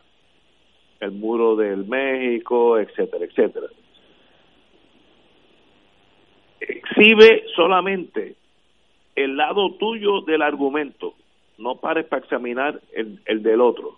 el 1.02 1.12
muro 1.12 1.56
del 1.56 1.86
México, 1.86 2.80
etcétera, 2.80 3.26
etcétera. 3.26 3.68
Exhibe 6.60 7.43
solamente 7.56 8.36
el 9.16 9.36
lado 9.36 9.74
tuyo 9.74 10.22
del 10.22 10.41
argumento, 10.41 11.16
no 11.58 11.76
pares 11.76 12.06
para 12.06 12.22
examinar 12.22 12.80
el, 12.93 13.20
el 13.26 13.43
del 13.43 13.62
otro. 13.62 13.97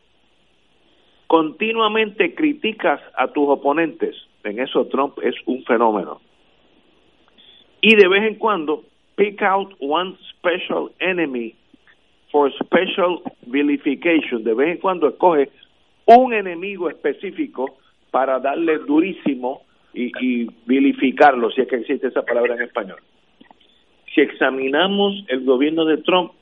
Continuamente 1.28 2.34
criticas 2.34 3.01
a 3.16 3.28
tus 3.28 3.47
oponentes, 3.47 4.16
en 4.43 4.60
eso 4.60 4.86
Trump 4.88 5.20
es 5.22 5.36
un 5.45 5.64
fenómeno. 5.66 6.22
Y 7.82 7.95
de 7.95 8.08
vez 8.08 8.24
en 8.24 8.36
cuando 8.36 8.84
pick 9.16 9.41
out 9.41 9.74
one 9.80 10.16
special 10.30 10.89
enemy 10.99 11.54
for 12.32 12.51
special 12.54 13.22
vilification. 13.45 14.43
De 14.43 14.54
vez 14.54 14.70
en 14.70 14.78
cuando 14.78 15.10
escoge 15.10 15.49
un 16.06 16.34
enemigo 16.34 16.89
específico 16.89 17.78
para 18.12 18.39
darle 18.39 18.80
durísimo 18.80 19.64
y, 19.93 20.12
y 20.20 20.47
vilificarlo, 20.66 21.51
si 21.51 21.62
es 21.62 21.68
que 21.68 21.78
existe 21.78 22.08
esa 22.08 22.24
palabra 22.24 22.56
en 22.56 22.64
español. 22.64 22.99
Si 24.14 24.22
examinamos 24.22 25.26
el 25.28 25.43
gobierno 25.43 25.86
de 25.86 25.97
Trump 25.97 26.34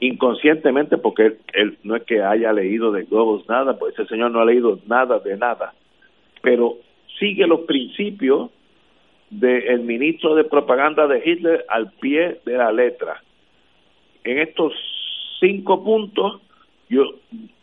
inconscientemente, 0.00 0.98
porque 0.98 1.36
él, 1.52 1.78
no 1.82 1.96
es 1.96 2.02
que 2.04 2.22
haya 2.22 2.52
leído 2.52 2.92
de 2.92 3.04
Goebbels 3.04 3.48
nada, 3.48 3.78
pues 3.78 3.94
ese 3.94 4.08
señor 4.08 4.30
no 4.30 4.40
ha 4.40 4.44
leído 4.44 4.78
nada 4.86 5.18
de 5.18 5.36
nada, 5.36 5.74
pero 6.42 6.76
sigue 7.18 7.46
los 7.46 7.60
principios 7.60 8.50
del 9.30 9.80
ministro 9.80 10.34
de 10.34 10.44
propaganda 10.44 11.06
de 11.06 11.22
Hitler 11.24 11.64
al 11.68 11.90
pie 11.92 12.40
de 12.44 12.56
la 12.56 12.70
letra. 12.70 13.22
En 14.24 14.38
estos 14.38 14.72
cinco 15.40 15.82
puntos, 15.82 16.40
yo 16.94 17.02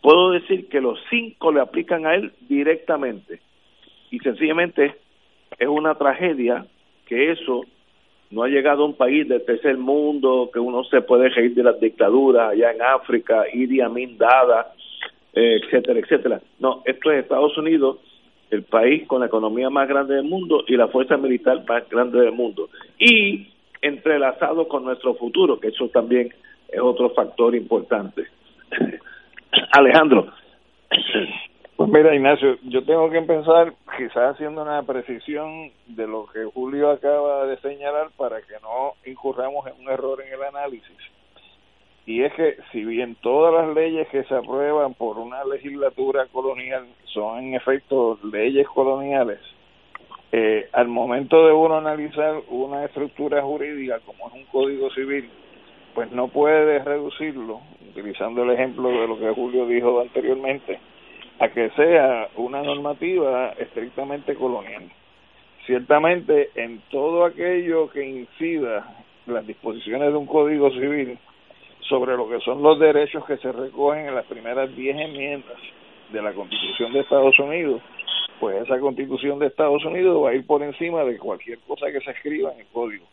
puedo 0.01 0.31
decir 0.31 0.67
que 0.67 0.81
los 0.81 0.99
cinco 1.09 1.51
le 1.51 1.61
aplican 1.61 2.05
a 2.05 2.15
él 2.15 2.31
directamente. 2.47 3.39
Y 4.09 4.19
sencillamente 4.19 4.95
es 5.57 5.67
una 5.67 5.95
tragedia 5.95 6.65
que 7.05 7.31
eso 7.31 7.63
no 8.29 8.43
ha 8.43 8.47
llegado 8.47 8.83
a 8.83 8.87
un 8.87 8.95
país 8.95 9.27
del 9.27 9.43
tercer 9.43 9.77
mundo, 9.77 10.49
que 10.53 10.59
uno 10.59 10.83
se 10.85 11.01
puede 11.01 11.29
reír 11.29 11.53
de 11.53 11.63
las 11.63 11.79
dictaduras 11.79 12.51
allá 12.51 12.71
en 12.71 12.81
África, 12.81 13.43
Idi 13.53 13.81
Amin 13.81 14.17
Dada, 14.17 14.73
eh, 15.33 15.59
etcétera, 15.61 15.99
etcétera. 15.99 16.41
No, 16.59 16.81
esto 16.85 17.11
es 17.11 17.23
Estados 17.23 17.57
Unidos 17.57 17.97
el 18.49 18.63
país 18.63 19.07
con 19.07 19.21
la 19.21 19.27
economía 19.27 19.69
más 19.69 19.87
grande 19.87 20.15
del 20.15 20.25
mundo 20.25 20.63
y 20.67 20.75
la 20.75 20.89
fuerza 20.89 21.15
militar 21.17 21.63
más 21.67 21.87
grande 21.89 22.19
del 22.19 22.33
mundo. 22.33 22.69
Y 22.99 23.47
entrelazado 23.81 24.67
con 24.67 24.83
nuestro 24.83 25.15
futuro, 25.15 25.59
que 25.59 25.69
eso 25.69 25.87
también 25.87 26.33
es 26.67 26.79
otro 26.79 27.09
factor 27.11 27.55
importante. 27.55 28.27
Alejandro. 29.71 30.27
Pues 31.75 31.89
mira, 31.89 32.13
Ignacio, 32.13 32.57
yo 32.63 32.83
tengo 32.83 33.09
que 33.09 33.17
empezar 33.17 33.73
quizás 33.97 34.35
haciendo 34.35 34.61
una 34.61 34.83
precisión 34.83 35.71
de 35.87 36.07
lo 36.07 36.27
que 36.27 36.45
Julio 36.45 36.91
acaba 36.91 37.45
de 37.47 37.57
señalar 37.57 38.09
para 38.17 38.41
que 38.41 38.53
no 38.61 38.93
incurramos 39.05 39.65
en 39.67 39.85
un 39.85 39.91
error 39.91 40.21
en 40.21 40.33
el 40.33 40.43
análisis 40.43 40.97
y 42.05 42.23
es 42.23 42.33
que 42.33 42.57
si 42.71 42.83
bien 42.83 43.15
todas 43.21 43.53
las 43.53 43.75
leyes 43.75 44.07
que 44.09 44.23
se 44.23 44.35
aprueban 44.35 44.93
por 44.95 45.17
una 45.17 45.43
legislatura 45.45 46.25
colonial 46.27 46.85
son 47.05 47.39
en 47.39 47.55
efecto 47.55 48.17
leyes 48.23 48.67
coloniales, 48.67 49.39
eh, 50.31 50.67
al 50.73 50.87
momento 50.87 51.45
de 51.45 51.53
uno 51.53 51.77
analizar 51.77 52.41
una 52.49 52.85
estructura 52.85 53.41
jurídica 53.41 53.99
como 54.05 54.27
es 54.27 54.33
un 54.33 54.45
código 54.45 54.89
civil, 54.91 55.29
pues 55.93 56.11
no 56.11 56.29
puede 56.29 56.79
reducirlo, 56.79 57.61
utilizando 57.91 58.43
el 58.43 58.51
ejemplo 58.51 58.89
de 58.89 59.07
lo 59.07 59.19
que 59.19 59.29
Julio 59.29 59.65
dijo 59.67 60.01
anteriormente, 60.01 60.79
a 61.39 61.49
que 61.49 61.69
sea 61.71 62.29
una 62.37 62.61
normativa 62.61 63.49
estrictamente 63.57 64.35
colonial. 64.35 64.83
Ciertamente, 65.65 66.49
en 66.55 66.81
todo 66.89 67.25
aquello 67.25 67.89
que 67.89 68.03
incida 68.03 68.95
las 69.27 69.45
disposiciones 69.45 70.11
de 70.11 70.17
un 70.17 70.25
código 70.25 70.71
civil, 70.71 71.17
sobre 71.87 72.15
lo 72.15 72.29
que 72.29 72.39
son 72.39 72.61
los 72.63 72.79
derechos 72.79 73.25
que 73.25 73.37
se 73.37 73.51
recogen 73.51 74.07
en 74.07 74.15
las 74.15 74.25
primeras 74.25 74.73
diez 74.75 74.95
enmiendas 74.97 75.57
de 76.11 76.21
la 76.21 76.31
Constitución 76.31 76.93
de 76.93 77.01
Estados 77.01 77.37
Unidos, 77.39 77.81
pues 78.39 78.63
esa 78.63 78.79
Constitución 78.79 79.39
de 79.39 79.47
Estados 79.47 79.83
Unidos 79.83 80.23
va 80.23 80.29
a 80.29 80.33
ir 80.33 80.45
por 80.45 80.63
encima 80.63 81.03
de 81.03 81.17
cualquier 81.17 81.59
cosa 81.59 81.91
que 81.91 81.99
se 81.99 82.11
escriba 82.11 82.53
en 82.53 82.61
el 82.61 82.67
código. 82.67 83.05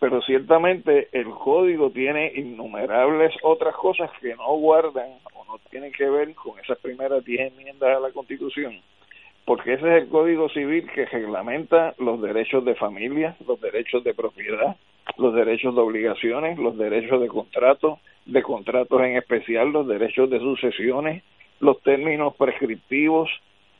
Pero 0.00 0.22
ciertamente 0.22 1.08
el 1.12 1.28
código 1.30 1.90
tiene 1.90 2.32
innumerables 2.36 3.34
otras 3.42 3.74
cosas 3.74 4.10
que 4.20 4.34
no 4.36 4.56
guardan 4.56 5.10
o 5.34 5.44
no 5.44 5.58
tienen 5.70 5.92
que 5.92 6.08
ver 6.08 6.34
con 6.34 6.58
esas 6.60 6.78
primeras 6.78 7.24
diez 7.24 7.52
enmiendas 7.52 7.96
a 7.96 8.00
la 8.00 8.10
Constitución, 8.12 8.80
porque 9.44 9.74
ese 9.74 9.88
es 9.88 10.02
el 10.02 10.08
código 10.08 10.48
civil 10.50 10.88
que 10.94 11.06
reglamenta 11.06 11.94
los 11.98 12.22
derechos 12.22 12.64
de 12.64 12.76
familia, 12.76 13.36
los 13.46 13.60
derechos 13.60 14.04
de 14.04 14.14
propiedad, 14.14 14.76
los 15.16 15.34
derechos 15.34 15.74
de 15.74 15.80
obligaciones, 15.80 16.58
los 16.58 16.76
derechos 16.78 17.20
de 17.20 17.28
contrato, 17.28 17.98
de 18.26 18.42
contratos 18.42 19.00
en 19.02 19.16
especial, 19.16 19.70
los 19.72 19.88
derechos 19.88 20.30
de 20.30 20.38
sucesiones, 20.38 21.24
los 21.60 21.82
términos 21.82 22.36
prescriptivos 22.36 23.28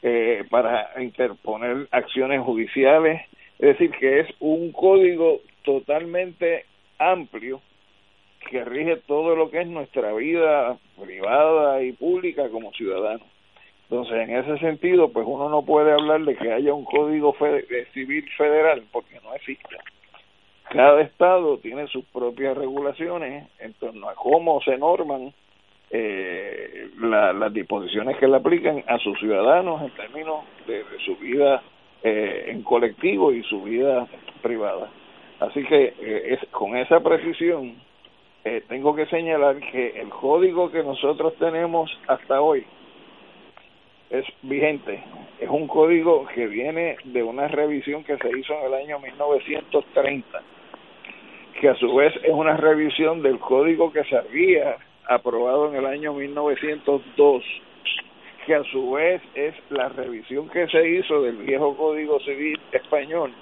eh, 0.03 0.45
para 0.51 1.03
interponer 1.03 1.87
acciones 1.91 2.41
judiciales. 2.41 3.21
Es 3.59 3.79
decir, 3.79 3.91
que 3.91 4.21
es 4.21 4.29
un 4.41 4.73
código 4.73 5.41
totalmente 5.69 6.65
amplio 6.99 7.61
que 8.51 8.65
rige 8.65 8.97
todo 9.07 9.37
lo 9.37 9.51
que 9.51 9.61
es 9.61 9.67
nuestra 9.67 10.13
vida 10.15 10.79
privada 10.99 11.83
y 11.83 11.93
pública 11.93 12.49
como 12.49 12.73
ciudadanos. 12.73 13.27
Entonces, 13.91 14.29
en 14.29 14.37
ese 14.37 14.59
sentido, 14.59 15.13
pues 15.13 15.27
uno 15.29 15.49
no 15.49 15.63
puede 15.65 15.93
hablar 15.93 16.23
de 16.23 16.37
que 16.37 16.53
haya 16.53 16.73
un 16.73 16.85
código 16.85 17.37
civil 17.93 18.29
federal 18.37 18.85
porque 18.93 19.21
no 19.23 19.35
existe 19.35 19.77
cada 20.69 21.01
estado 21.01 21.59
tiene 21.59 21.87
sus 21.89 22.05
propias 22.07 22.57
regulaciones 22.57 23.49
en 23.59 23.73
torno 23.75 24.09
a 24.09 24.15
cómo 24.15 24.61
se 24.61 24.77
norman 24.77 25.33
eh, 25.91 26.91
las 27.01 27.53
disposiciones 27.53 28.19
que 28.19 28.29
le 28.29 28.37
aplican 28.37 28.85
a 28.87 28.99
sus 28.99 29.19
ciudadanos 29.19 29.83
en 29.83 29.91
términos 29.93 30.45
de, 30.67 30.85
su 31.05 31.17
vida 31.17 31.63
eh, 32.03 32.47
en 32.49 32.63
colectivo 32.63 33.33
y 33.33 33.43
su 33.45 33.63
vida 33.63 34.07
privada. 34.43 34.91
Así 35.41 35.63
que 35.65 35.95
eh, 36.01 36.35
es, 36.35 36.49
con 36.51 36.77
esa 36.77 37.01
precisión 37.01 37.77
eh, 38.45 38.63
tengo 38.69 38.95
que 38.95 39.07
señalar 39.07 39.59
que 39.59 40.01
el 40.01 40.09
código 40.09 40.71
que 40.71 40.83
nosotros 40.83 41.35
tenemos 41.39 41.91
hasta 42.07 42.41
hoy 42.41 42.65
es 44.11 44.25
vigente. 44.43 45.03
Es 45.39 45.49
un 45.49 45.69
código 45.69 46.27
que 46.35 46.47
viene 46.47 46.97
de 47.05 47.23
una 47.23 47.49
revisión 47.49 48.05
que 48.05 48.17
se 48.17 48.39
hizo 48.39 48.55
en 48.55 48.67
el 48.67 48.75
año 48.75 48.99
1930, 48.99 50.43
que 51.61 51.69
a 51.69 51.75
su 51.77 51.95
vez 51.95 52.15
es 52.23 52.33
una 52.33 52.57
revisión 52.57 53.23
del 53.23 53.39
código 53.39 53.93
que 53.93 54.05
se 54.05 54.17
había 54.17 54.77
aprobado 55.09 55.69
en 55.69 55.77
el 55.77 55.87
año 55.87 56.13
1902, 56.15 57.45
que 58.47 58.55
a 58.55 58.65
su 58.65 58.93
vez 58.93 59.23
es 59.35 59.55
la 59.71 59.89
revisión 59.91 60.49
que 60.49 60.67
se 60.69 60.89
hizo 60.89 61.23
del 61.23 61.37
viejo 61.37 61.77
Código 61.77 62.19
Civil 62.21 62.59
español, 62.73 63.33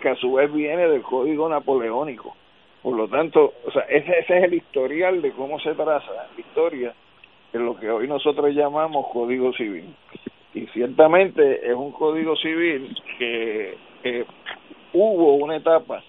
que 0.00 0.10
a 0.10 0.16
su 0.16 0.34
vez 0.34 0.52
viene 0.52 0.88
del 0.88 1.02
Código 1.02 1.48
Napoleónico. 1.48 2.36
Por 2.82 2.96
lo 2.96 3.08
tanto, 3.08 3.54
o 3.66 3.70
sea, 3.70 3.82
ese, 3.82 4.18
ese 4.18 4.38
es 4.38 4.44
el 4.44 4.54
historial 4.54 5.20
de 5.22 5.32
cómo 5.32 5.58
se 5.60 5.74
traza 5.74 6.12
la 6.12 6.28
historia 6.40 6.94
en 7.52 7.64
lo 7.64 7.76
que 7.76 7.90
hoy 7.90 8.06
nosotros 8.06 8.54
llamamos 8.54 9.06
Código 9.12 9.52
Civil. 9.54 9.94
Y 10.54 10.66
ciertamente 10.68 11.66
es 11.66 11.74
un 11.74 11.92
Código 11.92 12.36
Civil 12.36 12.96
que 13.18 13.76
hubo 14.92 15.34
una 15.34 15.56
etapa, 15.56 16.02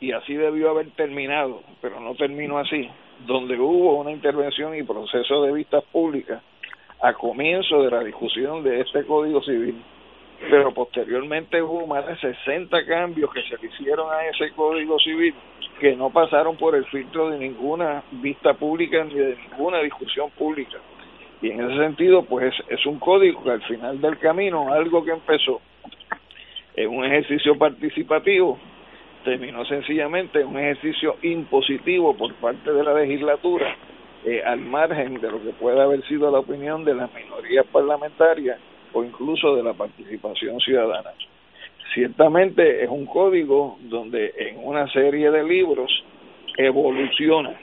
y 0.00 0.12
así 0.12 0.34
debió 0.34 0.70
haber 0.70 0.90
terminado, 0.92 1.62
pero 1.80 2.00
no 2.00 2.14
terminó 2.14 2.58
así, 2.58 2.88
donde 3.26 3.58
hubo 3.58 4.00
una 4.00 4.10
intervención 4.10 4.74
y 4.74 4.82
proceso 4.82 5.42
de 5.42 5.52
vistas 5.52 5.84
públicas 5.92 6.42
a 7.00 7.12
comienzo 7.14 7.82
de 7.82 7.90
la 7.90 8.02
discusión 8.02 8.62
de 8.62 8.80
este 8.80 9.04
Código 9.04 9.42
Civil, 9.42 9.82
pero 10.50 10.72
posteriormente 10.72 11.62
hubo 11.62 11.86
más 11.86 12.06
de 12.06 12.16
60 12.16 12.86
cambios 12.86 13.32
que 13.32 13.42
se 13.42 13.56
le 13.58 13.68
hicieron 13.68 14.12
a 14.12 14.26
ese 14.26 14.50
Código 14.52 14.98
Civil 14.98 15.34
que 15.80 15.96
no 15.96 16.10
pasaron 16.10 16.56
por 16.56 16.74
el 16.74 16.84
filtro 16.86 17.30
de 17.30 17.38
ninguna 17.38 18.02
vista 18.12 18.54
pública 18.54 19.04
ni 19.04 19.14
de 19.14 19.36
ninguna 19.36 19.78
discusión 19.78 20.30
pública. 20.30 20.78
Y 21.40 21.50
en 21.50 21.60
ese 21.60 21.76
sentido, 21.76 22.22
pues 22.22 22.54
es 22.68 22.86
un 22.86 22.98
código 23.00 23.42
que 23.42 23.50
al 23.50 23.62
final 23.62 24.00
del 24.00 24.18
camino, 24.18 24.72
algo 24.72 25.04
que 25.04 25.10
empezó 25.10 25.60
en 26.76 26.88
un 26.88 27.04
ejercicio 27.04 27.58
participativo, 27.58 28.58
terminó 29.24 29.64
sencillamente 29.64 30.40
en 30.40 30.48
un 30.48 30.58
ejercicio 30.58 31.16
impositivo 31.22 32.16
por 32.16 32.32
parte 32.34 32.72
de 32.72 32.84
la 32.84 32.94
legislatura, 32.94 33.76
eh, 34.24 34.42
al 34.44 34.60
margen 34.60 35.20
de 35.20 35.30
lo 35.30 35.42
que 35.42 35.50
pueda 35.50 35.82
haber 35.82 36.06
sido 36.06 36.30
la 36.30 36.38
opinión 36.38 36.84
de 36.84 36.94
las 36.94 37.12
minorías 37.12 37.66
parlamentarias 37.66 38.58
o 38.92 39.04
incluso 39.04 39.56
de 39.56 39.62
la 39.62 39.74
participación 39.74 40.60
ciudadana. 40.60 41.10
Ciertamente 41.94 42.82
es 42.82 42.88
un 42.88 43.06
código 43.06 43.78
donde 43.82 44.32
en 44.36 44.64
una 44.64 44.90
serie 44.92 45.30
de 45.30 45.44
libros 45.44 45.90
evoluciona, 46.56 47.54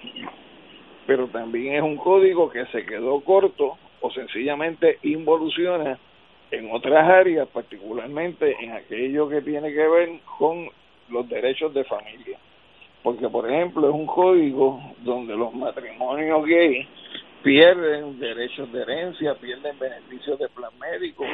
pero 1.08 1.28
también 1.28 1.76
es 1.76 1.82
un 1.82 1.98
código 1.98 2.50
que 2.50 2.66
se 2.68 2.86
quedó 2.86 3.22
corto 3.22 3.78
o 4.02 4.12
sencillamente 4.12 5.00
involuciona 5.04 5.98
en 6.52 6.72
otras 6.72 7.08
áreas, 7.08 7.48
particularmente 7.48 8.56
en 8.60 8.72
aquello 8.72 9.30
que 9.30 9.42
tiene 9.42 9.72
que 9.72 9.88
ver 9.88 10.10
con 10.38 10.70
los 11.10 11.28
derechos 11.30 11.74
de 11.74 11.84
familia. 11.84 12.38
Porque, 13.04 13.30
por 13.30 13.50
ejemplo, 13.50 13.88
es 13.88 13.96
un 13.96 14.06
código 14.06 14.80
donde 15.04 15.36
los 15.36 15.54
matrimonios 15.54 16.46
gay 16.46 16.88
pierden 17.44 18.20
derechos 18.20 18.72
de 18.72 18.82
herencia, 18.82 19.36
pierden 19.36 19.78
beneficios 19.80 20.40
de 20.40 20.50
plan 20.50 20.72
médico, 20.80 21.26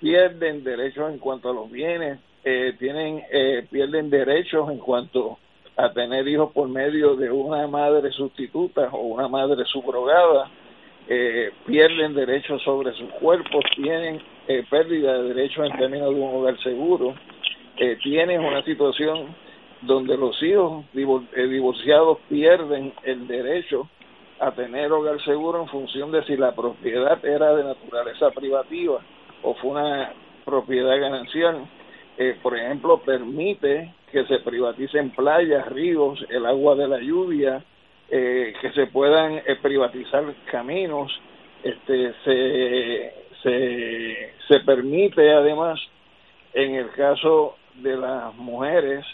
pierden 0.00 0.64
derechos 0.64 1.12
en 1.12 1.18
cuanto 1.18 1.50
a 1.50 1.54
los 1.54 1.70
bienes, 1.70 2.18
eh, 2.44 2.74
tienen 2.78 3.22
eh, 3.30 3.66
pierden 3.70 4.10
derechos 4.10 4.70
en 4.70 4.78
cuanto 4.78 5.38
a 5.76 5.92
tener 5.92 6.26
hijos 6.28 6.52
por 6.52 6.68
medio 6.68 7.16
de 7.16 7.30
una 7.30 7.66
madre 7.66 8.10
sustituta 8.12 8.88
o 8.92 9.00
una 9.00 9.28
madre 9.28 9.64
subrogada, 9.64 10.50
eh, 11.08 11.50
pierden 11.66 12.14
derechos 12.14 12.62
sobre 12.62 12.92
sus 12.92 13.10
cuerpos, 13.12 13.64
tienen 13.74 14.20
eh, 14.46 14.64
pérdida 14.68 15.14
de 15.14 15.34
derechos 15.34 15.66
en 15.66 15.76
términos 15.78 16.14
de 16.14 16.20
un 16.20 16.34
hogar 16.34 16.58
seguro, 16.62 17.14
eh, 17.78 17.96
tienen 18.02 18.40
una 18.40 18.62
situación 18.62 19.34
donde 19.82 20.16
los 20.16 20.40
hijos 20.42 20.84
divorciados 20.92 22.18
pierden 22.28 22.92
el 23.02 23.26
derecho 23.26 23.88
a 24.40 24.52
tener 24.52 24.90
hogar 24.90 25.22
seguro 25.22 25.60
en 25.60 25.68
función 25.68 26.10
de 26.10 26.24
si 26.24 26.36
la 26.36 26.52
propiedad 26.52 27.22
era 27.24 27.54
de 27.54 27.62
naturaleza 27.62 28.30
privativa 28.30 29.00
o 29.42 29.54
fue 29.54 29.70
una 29.72 30.12
propiedad 30.44 30.98
ganancial. 30.98 31.68
Eh, 32.16 32.36
por 32.42 32.56
ejemplo, 32.56 32.98
permite 33.02 33.94
que 34.10 34.24
se 34.24 34.38
privaticen 34.40 35.10
playas, 35.10 35.66
ríos, 35.68 36.24
el 36.30 36.46
agua 36.46 36.74
de 36.74 36.88
la 36.88 36.98
lluvia, 36.98 37.62
eh, 38.10 38.54
que 38.60 38.72
se 38.72 38.86
puedan 38.86 39.34
eh, 39.46 39.56
privatizar 39.62 40.24
caminos, 40.50 41.12
este, 41.62 42.14
se, 42.24 43.14
se, 43.42 44.34
se 44.48 44.60
permite 44.60 45.32
además, 45.32 45.78
en 46.54 46.74
el 46.74 46.90
caso 46.90 47.56
de 47.74 47.96
las 47.96 48.34
mujeres, 48.34 49.04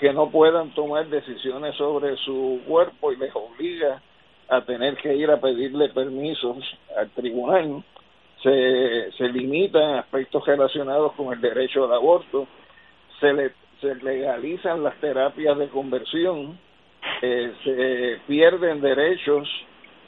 que 0.00 0.12
no 0.12 0.30
puedan 0.30 0.70
tomar 0.74 1.06
decisiones 1.06 1.74
sobre 1.76 2.16
su 2.18 2.60
cuerpo 2.66 3.12
y 3.12 3.16
les 3.16 3.34
obliga 3.34 4.00
a 4.48 4.60
tener 4.62 4.96
que 4.96 5.14
ir 5.14 5.30
a 5.30 5.40
pedirle 5.40 5.88
permisos 5.88 6.58
al 6.96 7.10
tribunal. 7.10 7.82
Se, 8.42 9.10
se 9.12 9.28
limitan 9.28 9.96
aspectos 9.96 10.46
relacionados 10.46 11.12
con 11.12 11.32
el 11.32 11.40
derecho 11.40 11.84
al 11.84 11.94
aborto, 11.94 12.46
se, 13.18 13.32
le, 13.32 13.52
se 13.80 13.94
legalizan 13.96 14.82
las 14.82 14.94
terapias 15.00 15.56
de 15.58 15.68
conversión, 15.68 16.58
eh, 17.22 17.52
se 17.64 18.20
pierden 18.26 18.80
derechos 18.80 19.48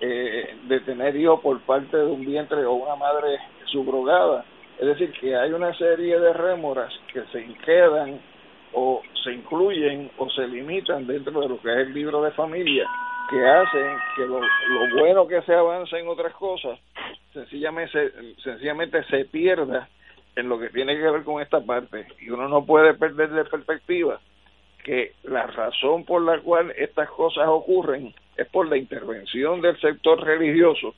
eh, 0.01 0.57
de 0.69 0.81
tener 0.81 1.17
hijos 1.17 1.41
por 1.41 1.59
parte 1.63 1.97
de 1.97 2.07
un 2.07 2.25
vientre 2.25 2.65
o 2.65 2.75
una 2.75 2.97
madre 2.97 3.39
subrogada. 3.65 4.45
Es 4.79 4.87
decir, 4.87 5.11
que 5.13 5.35
hay 5.35 5.53
una 5.53 5.75
serie 5.75 6.21
de 6.21 6.33
rémoras 6.33 6.93
que 7.13 7.23
se 7.33 7.45
quedan 7.65 8.21
o 8.73 9.03
se 9.25 9.33
incluyen 9.33 10.11
o 10.19 10.29
se 10.31 10.47
limitan 10.47 11.07
dentro 11.07 11.41
de 11.41 11.49
lo 11.49 11.61
que 11.61 11.71
es 11.71 11.79
el 11.87 11.95
libro 11.95 12.23
de 12.23 12.31
familia, 12.33 12.89
que 13.31 13.47
hacen 13.47 13.97
que 14.17 14.27
lo, 14.27 14.41
lo 14.41 15.01
bueno 15.01 15.27
que 15.27 15.43
se 15.43 15.55
avanza 15.55 15.99
en 15.99 16.09
otras 16.09 16.33
cosas 16.35 16.79
sencillamente, 17.33 18.13
sencillamente 18.43 19.05
se 19.05 19.25
pierda 19.27 19.89
en 20.37 20.49
lo 20.49 20.59
que 20.59 20.71
tiene 20.71 20.97
que 20.97 21.11
ver 21.11 21.25
con 21.25 21.43
esta 21.43 21.61
parte. 21.61 22.07
Y 22.21 22.31
uno 22.31 22.49
no 22.49 22.65
puede 22.65 22.95
perder 22.95 23.31
de 23.31 23.45
perspectiva 23.45 24.21
que 24.85 25.13
la 25.25 25.47
razón 25.47 26.05
por 26.05 26.23
la 26.23 26.41
cual 26.41 26.73
estas 26.77 27.11
cosas 27.11 27.47
ocurren 27.49 28.15
es 28.37 28.47
por 28.49 28.69
la 28.69 28.77
intervención 28.77 29.61
del 29.61 29.79
sector 29.81 30.23
religioso 30.23 30.95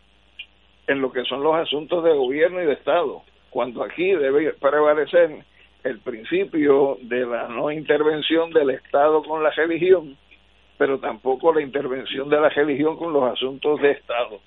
en 0.87 1.01
lo 1.01 1.11
que 1.13 1.25
son 1.25 1.43
los 1.43 1.55
asuntos 1.55 2.05
de 2.05 2.13
gobierno 2.13 2.63
y 2.63 2.67
de 2.67 2.75
Estado, 2.75 3.23
cuando 3.49 3.83
aquí 3.83 4.13
debe 4.13 4.53
prevalecer 4.55 5.45
el 5.85 5.99
principio 6.01 6.99
de 7.03 7.27
la 7.27 7.49
no 7.49 7.71
intervención 7.71 8.51
del 8.51 8.71
Estado 8.71 9.23
con 9.23 9.43
la 9.43 9.51
religión, 9.51 10.17
pero 10.79 10.99
tampoco 10.99 11.53
la 11.53 11.63
intervención 11.63 12.29
de 12.29 12.41
la 12.41 12.49
religión 12.49 12.97
con 12.97 13.13
los 13.13 13.25
asuntos 13.25 13.81
de 13.81 13.93
Estado. 13.93 14.41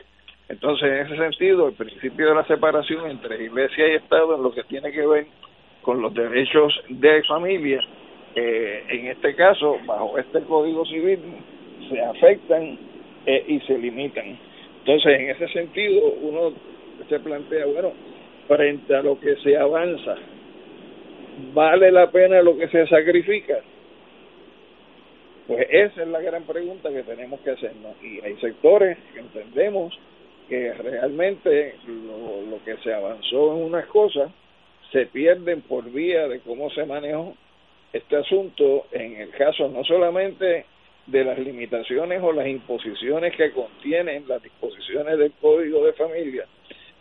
Entonces, 0.49 0.87
en 0.87 1.05
ese 1.05 1.17
sentido, 1.17 1.67
el 1.67 1.73
principio 1.73 2.29
de 2.29 2.35
la 2.35 2.45
separación 2.45 3.09
entre 3.09 3.43
Iglesia 3.43 3.87
y 3.87 3.95
Estado 3.95 4.35
en 4.35 4.43
lo 4.43 4.53
que 4.53 4.63
tiene 4.63 4.91
que 4.91 5.05
ver 5.05 5.27
con 5.81 6.01
los 6.01 6.13
derechos 6.13 6.73
de 6.89 7.23
familia, 7.23 7.79
eh, 8.35 8.83
en 8.89 9.07
este 9.07 9.35
caso, 9.35 9.77
bajo 9.85 10.17
este 10.17 10.41
Código 10.41 10.85
Civil, 10.85 11.19
se 11.89 12.01
afectan 12.01 12.77
eh, 13.25 13.45
y 13.47 13.59
se 13.61 13.77
limitan. 13.77 14.37
Entonces, 14.79 15.19
en 15.19 15.29
ese 15.29 15.47
sentido, 15.49 16.07
uno 16.21 16.53
se 17.07 17.19
plantea, 17.19 17.65
bueno, 17.67 17.93
frente 18.47 18.95
a 18.95 19.01
lo 19.01 19.19
que 19.19 19.35
se 19.37 19.57
avanza, 19.57 20.15
¿vale 21.53 21.91
la 21.91 22.11
pena 22.11 22.41
lo 22.41 22.57
que 22.57 22.67
se 22.67 22.87
sacrifica? 22.87 23.59
Pues 25.47 25.67
esa 25.69 26.03
es 26.03 26.07
la 26.07 26.21
gran 26.21 26.43
pregunta 26.43 26.89
que 26.89 27.03
tenemos 27.03 27.39
que 27.41 27.51
hacernos. 27.51 27.95
Y 28.01 28.21
hay 28.21 28.35
sectores 28.37 28.97
que 29.13 29.19
entendemos 29.19 29.97
que 30.47 30.73
realmente 30.73 31.75
lo, 31.87 32.49
lo 32.49 32.63
que 32.63 32.77
se 32.77 32.93
avanzó 32.93 33.55
en 33.55 33.63
unas 33.63 33.85
cosas 33.87 34.31
se 34.91 35.07
pierden 35.07 35.61
por 35.61 35.89
vía 35.91 36.27
de 36.27 36.39
cómo 36.41 36.69
se 36.69 36.85
manejó 36.85 37.35
este 37.91 38.15
asunto 38.15 38.87
en 38.91 39.17
el 39.17 39.29
caso 39.29 39.67
no 39.69 39.83
solamente 39.83 40.65
de 41.05 41.23
las 41.23 41.37
limitaciones 41.37 42.21
o 42.23 42.31
las 42.31 42.47
imposiciones 42.47 43.35
que 43.35 43.51
contienen 43.51 44.25
las 44.27 44.41
disposiciones 44.41 45.17
del 45.17 45.31
Código 45.33 45.85
de 45.85 45.93
Familia, 45.93 46.45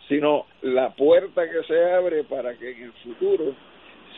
sino 0.07 0.45
la 0.61 0.89
puerta 0.91 1.49
que 1.49 1.63
se 1.63 1.91
abre 1.91 2.23
para 2.23 2.53
que 2.55 2.71
en 2.71 2.83
el 2.83 2.91
futuro 2.93 3.55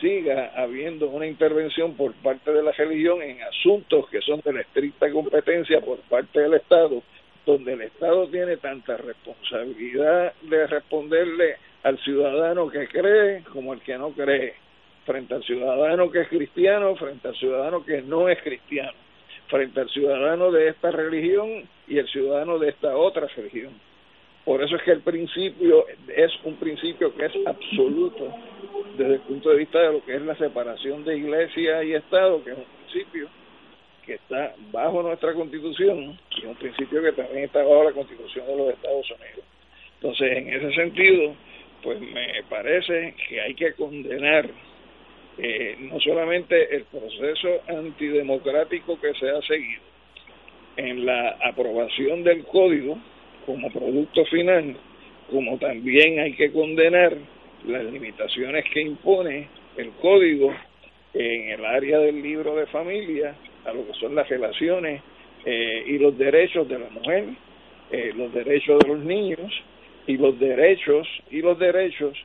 siga 0.00 0.52
habiendo 0.56 1.08
una 1.08 1.26
intervención 1.26 1.94
por 1.94 2.12
parte 2.14 2.52
de 2.52 2.62
la 2.62 2.72
religión 2.72 3.22
en 3.22 3.42
asuntos 3.42 4.08
que 4.10 4.20
son 4.20 4.40
de 4.44 4.52
la 4.52 4.60
estricta 4.60 5.10
competencia 5.10 5.80
por 5.80 5.98
parte 6.00 6.40
del 6.40 6.54
Estado 6.54 7.02
donde 7.46 7.74
el 7.74 7.82
Estado 7.82 8.26
tiene 8.26 8.56
tanta 8.56 8.96
responsabilidad 8.96 10.34
de 10.42 10.66
responderle 10.66 11.56
al 11.84 11.96
ciudadano 12.00 12.68
que 12.68 12.88
cree 12.88 13.44
como 13.52 13.72
al 13.72 13.80
que 13.80 13.96
no 13.96 14.10
cree, 14.10 14.54
frente 15.06 15.34
al 15.34 15.44
ciudadano 15.44 16.10
que 16.10 16.22
es 16.22 16.28
cristiano, 16.28 16.96
frente 16.96 17.28
al 17.28 17.36
ciudadano 17.36 17.84
que 17.84 18.02
no 18.02 18.28
es 18.28 18.42
cristiano. 18.42 18.92
frente 19.48 19.78
al 19.80 19.88
ciudadano 19.90 20.50
de 20.50 20.70
esta 20.70 20.90
religión 20.90 21.68
y 21.86 21.98
el 21.98 22.08
ciudadano 22.08 22.58
de 22.58 22.70
esta 22.70 22.96
otra 22.96 23.28
religión. 23.28 23.72
Por 24.46 24.62
eso 24.62 24.76
es 24.76 24.82
que 24.84 24.92
el 24.92 25.00
principio 25.00 25.84
es 26.06 26.30
un 26.44 26.54
principio 26.54 27.12
que 27.16 27.26
es 27.26 27.32
absoluto 27.46 28.32
desde 28.96 29.14
el 29.14 29.20
punto 29.22 29.50
de 29.50 29.56
vista 29.56 29.80
de 29.80 29.92
lo 29.94 30.04
que 30.04 30.14
es 30.14 30.22
la 30.22 30.36
separación 30.36 31.04
de 31.04 31.18
iglesia 31.18 31.82
y 31.82 31.94
Estado, 31.94 32.44
que 32.44 32.52
es 32.52 32.56
un 32.56 32.64
principio 32.64 33.28
que 34.06 34.14
está 34.14 34.54
bajo 34.70 35.02
nuestra 35.02 35.34
constitución 35.34 36.16
y 36.30 36.46
un 36.46 36.54
principio 36.54 37.02
que 37.02 37.10
también 37.10 37.46
está 37.46 37.64
bajo 37.64 37.82
la 37.82 37.90
constitución 37.90 38.46
de 38.46 38.56
los 38.56 38.68
Estados 38.68 39.10
Unidos. 39.10 39.44
Entonces, 40.00 40.36
en 40.36 40.48
ese 40.48 40.72
sentido, 40.76 41.34
pues 41.82 42.00
me 42.00 42.44
parece 42.48 43.16
que 43.28 43.40
hay 43.40 43.54
que 43.54 43.72
condenar 43.72 44.48
eh, 45.38 45.76
no 45.80 45.98
solamente 45.98 46.72
el 46.72 46.84
proceso 46.84 47.48
antidemocrático 47.66 49.00
que 49.00 49.12
se 49.14 49.28
ha 49.28 49.42
seguido 49.42 49.82
en 50.76 51.04
la 51.04 51.30
aprobación 51.42 52.22
del 52.22 52.44
código 52.44 52.96
como 53.46 53.70
producto 53.70 54.24
final, 54.26 54.76
como 55.30 55.56
también 55.58 56.18
hay 56.18 56.32
que 56.34 56.52
condenar 56.52 57.16
las 57.66 57.84
limitaciones 57.84 58.64
que 58.72 58.82
impone 58.82 59.48
el 59.76 59.90
código 60.02 60.52
en 61.14 61.50
el 61.50 61.64
área 61.64 61.98
del 62.00 62.20
libro 62.20 62.56
de 62.56 62.66
familia 62.66 63.34
a 63.64 63.72
lo 63.72 63.86
que 63.86 63.94
son 63.94 64.14
las 64.14 64.28
relaciones 64.28 65.00
eh, 65.44 65.84
y 65.86 65.98
los 65.98 66.16
derechos 66.18 66.68
de 66.68 66.78
la 66.78 66.90
mujer, 66.90 67.24
eh, 67.90 68.12
los 68.16 68.32
derechos 68.32 68.78
de 68.80 68.88
los 68.88 68.98
niños 68.98 69.52
y 70.06 70.16
los 70.16 70.38
derechos 70.38 71.08
y 71.30 71.40
los 71.40 71.58
derechos 71.58 72.16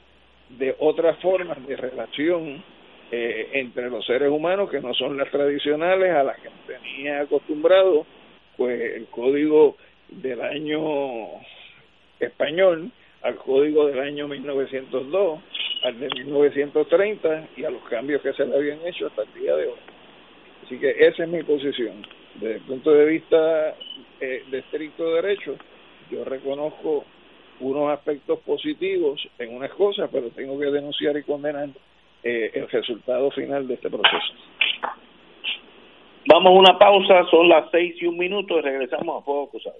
de 0.49 0.76
otras 0.80 1.17
formas 1.19 1.65
de 1.67 1.76
relación 1.78 2.63
eh, 3.11 3.49
entre 3.53 3.89
los 3.89 4.05
seres 4.05 4.30
humanos 4.30 4.69
que 4.69 4.82
no 4.82 4.93
son 4.93 5.17
las 5.17 5.30
tradicionales 5.30 6.11
a 6.11 6.24
las 6.24 6.39
que 6.39 6.49
tenía 6.67 7.22
acostumbrado 7.22 8.05
pues 8.57 8.80
el 8.95 9.05
código 9.07 9.78
del 10.12 10.41
año 10.41 10.80
español 12.20 12.91
al 13.24 13.36
código 13.36 13.88
del 13.88 13.99
año 13.99 14.28
1902 14.28 15.39
al 15.84 15.99
de 15.99 16.09
1930 16.09 17.47
y 17.57 17.64
a 17.64 17.70
los 17.72 17.84
cambios 17.84 18.22
que 18.22 18.34
se 18.34 18.45
le 18.45 18.55
habían 18.55 18.86
hecho 18.86 19.07
hasta 19.07 19.24
el 19.24 19.34
día 19.34 19.55
de 19.55 19.68
hoy 19.68 19.80
así 20.66 20.78
que 20.78 20.91
esa 20.91 21.24
es 21.24 21.30
mi 21.30 21.43
posición 21.43 22.05
desde 22.36 22.55
el 22.55 22.62
punto 22.62 22.91
de 22.91 23.05
vista 23.05 23.76
eh, 24.20 24.43
de 24.49 24.59
estricto 24.59 25.14
derecho 25.16 25.55
yo 26.12 26.26
reconozco 26.26 27.05
unos 27.62 27.91
aspectos 27.91 28.39
positivos 28.39 29.22
en 29.39 29.55
unas 29.55 29.72
cosas, 29.72 30.09
pero 30.12 30.30
tengo 30.32 30.59
que 30.59 30.66
denunciar 30.66 31.16
y 31.16 31.24
condenar 31.24 31.70
eh, 32.24 32.51
el 32.53 32.68
resultado 32.70 33.32
final 33.32 33.68
de 33.68 33.76
este 33.76 33.89
proceso. 33.89 34.34
Vamos 36.28 36.51
a 36.51 36.59
una 36.59 36.78
pausa, 36.78 37.24
son 37.30 37.49
las 37.49 37.65
seis 37.72 37.95
y 37.99 38.05
un 38.05 38.17
minuto 38.17 38.57
y 38.57 38.61
regresamos 38.61 39.22
a 39.22 39.26
Fuego 39.26 39.49
Cruzado. 39.49 39.78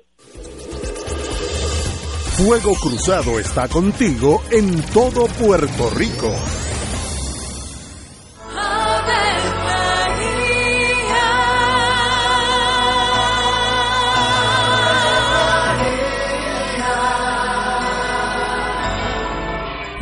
Fuego 2.38 2.72
Cruzado 2.82 3.39
está 3.39 3.68
contigo 3.68 4.42
en 4.52 4.82
todo 4.94 5.28
Puerto 5.39 5.89
Rico. 5.96 6.32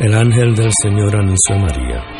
El 0.00 0.14
ángel 0.14 0.54
del 0.54 0.70
Señor 0.82 1.14
anunció 1.14 1.56
a 1.56 1.58
María. 1.58 2.19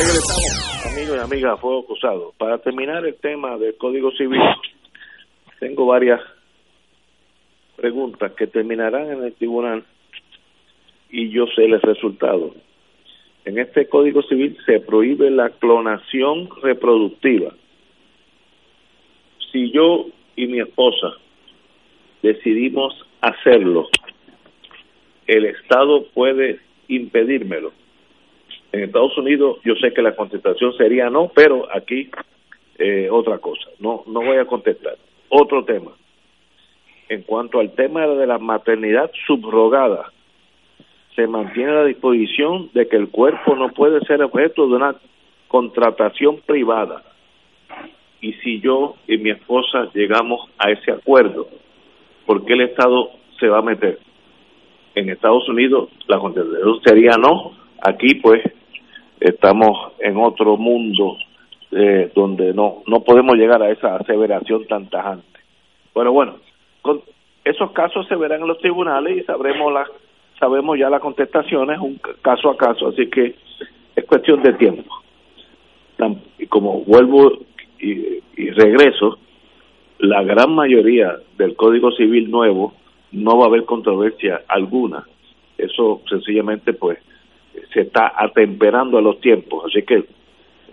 Regresamos, 0.00 0.86
amigos 0.86 1.16
y 1.18 1.20
amigas, 1.20 1.60
Fuego 1.60 1.84
Cruzado. 1.84 2.32
Para 2.38 2.56
terminar 2.56 3.04
el 3.04 3.16
tema 3.16 3.58
del 3.58 3.76
Código 3.76 4.10
Civil, 4.12 4.40
tengo 5.58 5.84
varias 5.84 6.22
preguntas 7.76 8.32
que 8.32 8.46
terminarán 8.46 9.10
en 9.12 9.24
el 9.24 9.34
tribunal 9.34 9.84
y 11.10 11.28
yo 11.28 11.44
sé 11.54 11.66
el 11.66 11.78
resultado. 11.82 12.54
En 13.44 13.58
este 13.58 13.90
Código 13.90 14.22
Civil 14.22 14.56
se 14.64 14.80
prohíbe 14.80 15.30
la 15.30 15.50
clonación 15.50 16.48
reproductiva. 16.62 17.52
Si 19.52 19.70
yo 19.70 20.06
y 20.34 20.46
mi 20.46 20.60
esposa 20.60 21.08
decidimos 22.22 22.94
hacerlo, 23.20 23.86
el 25.26 25.44
Estado 25.44 26.06
puede 26.14 26.58
impedírmelo. 26.88 27.79
En 28.72 28.84
Estados 28.84 29.16
Unidos 29.18 29.58
yo 29.64 29.74
sé 29.76 29.92
que 29.92 30.02
la 30.02 30.14
contestación 30.14 30.72
sería 30.74 31.10
no, 31.10 31.30
pero 31.34 31.66
aquí 31.74 32.10
eh, 32.78 33.08
otra 33.10 33.38
cosa. 33.38 33.68
No, 33.78 34.04
no 34.06 34.20
voy 34.20 34.38
a 34.38 34.46
contestar. 34.46 34.96
Otro 35.28 35.64
tema. 35.64 35.92
En 37.08 37.22
cuanto 37.22 37.58
al 37.58 37.72
tema 37.72 38.06
de 38.06 38.26
la 38.26 38.38
maternidad 38.38 39.10
subrogada, 39.26 40.12
se 41.16 41.26
mantiene 41.26 41.74
la 41.74 41.84
disposición 41.84 42.70
de 42.72 42.88
que 42.88 42.96
el 42.96 43.08
cuerpo 43.08 43.56
no 43.56 43.70
puede 43.70 44.00
ser 44.06 44.22
objeto 44.22 44.68
de 44.68 44.76
una 44.76 44.94
contratación 45.48 46.40
privada. 46.46 47.02
Y 48.20 48.34
si 48.34 48.60
yo 48.60 48.96
y 49.08 49.18
mi 49.18 49.30
esposa 49.30 49.90
llegamos 49.92 50.48
a 50.58 50.70
ese 50.70 50.92
acuerdo, 50.92 51.48
¿por 52.26 52.44
qué 52.44 52.52
el 52.52 52.62
Estado 52.62 53.10
se 53.38 53.48
va 53.48 53.58
a 53.58 53.62
meter? 53.62 53.98
En 54.94 55.10
Estados 55.10 55.48
Unidos 55.48 55.90
la 56.06 56.18
contestación 56.18 56.80
sería 56.84 57.12
no. 57.18 57.52
Aquí 57.82 58.14
pues 58.16 58.42
estamos 59.20 59.92
en 59.98 60.16
otro 60.16 60.56
mundo 60.56 61.16
eh, 61.70 62.10
donde 62.14 62.52
no 62.52 62.82
no 62.86 63.00
podemos 63.04 63.36
llegar 63.36 63.62
a 63.62 63.70
esa 63.70 63.96
aseveración 63.96 64.66
tan 64.66 64.88
tajante. 64.88 65.40
Pero 65.94 66.12
bueno, 66.12 66.36
con 66.82 67.02
esos 67.44 67.70
casos 67.72 68.06
se 68.08 68.16
verán 68.16 68.40
en 68.40 68.48
los 68.48 68.58
tribunales 68.58 69.18
y 69.18 69.22
sabremos 69.24 69.72
la, 69.72 69.86
sabemos 70.38 70.78
ya 70.78 70.90
las 70.90 71.00
contestaciones 71.00 71.78
un 71.78 72.00
caso 72.22 72.50
a 72.50 72.56
caso, 72.56 72.88
así 72.88 73.08
que 73.08 73.36
es 73.94 74.04
cuestión 74.04 74.42
de 74.42 74.54
tiempo. 74.54 74.94
Y 76.38 76.46
como 76.46 76.80
vuelvo 76.80 77.30
y, 77.78 78.22
y 78.36 78.50
regreso, 78.50 79.18
la 79.98 80.22
gran 80.22 80.54
mayoría 80.54 81.18
del 81.36 81.54
Código 81.56 81.92
Civil 81.92 82.30
nuevo 82.30 82.72
no 83.12 83.36
va 83.36 83.44
a 83.44 83.48
haber 83.48 83.64
controversia 83.64 84.42
alguna. 84.48 85.04
Eso 85.58 86.00
sencillamente 86.08 86.72
pues 86.72 86.98
se 87.72 87.82
está 87.82 88.12
atemperando 88.16 88.98
a 88.98 89.02
los 89.02 89.20
tiempos. 89.20 89.64
Así 89.66 89.82
que, 89.82 90.04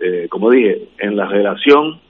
eh, 0.00 0.26
como 0.28 0.50
dije, 0.50 0.88
en 0.98 1.16
la 1.16 1.26
relación 1.26 2.00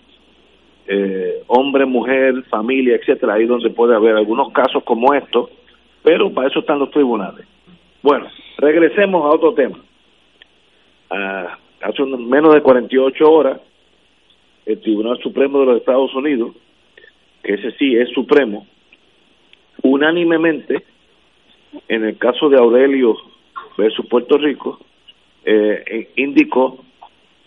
eh, 0.90 1.42
hombre, 1.48 1.84
mujer, 1.84 2.42
familia, 2.44 2.96
etcétera, 2.96 3.34
ahí 3.34 3.44
donde 3.44 3.68
puede 3.70 3.94
haber 3.94 4.16
algunos 4.16 4.50
casos 4.52 4.82
como 4.84 5.12
estos, 5.12 5.50
pero 6.02 6.32
para 6.32 6.48
eso 6.48 6.60
están 6.60 6.78
los 6.78 6.90
tribunales. 6.90 7.46
Bueno, 8.02 8.26
regresemos 8.56 9.22
a 9.24 9.34
otro 9.34 9.52
tema. 9.52 9.78
Hace 11.80 12.04
menos 12.04 12.54
de 12.54 12.62
48 12.62 13.30
horas, 13.30 13.60
el 14.64 14.80
Tribunal 14.80 15.18
Supremo 15.22 15.60
de 15.60 15.66
los 15.66 15.76
Estados 15.78 16.14
Unidos, 16.14 16.54
que 17.42 17.54
ese 17.54 17.72
sí 17.72 17.94
es 17.96 18.08
supremo, 18.10 18.66
unánimemente, 19.82 20.84
en 21.88 22.04
el 22.04 22.16
caso 22.16 22.48
de 22.48 22.58
Aurelio 22.58 23.14
versus 23.78 24.06
Puerto 24.06 24.36
Rico, 24.36 24.80
eh, 25.44 26.10
indicó 26.16 26.84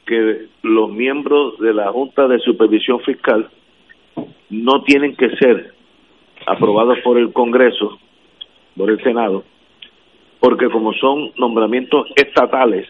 que 0.05 0.47
los 0.63 0.89
miembros 0.89 1.59
de 1.59 1.73
la 1.73 1.91
Junta 1.91 2.27
de 2.27 2.39
Supervisión 2.39 3.01
Fiscal 3.01 3.49
no 4.49 4.81
tienen 4.83 5.15
que 5.15 5.29
ser 5.35 5.73
aprobados 6.47 6.99
por 7.03 7.17
el 7.17 7.33
Congreso, 7.33 7.99
por 8.77 8.89
el 8.89 9.03
Senado, 9.03 9.43
porque 10.39 10.69
como 10.69 10.93
son 10.93 11.31
nombramientos 11.37 12.07
estatales, 12.15 12.87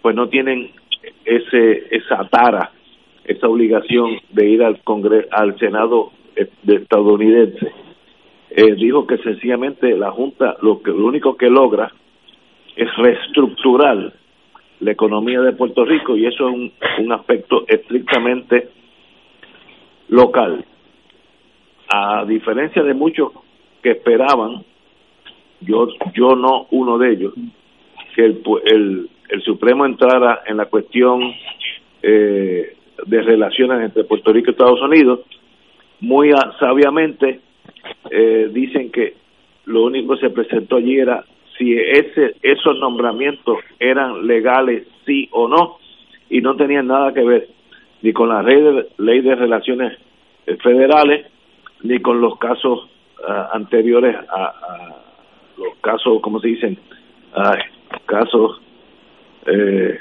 pues 0.00 0.16
no 0.16 0.28
tienen 0.28 0.70
ese 1.24 1.94
esa 1.94 2.26
tara, 2.28 2.72
esa 3.24 3.48
obligación 3.48 4.18
de 4.30 4.48
ir 4.48 4.62
al 4.62 4.82
Congreso, 4.82 5.28
al 5.30 5.58
Senado 5.58 6.10
estadounidense. 6.34 7.70
Eh, 8.50 8.74
dijo 8.76 9.06
que 9.06 9.18
sencillamente 9.18 9.96
la 9.96 10.10
Junta 10.10 10.56
lo 10.62 10.80
que 10.80 10.90
lo 10.90 11.06
único 11.06 11.36
que 11.36 11.50
logra 11.50 11.92
es 12.76 12.94
reestructurar 12.96 14.12
la 14.80 14.90
economía 14.90 15.40
de 15.40 15.52
Puerto 15.52 15.84
Rico 15.84 16.16
y 16.16 16.26
eso 16.26 16.48
es 16.48 16.54
un, 16.54 16.72
un 16.98 17.12
aspecto 17.12 17.64
estrictamente 17.66 18.68
local. 20.08 20.64
A 21.88 22.24
diferencia 22.26 22.82
de 22.82 22.94
muchos 22.94 23.32
que 23.82 23.92
esperaban, 23.92 24.64
yo 25.60 25.88
yo 26.14 26.34
no 26.36 26.66
uno 26.70 26.98
de 26.98 27.12
ellos, 27.12 27.34
que 28.14 28.24
el, 28.24 28.42
el, 28.66 29.10
el 29.28 29.42
Supremo 29.42 29.86
entrara 29.86 30.42
en 30.46 30.58
la 30.58 30.66
cuestión 30.66 31.34
eh, 32.02 32.76
de 33.06 33.22
relaciones 33.22 33.82
entre 33.82 34.04
Puerto 34.04 34.32
Rico 34.32 34.50
y 34.50 34.52
Estados 34.52 34.82
Unidos, 34.82 35.20
muy 36.00 36.32
sabiamente 36.58 37.40
eh, 38.10 38.50
dicen 38.52 38.90
que 38.90 39.14
lo 39.64 39.84
único 39.84 40.14
que 40.14 40.20
se 40.20 40.30
presentó 40.30 40.76
allí 40.76 40.98
era 40.98 41.24
si 41.58 41.74
ese 41.74 42.36
esos 42.42 42.78
nombramientos 42.78 43.58
eran 43.78 44.26
legales 44.26 44.86
sí 45.04 45.28
o 45.32 45.48
no 45.48 45.78
y 46.28 46.40
no 46.40 46.56
tenían 46.56 46.88
nada 46.88 47.12
que 47.12 47.22
ver 47.22 47.48
ni 48.02 48.12
con 48.12 48.28
la 48.28 48.42
ley 48.42 48.60
de, 48.60 48.88
ley 48.98 49.20
de 49.20 49.34
relaciones 49.34 49.98
eh, 50.46 50.56
federales 50.62 51.26
ni 51.82 52.00
con 52.00 52.20
los 52.20 52.38
casos 52.38 52.88
ah, 53.26 53.50
anteriores 53.52 54.16
a, 54.28 54.94
los 55.56 55.76
casos 55.80 56.20
como 56.20 56.40
se 56.40 56.48
dicen 56.48 56.78
casos 58.06 58.60
eh, 59.46 59.98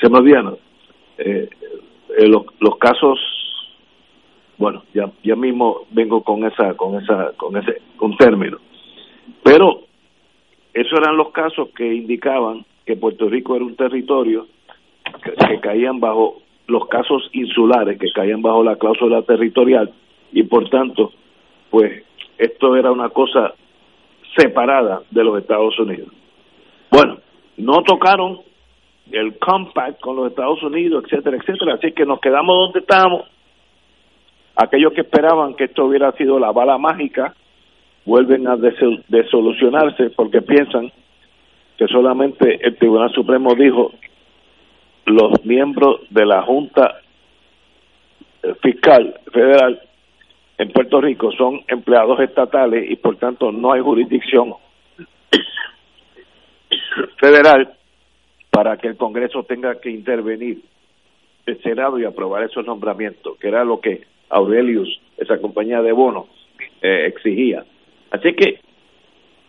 se 0.00 0.08
me 0.10 0.18
olvidan 0.18 0.56
eh, 1.18 1.48
eh, 2.18 2.28
los, 2.28 2.44
los 2.60 2.76
casos 2.78 3.18
bueno 4.58 4.82
ya 4.94 5.10
ya 5.22 5.36
mismo 5.36 5.86
vengo 5.90 6.22
con 6.22 6.44
esa 6.44 6.74
con 6.74 7.02
esa 7.02 7.32
con 7.36 7.56
ese 7.56 7.82
con 7.96 8.16
término 8.16 8.58
pero 9.42 9.82
esos 10.74 10.98
eran 11.00 11.16
los 11.16 11.30
casos 11.30 11.68
que 11.76 11.94
indicaban 11.94 12.64
que 12.84 12.96
Puerto 12.96 13.28
Rico 13.28 13.56
era 13.56 13.64
un 13.64 13.76
territorio 13.76 14.46
que, 15.22 15.60
caían 15.60 16.00
bajo 16.00 16.42
los 16.66 16.86
casos 16.88 17.28
insulares, 17.32 17.98
que 17.98 18.10
caían 18.14 18.42
bajo 18.42 18.62
la 18.62 18.76
cláusula 18.76 19.22
territorial 19.22 19.92
y 20.32 20.42
por 20.42 20.68
tanto, 20.68 21.12
pues 21.70 22.04
esto 22.38 22.76
era 22.76 22.92
una 22.92 23.08
cosa 23.08 23.54
separada 24.36 25.02
de 25.10 25.24
los 25.24 25.38
Estados 25.40 25.78
Unidos. 25.78 26.08
Bueno, 26.90 27.18
no 27.56 27.82
tocaron 27.82 28.40
el 29.10 29.38
compact 29.38 30.00
con 30.00 30.16
los 30.16 30.30
Estados 30.30 30.62
Unidos, 30.62 31.04
etcétera, 31.04 31.36
etcétera, 31.36 31.74
así 31.74 31.92
que 31.92 32.04
nos 32.04 32.20
quedamos 32.20 32.54
donde 32.54 32.80
estábamos. 32.80 33.22
Aquellos 34.56 34.92
que 34.92 35.02
esperaban 35.02 35.54
que 35.54 35.64
esto 35.64 35.84
hubiera 35.84 36.12
sido 36.12 36.38
la 36.38 36.50
bala 36.50 36.78
mágica 36.78 37.34
vuelven 38.06 38.48
a 38.48 38.56
desolucionarse 38.56 40.10
porque 40.10 40.40
piensan 40.40 40.90
que 41.76 41.86
solamente 41.88 42.58
el 42.66 42.76
Tribunal 42.76 43.12
Supremo 43.12 43.54
dijo 43.54 43.92
los 45.04 45.44
miembros 45.44 46.00
de 46.10 46.24
la 46.24 46.42
Junta 46.42 47.00
Fiscal 48.62 49.20
Federal 49.32 49.82
en 50.58 50.70
Puerto 50.70 51.00
Rico 51.00 51.30
son 51.32 51.60
empleados 51.68 52.18
estatales 52.20 52.90
y 52.90 52.96
por 52.96 53.16
tanto 53.16 53.52
no 53.52 53.72
hay 53.72 53.80
jurisdicción 53.80 54.54
federal 57.18 57.74
para 58.50 58.76
que 58.78 58.88
el 58.88 58.96
Congreso 58.96 59.42
tenga 59.42 59.78
que 59.80 59.90
intervenir 59.90 60.62
el 61.44 61.62
Senado 61.62 61.98
y 61.98 62.04
aprobar 62.04 62.42
esos 62.44 62.64
nombramientos, 62.64 63.36
que 63.38 63.48
era 63.48 63.64
lo 63.64 63.80
que 63.80 64.02
Aurelius, 64.30 65.00
esa 65.18 65.38
compañía 65.38 65.82
de 65.82 65.92
bonos, 65.92 66.26
eh, 66.80 67.06
exigía. 67.06 67.64
Así 68.10 68.32
que 68.34 68.60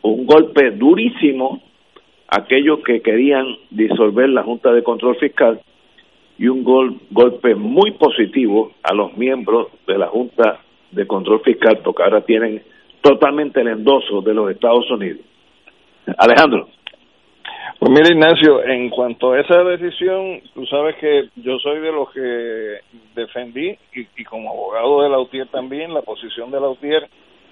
un 0.01 0.25
golpe 0.25 0.71
durísimo 0.71 1.61
a 2.29 2.41
aquellos 2.41 2.79
que 2.79 3.01
querían 3.01 3.45
disolver 3.69 4.29
la 4.29 4.43
Junta 4.43 4.71
de 4.71 4.83
Control 4.83 5.15
Fiscal 5.17 5.61
y 6.37 6.47
un 6.47 6.63
gol, 6.63 6.99
golpe 7.11 7.55
muy 7.55 7.91
positivo 7.91 8.73
a 8.83 8.93
los 8.93 9.17
miembros 9.17 9.67
de 9.87 9.97
la 9.97 10.07
Junta 10.07 10.59
de 10.91 11.07
Control 11.07 11.41
Fiscal, 11.41 11.79
porque 11.83 12.03
ahora 12.03 12.21
tienen 12.21 12.61
totalmente 13.01 13.61
el 13.61 13.67
endoso 13.69 14.21
de 14.21 14.33
los 14.33 14.51
Estados 14.51 14.89
Unidos. 14.91 15.21
Alejandro. 16.17 16.67
Pues 17.79 17.91
mira 17.91 18.11
Ignacio, 18.11 18.63
en 18.63 18.89
cuanto 18.89 19.33
a 19.33 19.39
esa 19.39 19.63
decisión, 19.63 20.41
tú 20.55 20.65
sabes 20.65 20.95
que 20.95 21.29
yo 21.35 21.59
soy 21.59 21.79
de 21.79 21.91
los 21.91 22.09
que 22.11 22.79
defendí 23.13 23.77
y, 23.93 24.23
como 24.23 24.49
abogado 24.49 25.03
de 25.03 25.09
la 25.09 25.19
UTIER 25.19 25.47
también 25.49 25.93
la 25.93 26.01
posición 26.01 26.49
de 26.49 26.59
la 26.59 26.69
UTIER 26.69 27.07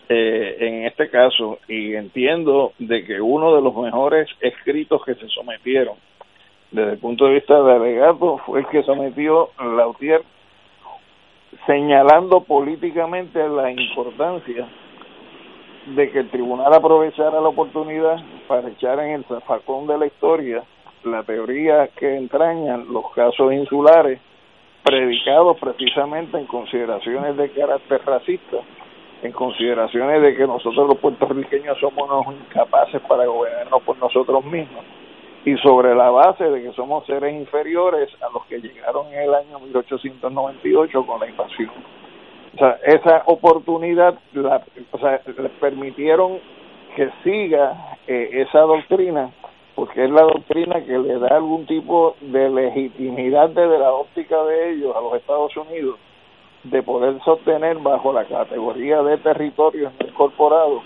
eh, 0.08 0.58
en 0.60 0.86
este 0.86 1.10
caso 1.10 1.58
y 1.68 1.96
entiendo 1.96 2.74
de 2.78 3.04
que 3.06 3.20
uno 3.20 3.56
de 3.56 3.62
los 3.62 3.76
mejores 3.76 4.30
escritos 4.40 5.04
que 5.04 5.16
se 5.16 5.28
sometieron 5.30 5.96
desde 6.72 6.92
el 6.92 6.98
punto 7.00 7.26
de 7.26 7.36
vista 7.36 7.60
de 7.62 7.74
alegato 7.74 8.38
fue 8.46 8.60
el 8.60 8.68
que 8.68 8.84
sometió 8.84 9.50
Lautier 9.60 10.22
señalando 11.66 12.42
políticamente 12.42 13.48
la 13.50 13.72
importancia 13.72 14.68
de 15.88 16.12
que 16.12 16.20
el 16.20 16.30
tribunal 16.30 16.74
aprovechara 16.74 17.42
la 17.42 17.50
oportunidad 17.50 18.18
para 18.48 18.70
echar 18.70 19.00
en 19.00 19.12
el 19.12 19.26
zafacón 19.26 19.88
de 19.88 19.98
la 19.98 20.06
historia 20.06 20.64
la 21.04 21.24
teoría 21.24 21.88
que 21.96 22.16
entrañan 22.16 22.92
los 22.92 23.12
casos 23.14 23.54
insulares 23.54 24.20
predicados 24.84 25.58
precisamente 25.60 26.38
en 26.38 26.46
consideraciones 26.46 27.38
de 27.38 27.50
carácter 27.50 28.02
racista 28.06 28.58
en 29.22 29.32
consideraciones 29.32 30.22
de 30.22 30.36
que 30.36 30.46
nosotros 30.46 30.88
los 30.88 30.98
puertorriqueños 30.98 31.78
somos 31.80 32.10
unos 32.10 32.36
incapaces 32.42 33.02
para 33.02 33.26
gobernarnos 33.26 33.82
por 33.84 33.98
nosotros 33.98 34.44
mismos 34.46 34.84
y 35.46 35.56
sobre 35.58 35.96
la 35.96 36.10
base 36.10 36.44
de 36.44 36.64
que 36.64 36.72
somos 36.74 37.06
seres 37.06 37.34
inferiores 37.34 38.10
a 38.22 38.32
los 38.34 38.46
que 38.46 38.60
llegaron 38.60 39.08
en 39.14 39.22
el 39.22 39.34
año 39.36 39.60
1898 39.60 41.06
con 41.06 41.20
la 41.20 41.30
invasión. 41.30 41.72
O 42.56 42.58
sea, 42.58 42.80
esa 42.84 43.24
oportunidad, 43.28 44.18
la, 44.34 44.64
les 45.38 45.52
permitieron 45.60 46.40
que 46.96 47.10
siga 47.24 47.98
eh, 48.08 48.30
esa 48.48 48.62
doctrina, 48.62 49.30
porque 49.76 50.06
es 50.06 50.10
la 50.10 50.24
doctrina 50.24 50.84
que 50.84 50.98
le 50.98 51.20
da 51.20 51.36
algún 51.36 51.66
tipo 51.66 52.16
de 52.22 52.50
legitimidad 52.50 53.50
desde 53.50 53.78
la 53.78 53.92
óptica 53.92 54.42
de 54.46 54.72
ellos 54.72 54.96
a 54.96 55.02
los 55.02 55.14
Estados 55.16 55.56
Unidos 55.58 56.00
de 56.66 56.84
poder 56.84 57.20
sostener 57.24 57.78
bajo 57.78 58.12
la 58.12 58.26
categoría 58.26 59.02
de 59.04 59.18
territorios 59.18 59.94
incorporados 60.06 60.84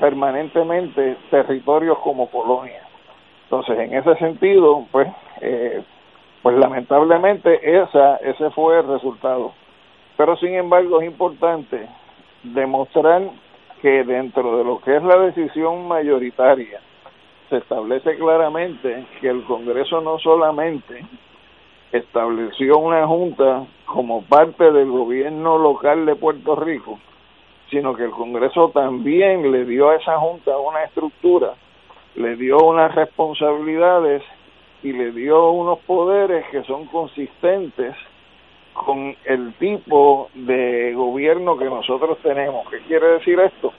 permanentemente 0.00 1.16
territorios 1.30 1.98
como 1.98 2.28
colonia. 2.28 2.82
Entonces, 3.44 3.78
en 3.78 3.94
ese 3.94 4.16
sentido, 4.16 4.86
pues, 4.90 5.08
eh, 5.40 5.82
pues 6.42 6.56
lamentablemente 6.56 7.60
esa, 7.80 8.16
ese 8.16 8.50
fue 8.50 8.80
el 8.80 8.88
resultado. 8.88 9.52
Pero 10.16 10.36
sin 10.36 10.54
embargo 10.54 11.00
es 11.00 11.06
importante 11.06 11.88
demostrar 12.42 13.22
que 13.80 14.04
dentro 14.04 14.58
de 14.58 14.64
lo 14.64 14.80
que 14.80 14.96
es 14.96 15.02
la 15.02 15.18
decisión 15.18 15.86
mayoritaria 15.88 16.80
se 17.48 17.56
establece 17.58 18.16
claramente 18.16 19.06
que 19.20 19.28
el 19.28 19.44
Congreso 19.44 20.00
no 20.00 20.18
solamente 20.18 21.04
estableció 21.92 22.78
una 22.78 23.06
junta 23.06 23.66
como 23.86 24.22
parte 24.22 24.70
del 24.70 24.90
gobierno 24.90 25.58
local 25.58 26.06
de 26.06 26.14
Puerto 26.14 26.54
Rico, 26.56 26.98
sino 27.70 27.94
que 27.94 28.04
el 28.04 28.10
Congreso 28.10 28.70
también 28.70 29.50
le 29.50 29.64
dio 29.64 29.90
a 29.90 29.96
esa 29.96 30.18
junta 30.18 30.56
una 30.58 30.84
estructura, 30.84 31.54
le 32.14 32.36
dio 32.36 32.58
unas 32.58 32.94
responsabilidades 32.94 34.22
y 34.82 34.92
le 34.92 35.10
dio 35.12 35.50
unos 35.50 35.80
poderes 35.80 36.46
que 36.50 36.62
son 36.64 36.86
consistentes 36.86 37.94
con 38.72 39.14
el 39.24 39.52
tipo 39.54 40.30
de 40.34 40.94
gobierno 40.94 41.58
que 41.58 41.64
nosotros 41.64 42.18
tenemos. 42.22 42.68
¿Qué 42.70 42.78
quiere 42.80 43.06
decir 43.08 43.38
esto? 43.40 43.72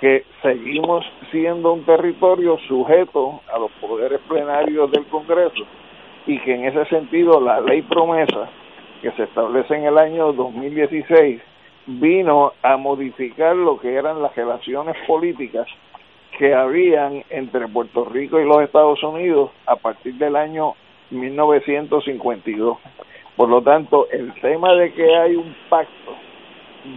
Que 0.00 0.24
seguimos 0.42 1.04
siendo 1.30 1.72
un 1.72 1.84
territorio 1.84 2.56
sujeto 2.68 3.40
a 3.52 3.58
los 3.58 3.70
poderes 3.72 4.20
plenarios 4.28 4.90
del 4.90 5.04
Congreso 5.06 5.66
y 6.26 6.38
que 6.40 6.54
en 6.54 6.64
ese 6.64 6.84
sentido 6.86 7.40
la 7.40 7.60
ley 7.60 7.82
promesa 7.82 8.48
que 9.00 9.10
se 9.12 9.24
establece 9.24 9.74
en 9.74 9.84
el 9.84 9.98
año 9.98 10.32
2016 10.32 11.40
vino 11.86 12.52
a 12.62 12.76
modificar 12.76 13.56
lo 13.56 13.78
que 13.78 13.94
eran 13.94 14.22
las 14.22 14.34
relaciones 14.36 14.96
políticas 15.06 15.66
que 16.38 16.54
habían 16.54 17.24
entre 17.30 17.68
Puerto 17.68 18.04
Rico 18.04 18.40
y 18.40 18.44
los 18.44 18.62
Estados 18.62 19.02
Unidos 19.02 19.50
a 19.66 19.76
partir 19.76 20.14
del 20.14 20.36
año 20.36 20.74
1952. 21.10 22.78
Por 23.36 23.48
lo 23.48 23.62
tanto, 23.62 24.08
el 24.10 24.32
tema 24.40 24.72
de 24.74 24.92
que 24.92 25.16
hay 25.16 25.36
un 25.36 25.54
pacto 25.68 26.14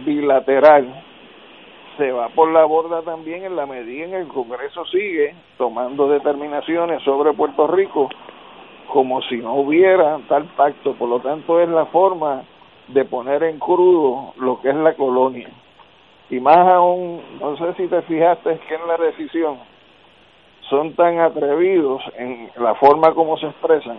bilateral 0.04 1.02
se 1.96 2.12
va 2.12 2.28
por 2.28 2.52
la 2.52 2.64
borda 2.64 3.02
también 3.02 3.44
en 3.44 3.56
la 3.56 3.66
medida 3.66 4.04
en 4.04 4.10
que 4.10 4.20
el 4.20 4.28
Congreso 4.28 4.84
sigue 4.86 5.34
tomando 5.56 6.08
determinaciones 6.08 7.02
sobre 7.02 7.32
Puerto 7.32 7.66
Rico 7.66 8.08
como 8.92 9.22
si 9.22 9.36
no 9.36 9.54
hubiera 9.54 10.18
tal 10.28 10.44
pacto. 10.56 10.94
Por 10.94 11.08
lo 11.08 11.20
tanto, 11.20 11.60
es 11.60 11.68
la 11.68 11.86
forma 11.86 12.42
de 12.88 13.04
poner 13.04 13.42
en 13.42 13.58
crudo 13.58 14.34
lo 14.38 14.60
que 14.60 14.70
es 14.70 14.76
la 14.76 14.94
colonia. 14.94 15.48
Y 16.30 16.40
más 16.40 16.58
aún, 16.58 17.20
no 17.40 17.56
sé 17.56 17.74
si 17.74 17.86
te 17.88 18.02
fijaste 18.02 18.58
que 18.68 18.74
en 18.74 18.86
la 18.86 18.96
decisión 18.96 19.58
son 20.68 20.94
tan 20.94 21.20
atrevidos 21.20 22.02
en 22.16 22.50
la 22.56 22.74
forma 22.74 23.14
como 23.14 23.36
se 23.38 23.46
expresan, 23.46 23.98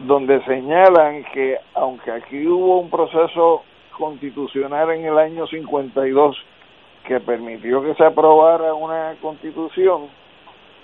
donde 0.00 0.42
señalan 0.44 1.24
que 1.32 1.58
aunque 1.74 2.10
aquí 2.10 2.46
hubo 2.46 2.80
un 2.80 2.90
proceso 2.90 3.62
constitucional 3.96 4.90
en 4.90 5.04
el 5.04 5.18
año 5.18 5.46
52 5.46 6.36
que 7.06 7.20
permitió 7.20 7.82
que 7.82 7.94
se 7.94 8.04
aprobara 8.04 8.74
una 8.74 9.14
constitución, 9.20 10.08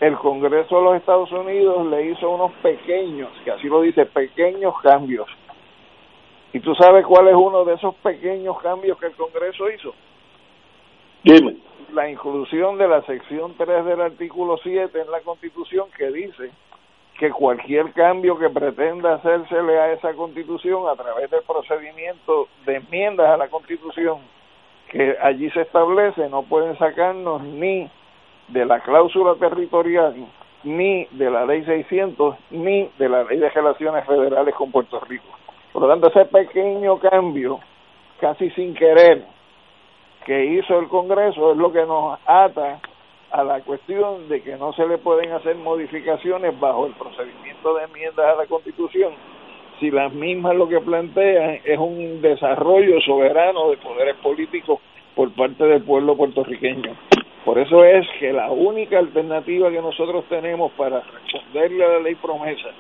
el 0.01 0.17
Congreso 0.17 0.77
de 0.77 0.83
los 0.83 0.97
Estados 0.97 1.33
Unidos 1.33 1.87
le 1.87 2.11
hizo 2.11 2.31
unos 2.31 2.53
pequeños, 2.63 3.31
que 3.45 3.51
así 3.51 3.69
lo 3.69 3.81
dice, 3.81 4.05
pequeños 4.07 4.75
cambios. 4.83 5.27
¿Y 6.53 6.61
tú 6.61 6.75
sabes 6.75 7.05
cuál 7.07 7.29
es 7.29 7.35
uno 7.35 7.65
de 7.65 7.75
esos 7.75 7.95
pequeños 7.97 8.59
cambios 8.61 8.99
que 8.99 9.07
el 9.07 9.15
Congreso 9.15 9.71
hizo? 9.71 9.95
Dime. 11.23 11.57
La 11.93 12.11
inclusión 12.11 12.79
de 12.79 12.89
la 12.89 13.03
sección 13.03 13.55
3 13.57 13.85
del 13.85 14.01
artículo 14.01 14.59
7 14.63 15.01
en 15.01 15.11
la 15.11 15.21
Constitución 15.21 15.89
que 15.97 16.11
dice 16.11 16.51
que 17.19 17.31
cualquier 17.31 17.93
cambio 17.93 18.39
que 18.39 18.51
pretenda 18.51 19.15
hacérsele 19.15 19.79
a 19.79 19.93
esa 19.93 20.13
Constitución 20.15 20.89
a 20.89 20.97
través 20.97 21.31
del 21.31 21.43
procedimiento 21.43 22.49
de 22.67 22.77
enmiendas 22.77 23.29
a 23.31 23.37
la 23.37 23.49
Constitución 23.49 24.19
que 24.89 25.17
allí 25.21 25.51
se 25.51 25.63
establece 25.63 26.29
no 26.29 26.43
pueden 26.43 26.77
sacarnos 26.79 27.43
ni 27.43 27.91
de 28.49 28.65
la 28.65 28.81
cláusula 28.81 29.35
territorial, 29.35 30.15
ni 30.65 31.07
de 31.13 31.31
la 31.31 31.45
ley 31.47 31.65
600, 31.65 32.37
ni 32.51 32.89
de 32.99 33.09
la 33.09 33.25
ley 33.25 33.39
de 33.39 33.51
relaciones 33.51 34.05
federales 34.07 34.55
con 34.55 34.71
Puerto 34.71 35.01
Rico. 35.01 35.27
Por 35.73 35.83
lo 35.83 35.89
tanto, 35.89 36.09
ese 36.09 36.25
pequeño 36.25 36.99
cambio, 36.99 37.61
casi 38.21 38.51
sin 38.51 38.75
querer, 38.75 39.25
que 40.25 40.45
hizo 40.45 40.79
el 40.79 40.89
Congreso 40.89 41.53
es 41.53 41.57
lo 41.57 41.73
que 41.73 41.85
nos 41.85 42.19
ata 42.27 42.81
a 43.31 43.45
la 43.45 43.61
cuestión 43.61 44.29
de 44.29 44.43
que 44.43 44.57
no 44.57 44.73
se 44.73 44.87
le 44.87 44.99
pueden 44.99 45.33
hacer 45.33 45.57
modificaciones 45.57 46.59
bajo 46.59 46.87
el 46.87 46.95
procedimiento 46.95 47.75
de 47.75 47.85
enmiendas 47.85 48.27
a 48.27 48.37
la 48.37 48.47
Constitución 48.47 49.13
si 49.81 49.91
las 49.91 50.13
mismas 50.13 50.57
lo 50.57 50.69
que 50.69 50.81
plantean 50.81 51.61
es 51.65 51.79
un 51.79 52.23
desarrollo 52.23 53.01
soberano 53.03 53.71
de 53.71 53.77
poderes 53.77 54.17
políticos 54.17 54.81
por 55.15 55.31
parte 55.33 55.65
del 55.65 55.83
pueblo 55.83 56.17
puertorriqueño. 56.17 56.97
Por 57.47 57.61
eso 57.61 57.85
es 57.85 58.05
que 58.19 58.33
la 58.33 58.51
única 58.51 58.99
alternativa 58.99 59.71
que 59.71 59.81
nosotros 59.81 60.25
tenemos 60.29 60.73
para 60.73 61.01
responderle 61.01 61.85
a 61.85 61.89
la 61.91 61.99
ley 62.01 62.17
promesa, 62.17 62.71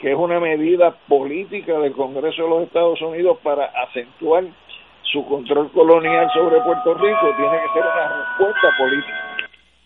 que 0.00 0.10
es 0.10 0.16
una 0.16 0.40
medida 0.40 0.90
política 1.06 1.78
del 1.78 1.92
Congreso 1.92 2.42
de 2.42 2.48
los 2.48 2.62
Estados 2.64 3.00
Unidos 3.02 3.38
para 3.44 3.66
acentuar 3.66 4.46
su 5.04 5.24
control 5.26 5.70
colonial 5.70 6.28
sobre 6.34 6.60
Puerto 6.60 6.94
Rico, 6.94 7.34
tiene 7.36 7.56
que 7.62 7.72
ser 7.72 7.84
una 7.84 8.26
respuesta 8.26 8.68
política. 8.76 9.36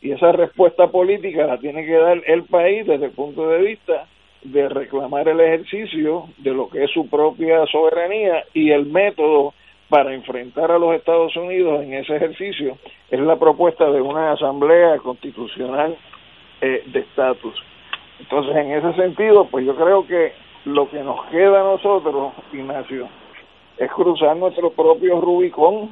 Y 0.01 0.13
esa 0.13 0.33
respuesta 0.33 0.87
política 0.87 1.47
la 1.47 1.59
tiene 1.59 1.85
que 1.85 1.95
dar 1.95 2.23
el 2.27 2.45
país 2.45 2.87
desde 2.87 3.05
el 3.05 3.13
punto 3.13 3.47
de 3.51 3.59
vista 3.59 4.07
de 4.41 4.71
reclamar 4.71 5.29
el 5.29 5.39
ejercicio 5.39 6.31
de 6.39 6.53
lo 6.53 6.71
que 6.71 6.85
es 6.85 6.91
su 6.93 7.11
propia 7.11 7.67
soberanía 7.67 8.43
y 8.55 8.71
el 8.71 8.87
método 8.87 9.53
para 9.95 10.13
enfrentar 10.13 10.73
a 10.73 10.79
los 10.81 10.93
Estados 10.93 11.37
Unidos 11.37 11.85
en 11.85 11.95
ese 11.95 12.17
ejercicio 12.17 12.77
es 13.09 13.21
la 13.21 13.37
propuesta 13.37 13.89
de 13.93 14.01
una 14.01 14.33
asamblea 14.33 14.99
constitucional 14.99 15.97
eh, 16.61 16.83
de 16.87 16.99
estatus. 16.99 17.55
Entonces, 18.19 18.57
en 18.57 18.73
ese 18.73 18.93
sentido, 18.95 19.45
pues 19.45 19.65
yo 19.65 19.77
creo 19.77 20.05
que 20.05 20.33
lo 20.65 20.91
que 20.91 21.01
nos 21.01 21.25
queda 21.27 21.61
a 21.61 21.63
nosotros, 21.63 22.33
Ignacio, 22.53 23.07
es 23.79 23.89
cruzar 23.93 24.37
nuestro 24.37 24.71
propio 24.71 25.21
Rubicón, 25.21 25.91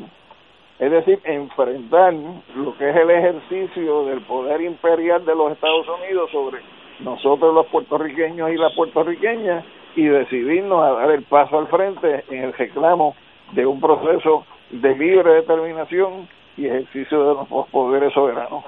es 0.81 0.91
decir, 0.91 1.21
enfrentar 1.23 2.13
lo 2.57 2.77
que 2.79 2.91
es 2.91 2.97
el 2.97 3.09
ejercicio 3.09 4.07
del 4.07 4.23
poder 4.23 4.63
imperial 4.63 5.25
de 5.25 5.37
los 5.37 5.53
Estados 5.53 5.87
Unidos 6.03 6.29
sobre 6.33 6.59
nosotros 6.99 7.55
los 7.55 7.67
puertorriqueños 7.67 8.51
y 8.51 8.57
las 8.57 8.73
puertorriqueñas 8.75 9.65
y 9.95 10.07
decidirnos 10.07 10.83
a 10.83 10.91
dar 10.91 11.11
el 11.13 11.23
paso 11.23 11.57
al 11.57 11.69
frente 11.69 12.25
en 12.31 12.43
el 12.43 12.53
reclamo 12.55 13.15
de 13.53 13.67
un 13.67 13.81
proceso 13.81 14.45
de 14.71 14.97
libre 14.97 15.35
determinación 15.35 16.29
y 16.57 16.67
ejercicio 16.67 17.19
de 17.29 17.35
los 17.35 17.69
poderes 17.69 18.13
soberanos. 18.13 18.65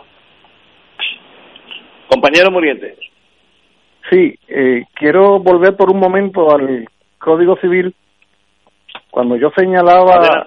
Compañero 2.09 2.51
Muriente. 2.51 2.97
Sí, 4.11 4.39
eh, 4.49 4.85
quiero 4.95 5.41
volver 5.41 5.77
por 5.77 5.91
un 5.91 5.99
momento 5.99 6.55
al 6.55 6.87
Código 7.19 7.57
Civil. 7.57 7.95
Cuando 9.11 9.37
yo 9.37 9.51
señalaba 9.57 10.47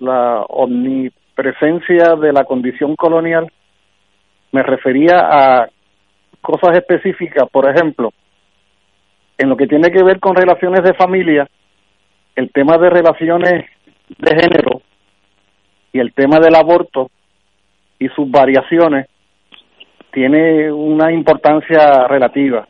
la 0.00 0.42
omnipresencia 0.48 2.14
de 2.16 2.32
la 2.32 2.44
condición 2.44 2.94
colonial, 2.96 3.50
me 4.52 4.62
refería 4.62 5.18
a 5.20 5.68
cosas 6.40 6.76
específicas, 6.76 7.48
por 7.50 7.68
ejemplo, 7.68 8.12
en 9.38 9.48
lo 9.48 9.56
que 9.56 9.66
tiene 9.66 9.90
que 9.90 10.02
ver 10.02 10.20
con 10.20 10.34
relaciones 10.34 10.82
de 10.82 10.94
familia, 10.94 11.48
el 12.36 12.50
tema 12.52 12.76
de 12.76 12.90
relaciones 12.90 13.64
de 14.16 14.40
género 14.40 14.82
y 15.92 16.00
el 16.00 16.12
tema 16.12 16.38
del 16.38 16.54
aborto 16.54 17.10
y 17.98 18.08
sus 18.08 18.30
variaciones 18.30 19.06
tiene 20.12 20.72
una 20.72 21.12
importancia 21.12 22.06
relativa. 22.08 22.66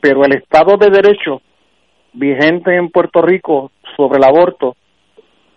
Pero 0.00 0.24
el 0.24 0.36
Estado 0.36 0.76
de 0.76 0.90
Derecho 0.90 1.42
vigente 2.12 2.74
en 2.76 2.90
Puerto 2.90 3.22
Rico 3.22 3.70
sobre 3.96 4.18
el 4.18 4.24
aborto 4.24 4.76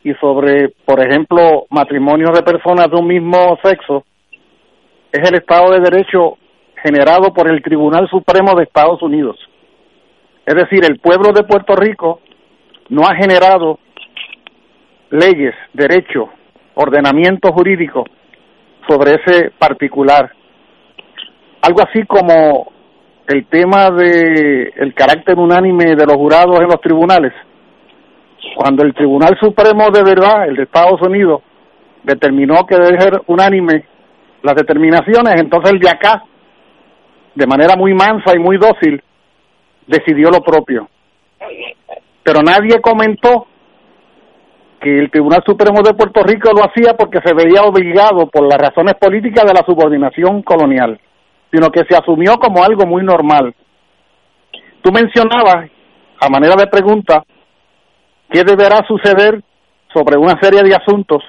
y 0.03 0.13
sobre, 0.15 0.69
por 0.85 0.99
ejemplo, 0.99 1.65
matrimonios 1.69 2.31
de 2.34 2.43
personas 2.43 2.89
de 2.89 2.97
un 2.97 3.07
mismo 3.07 3.57
sexo, 3.63 4.03
es 5.11 5.30
el 5.30 5.35
Estado 5.35 5.72
de 5.72 5.80
Derecho 5.80 6.38
generado 6.81 7.34
por 7.34 7.49
el 7.49 7.61
Tribunal 7.61 8.09
Supremo 8.09 8.55
de 8.55 8.63
Estados 8.63 9.01
Unidos. 9.03 9.38
Es 10.45 10.55
decir, 10.55 10.84
el 10.84 10.99
pueblo 10.99 11.31
de 11.34 11.43
Puerto 11.43 11.76
Rico 11.76 12.22
no 12.89 13.03
ha 13.03 13.15
generado 13.15 13.77
leyes, 15.11 15.53
derechos, 15.73 16.29
ordenamiento 16.73 17.51
jurídico 17.51 18.05
sobre 18.88 19.15
ese 19.15 19.51
particular. 19.51 20.31
Algo 21.61 21.81
así 21.81 22.05
como 22.05 22.71
el 23.27 23.45
tema 23.45 23.91
de 23.91 24.73
el 24.75 24.93
carácter 24.93 25.38
unánime 25.38 25.95
de 25.95 26.05
los 26.05 26.15
jurados 26.15 26.59
en 26.59 26.67
los 26.67 26.81
tribunales. 26.81 27.33
Cuando 28.55 28.83
el 28.83 28.93
Tribunal 28.93 29.38
Supremo 29.39 29.91
de 29.91 30.03
verdad, 30.03 30.47
el 30.47 30.55
de 30.55 30.63
Estados 30.63 30.99
Unidos, 31.01 31.41
determinó 32.03 32.65
que 32.65 32.75
debe 32.75 32.99
ser 32.99 33.21
unánime 33.27 33.85
las 34.41 34.55
determinaciones, 34.55 35.39
entonces 35.39 35.71
el 35.73 35.79
de 35.79 35.89
acá, 35.89 36.23
de 37.35 37.45
manera 37.45 37.75
muy 37.77 37.93
mansa 37.93 38.35
y 38.35 38.39
muy 38.39 38.57
dócil, 38.57 39.01
decidió 39.85 40.29
lo 40.29 40.41
propio. 40.41 40.89
Pero 42.23 42.41
nadie 42.41 42.81
comentó 42.81 43.47
que 44.81 44.97
el 44.97 45.11
Tribunal 45.11 45.43
Supremo 45.45 45.83
de 45.83 45.93
Puerto 45.93 46.23
Rico 46.23 46.49
lo 46.51 46.65
hacía 46.65 46.95
porque 46.97 47.19
se 47.23 47.35
veía 47.35 47.61
obligado 47.61 48.25
por 48.27 48.47
las 48.49 48.57
razones 48.57 48.95
políticas 48.95 49.45
de 49.45 49.53
la 49.53 49.63
subordinación 49.63 50.41
colonial, 50.41 50.99
sino 51.51 51.69
que 51.69 51.85
se 51.87 51.95
asumió 51.95 52.37
como 52.37 52.63
algo 52.63 52.87
muy 52.87 53.03
normal. 53.03 53.53
Tú 54.81 54.91
mencionabas, 54.91 55.69
a 56.19 56.29
manera 56.29 56.55
de 56.55 56.65
pregunta, 56.65 57.23
qué 58.31 58.43
deberá 58.43 58.83
suceder 58.87 59.43
sobre 59.93 60.17
una 60.17 60.39
serie 60.41 60.63
de 60.63 60.73
asuntos 60.73 61.23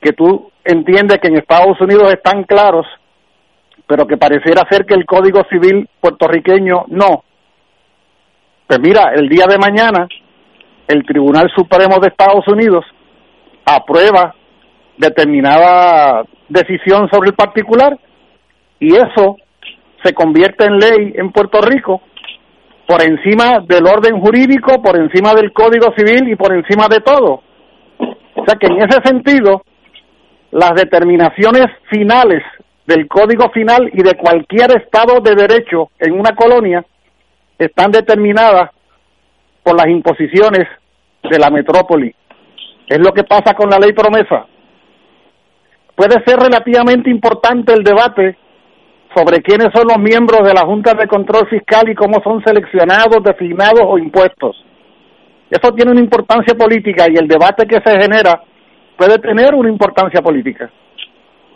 que 0.00 0.12
tú 0.12 0.52
entiendes 0.64 1.18
que 1.18 1.28
en 1.28 1.38
Estados 1.38 1.80
Unidos 1.80 2.12
están 2.12 2.44
claros, 2.44 2.86
pero 3.88 4.06
que 4.06 4.16
pareciera 4.16 4.62
ser 4.70 4.86
que 4.86 4.94
el 4.94 5.06
Código 5.06 5.42
Civil 5.50 5.88
puertorriqueño 6.00 6.84
no. 6.86 7.24
Pues 8.68 8.78
mira, 8.78 9.12
el 9.16 9.28
día 9.28 9.46
de 9.48 9.58
mañana 9.58 10.06
el 10.88 11.04
Tribunal 11.04 11.50
Supremo 11.54 11.98
de 12.00 12.08
Estados 12.08 12.46
Unidos 12.48 12.84
aprueba 13.64 14.34
determinada 14.96 16.24
decisión 16.48 17.08
sobre 17.10 17.30
el 17.30 17.36
particular 17.36 17.96
y 18.80 18.94
eso 18.94 19.36
se 20.02 20.14
convierte 20.14 20.64
en 20.64 20.78
ley 20.78 21.12
en 21.16 21.30
Puerto 21.30 21.60
Rico 21.60 22.02
por 22.86 23.02
encima 23.02 23.58
del 23.66 23.86
orden 23.86 24.18
jurídico, 24.18 24.80
por 24.82 24.98
encima 24.98 25.34
del 25.34 25.52
Código 25.52 25.92
Civil 25.94 26.28
y 26.30 26.36
por 26.36 26.54
encima 26.54 26.88
de 26.88 27.00
todo. 27.00 27.42
O 28.34 28.44
sea 28.46 28.56
que 28.58 28.66
en 28.66 28.78
ese 28.78 29.00
sentido, 29.04 29.62
las 30.52 30.72
determinaciones 30.74 31.66
finales 31.90 32.42
del 32.86 33.06
Código 33.06 33.50
Final 33.50 33.90
y 33.92 34.02
de 34.02 34.14
cualquier 34.14 34.70
Estado 34.78 35.20
de 35.20 35.34
Derecho 35.34 35.90
en 35.98 36.18
una 36.18 36.34
colonia 36.34 36.82
están 37.58 37.90
determinadas 37.90 38.70
por 39.62 39.76
las 39.76 39.88
imposiciones 39.88 40.66
de 41.22 41.38
la 41.38 41.50
metrópoli. 41.50 42.14
Es 42.86 42.98
lo 42.98 43.12
que 43.12 43.24
pasa 43.24 43.54
con 43.54 43.68
la 43.68 43.78
ley 43.78 43.92
promesa. 43.92 44.46
Puede 45.94 46.22
ser 46.24 46.38
relativamente 46.38 47.10
importante 47.10 47.72
el 47.72 47.82
debate 47.82 48.38
sobre 49.14 49.42
quiénes 49.42 49.68
son 49.74 49.86
los 49.88 49.98
miembros 49.98 50.46
de 50.46 50.54
la 50.54 50.62
Junta 50.62 50.94
de 50.94 51.06
Control 51.06 51.48
Fiscal 51.48 51.88
y 51.88 51.94
cómo 51.94 52.22
son 52.22 52.42
seleccionados, 52.44 53.22
designados 53.22 53.82
o 53.84 53.98
impuestos. 53.98 54.64
Eso 55.50 55.72
tiene 55.72 55.90
una 55.90 56.00
importancia 56.00 56.54
política 56.54 57.06
y 57.10 57.16
el 57.16 57.26
debate 57.26 57.66
que 57.66 57.80
se 57.84 58.00
genera 58.00 58.42
puede 58.96 59.18
tener 59.18 59.54
una 59.54 59.68
importancia 59.68 60.22
política. 60.22 60.70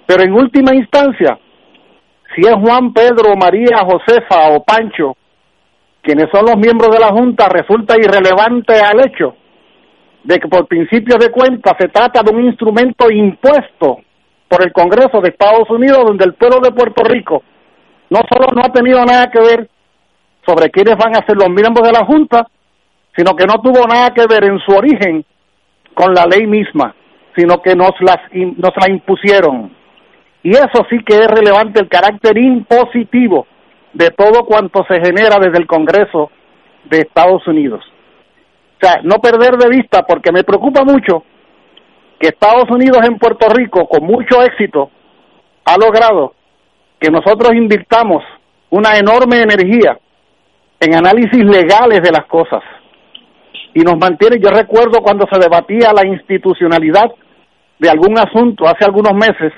Pero 0.07 0.23
en 0.23 0.33
última 0.33 0.75
instancia, 0.75 1.39
si 2.35 2.41
es 2.43 2.55
Juan, 2.55 2.93
Pedro, 2.93 3.37
María, 3.37 3.79
Josefa 3.85 4.51
o 4.51 4.65
Pancho 4.65 5.17
quienes 6.03 6.27
son 6.33 6.47
los 6.47 6.57
miembros 6.57 6.91
de 6.91 6.99
la 6.99 7.13
Junta, 7.13 7.49
resulta 7.49 7.95
irrelevante 7.97 8.75
al 8.81 9.07
hecho 9.07 9.37
de 10.25 10.39
que 10.39 10.49
por 10.49 10.67
principio 10.67 11.17
de 11.19 11.31
cuenta 11.31 11.77
se 11.79 11.89
trata 11.89 12.23
de 12.23 12.35
un 12.35 12.45
instrumento 12.45 13.11
impuesto 13.11 14.01
por 14.49 14.63
el 14.63 14.73
Congreso 14.73 15.21
de 15.21 15.31
Estados 15.31 15.69
Unidos, 15.71 16.05
donde 16.07 16.25
el 16.25 16.35
pueblo 16.35 16.61
de 16.61 16.73
Puerto 16.73 17.03
Rico 17.05 17.43
no 18.11 18.21
solo 18.31 18.49
no 18.55 18.63
ha 18.63 18.73
tenido 18.73 19.05
nada 19.05 19.31
que 19.31 19.41
ver 19.41 19.69
sobre 20.47 20.71
quiénes 20.71 20.97
van 20.97 21.17
a 21.17 21.25
ser 21.25 21.37
los 21.37 21.49
miembros 21.49 21.87
de 21.87 21.93
la 21.93 22.05
Junta, 22.05 22.47
sino 23.17 23.35
que 23.35 23.47
no 23.47 23.55
tuvo 23.63 23.87
nada 23.87 24.11
que 24.11 24.27
ver 24.27 24.45
en 24.45 24.59
su 24.61 24.73
origen 24.73 25.25
con 25.95 26.13
la 26.15 26.27
ley 26.27 26.47
misma, 26.47 26.95
sino 27.37 27.63
que 27.63 27.75
nos, 27.75 27.93
las, 28.01 28.19
nos 28.33 28.73
la 28.77 28.91
impusieron. 28.91 29.75
Y 30.43 30.51
eso 30.51 30.85
sí 30.91 30.99
que 31.05 31.15
es 31.15 31.27
relevante 31.27 31.81
el 31.81 31.89
carácter 31.89 32.37
impositivo 32.37 33.47
de 33.93 34.11
todo 34.11 34.45
cuanto 34.45 34.85
se 34.89 34.95
genera 35.01 35.39
desde 35.39 35.59
el 35.59 35.67
Congreso 35.67 36.31
de 36.85 36.99
Estados 36.99 37.47
Unidos. 37.47 37.85
Sea, 38.83 39.01
no 39.05 39.21
perder 39.21 39.57
de 39.59 39.69
vista, 39.69 40.03
porque 40.03 40.33
me 40.33 40.43
preocupa 40.43 40.83
mucho 40.83 41.23
que 42.19 42.29
Estados 42.29 42.69
Unidos 42.69 42.99
en 43.07 43.17
Puerto 43.17 43.49
Rico, 43.49 43.87
con 43.87 44.05
mucho 44.05 44.43
éxito, 44.43 44.91
ha 45.65 45.77
logrado 45.79 46.35
que 46.99 47.09
nosotros 47.09 47.53
invirtamos 47.55 48.25
una 48.71 48.97
enorme 48.99 49.41
energía 49.41 49.99
en 50.81 50.97
análisis 50.97 51.45
legales 51.45 52.01
de 52.03 52.11
las 52.11 52.27
cosas. 52.27 52.63
Y 53.73 53.83
nos 53.83 53.97
mantiene, 53.99 54.41
yo 54.41 54.51
recuerdo 54.51 55.01
cuando 55.01 55.27
se 55.31 55.39
debatía 55.39 55.93
la 55.93 56.05
institucionalidad 56.05 57.13
de 57.79 57.89
algún 57.89 58.19
asunto 58.19 58.67
hace 58.67 58.85
algunos 58.85 59.15
meses, 59.15 59.53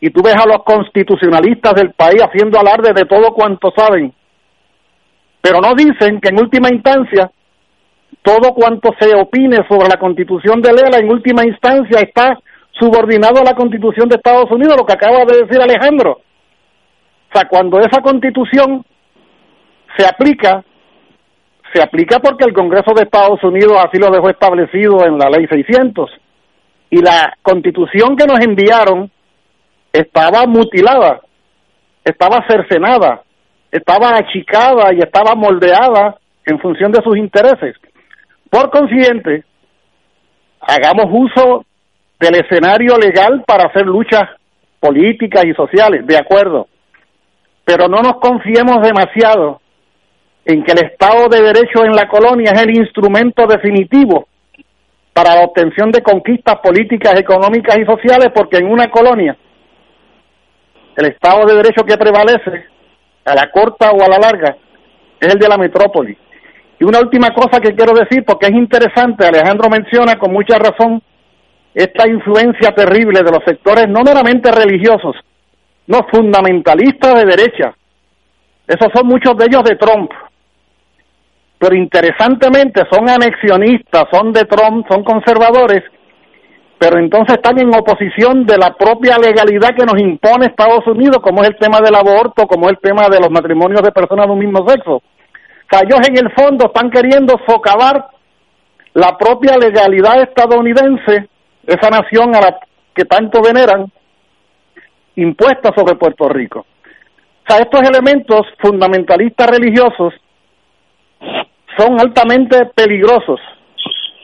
y 0.00 0.10
tú 0.10 0.22
ves 0.22 0.36
a 0.36 0.46
los 0.46 0.62
constitucionalistas 0.64 1.72
del 1.74 1.92
país 1.92 2.22
haciendo 2.22 2.58
alarde 2.58 2.92
de 2.92 3.06
todo 3.06 3.32
cuanto 3.32 3.72
saben, 3.74 4.12
pero 5.40 5.60
no 5.62 5.72
dicen 5.74 6.20
que 6.20 6.28
en 6.28 6.40
última 6.40 6.68
instancia 6.68 7.30
todo 8.24 8.54
cuanto 8.54 8.88
se 8.98 9.14
opine 9.14 9.58
sobre 9.68 9.86
la 9.86 9.98
constitución 9.98 10.62
de 10.62 10.72
Lela 10.72 10.96
en 10.98 11.10
última 11.10 11.44
instancia 11.44 12.00
está 12.00 12.38
subordinado 12.72 13.40
a 13.40 13.44
la 13.44 13.54
constitución 13.54 14.08
de 14.08 14.16
Estados 14.16 14.50
Unidos, 14.50 14.76
lo 14.78 14.86
que 14.86 14.94
acaba 14.94 15.26
de 15.26 15.44
decir 15.44 15.60
Alejandro. 15.60 16.12
O 16.12 17.36
sea, 17.36 17.46
cuando 17.46 17.78
esa 17.80 18.00
constitución 18.00 18.82
se 19.96 20.06
aplica, 20.06 20.64
se 21.74 21.82
aplica 21.82 22.18
porque 22.18 22.44
el 22.44 22.54
Congreso 22.54 22.94
de 22.94 23.02
Estados 23.02 23.44
Unidos 23.44 23.76
así 23.76 23.98
lo 23.98 24.10
dejó 24.10 24.30
establecido 24.30 25.04
en 25.04 25.18
la 25.18 25.28
ley 25.28 25.46
600. 25.46 26.10
Y 26.88 27.02
la 27.02 27.36
constitución 27.42 28.16
que 28.16 28.26
nos 28.26 28.40
enviaron 28.40 29.10
estaba 29.92 30.46
mutilada, 30.46 31.20
estaba 32.02 32.42
cercenada, 32.48 33.22
estaba 33.70 34.16
achicada 34.16 34.94
y 34.94 35.00
estaba 35.00 35.34
moldeada 35.34 36.16
en 36.46 36.58
función 36.58 36.90
de 36.90 37.02
sus 37.02 37.18
intereses. 37.18 37.76
Por 38.54 38.70
consiguiente, 38.70 39.42
hagamos 40.60 41.06
uso 41.10 41.64
del 42.20 42.36
escenario 42.36 42.96
legal 42.98 43.42
para 43.44 43.64
hacer 43.64 43.84
luchas 43.84 44.30
políticas 44.78 45.44
y 45.44 45.52
sociales, 45.54 46.06
de 46.06 46.16
acuerdo, 46.16 46.68
pero 47.64 47.88
no 47.88 48.00
nos 48.00 48.20
confiemos 48.20 48.80
demasiado 48.80 49.60
en 50.44 50.62
que 50.62 50.70
el 50.70 50.84
Estado 50.84 51.26
de 51.28 51.42
Derecho 51.42 51.84
en 51.84 51.96
la 51.96 52.06
colonia 52.06 52.52
es 52.54 52.62
el 52.62 52.78
instrumento 52.78 53.44
definitivo 53.48 54.28
para 55.12 55.34
la 55.34 55.46
obtención 55.46 55.90
de 55.90 56.04
conquistas 56.04 56.54
políticas, 56.62 57.18
económicas 57.18 57.76
y 57.76 57.84
sociales, 57.84 58.28
porque 58.32 58.58
en 58.58 58.70
una 58.70 58.86
colonia 58.86 59.36
el 60.94 61.06
Estado 61.06 61.44
de 61.44 61.56
Derecho 61.56 61.82
que 61.84 61.98
prevalece, 61.98 62.66
a 63.24 63.34
la 63.34 63.50
corta 63.50 63.90
o 63.90 64.00
a 64.00 64.08
la 64.08 64.18
larga, 64.18 64.56
es 65.18 65.34
el 65.34 65.40
de 65.40 65.48
la 65.48 65.56
metrópoli. 65.56 66.16
Y 66.78 66.84
una 66.84 67.00
última 67.00 67.28
cosa 67.30 67.60
que 67.60 67.74
quiero 67.74 67.92
decir, 67.94 68.24
porque 68.24 68.46
es 68.46 68.52
interesante, 68.52 69.26
Alejandro 69.26 69.68
menciona 69.70 70.16
con 70.16 70.32
mucha 70.32 70.58
razón 70.58 71.02
esta 71.74 72.08
influencia 72.08 72.70
terrible 72.74 73.22
de 73.22 73.30
los 73.30 73.44
sectores 73.44 73.88
no 73.88 74.02
meramente 74.02 74.50
religiosos, 74.50 75.16
no 75.86 76.06
fundamentalistas 76.10 77.14
de 77.14 77.24
derecha. 77.24 77.74
Esos 78.66 78.88
son 78.94 79.06
muchos 79.06 79.36
de 79.36 79.46
ellos 79.46 79.62
de 79.64 79.76
Trump. 79.76 80.10
Pero 81.58 81.76
interesantemente 81.76 82.82
son 82.90 83.08
anexionistas, 83.08 84.04
son 84.12 84.32
de 84.32 84.44
Trump, 84.44 84.86
son 84.88 85.04
conservadores 85.04 85.82
pero 86.84 86.98
entonces 86.98 87.36
están 87.36 87.58
en 87.58 87.74
oposición 87.74 88.44
de 88.44 88.58
la 88.58 88.74
propia 88.74 89.16
legalidad 89.16 89.74
que 89.74 89.86
nos 89.86 89.98
impone 89.98 90.46
Estados 90.46 90.86
Unidos, 90.86 91.18
como 91.22 91.42
es 91.42 91.48
el 91.48 91.56
tema 91.56 91.80
del 91.80 91.94
aborto, 91.94 92.46
como 92.46 92.66
es 92.66 92.72
el 92.72 92.78
tema 92.78 93.08
de 93.08 93.20
los 93.20 93.30
matrimonios 93.30 93.80
de 93.80 93.90
personas 93.90 94.26
de 94.26 94.32
un 94.32 94.38
mismo 94.38 94.68
sexo. 94.68 95.02
Ellos 95.70 96.08
en 96.08 96.18
el 96.18 96.32
fondo 96.32 96.66
están 96.66 96.90
queriendo 96.90 97.34
socavar 97.48 98.08
la 98.94 99.18
propia 99.18 99.56
legalidad 99.56 100.22
estadounidense, 100.22 101.28
esa 101.66 101.90
nación 101.90 102.34
a 102.36 102.40
la 102.40 102.58
que 102.94 103.04
tanto 103.04 103.42
veneran, 103.42 103.90
impuesta 105.16 105.72
sobre 105.76 105.96
Puerto 105.96 106.28
Rico. 106.28 106.60
O 106.60 107.46
sea, 107.52 107.58
estos 107.58 107.82
elementos 107.82 108.46
fundamentalistas 108.58 109.48
religiosos 109.48 110.14
son 111.76 112.00
altamente 112.00 112.66
peligrosos, 112.66 113.40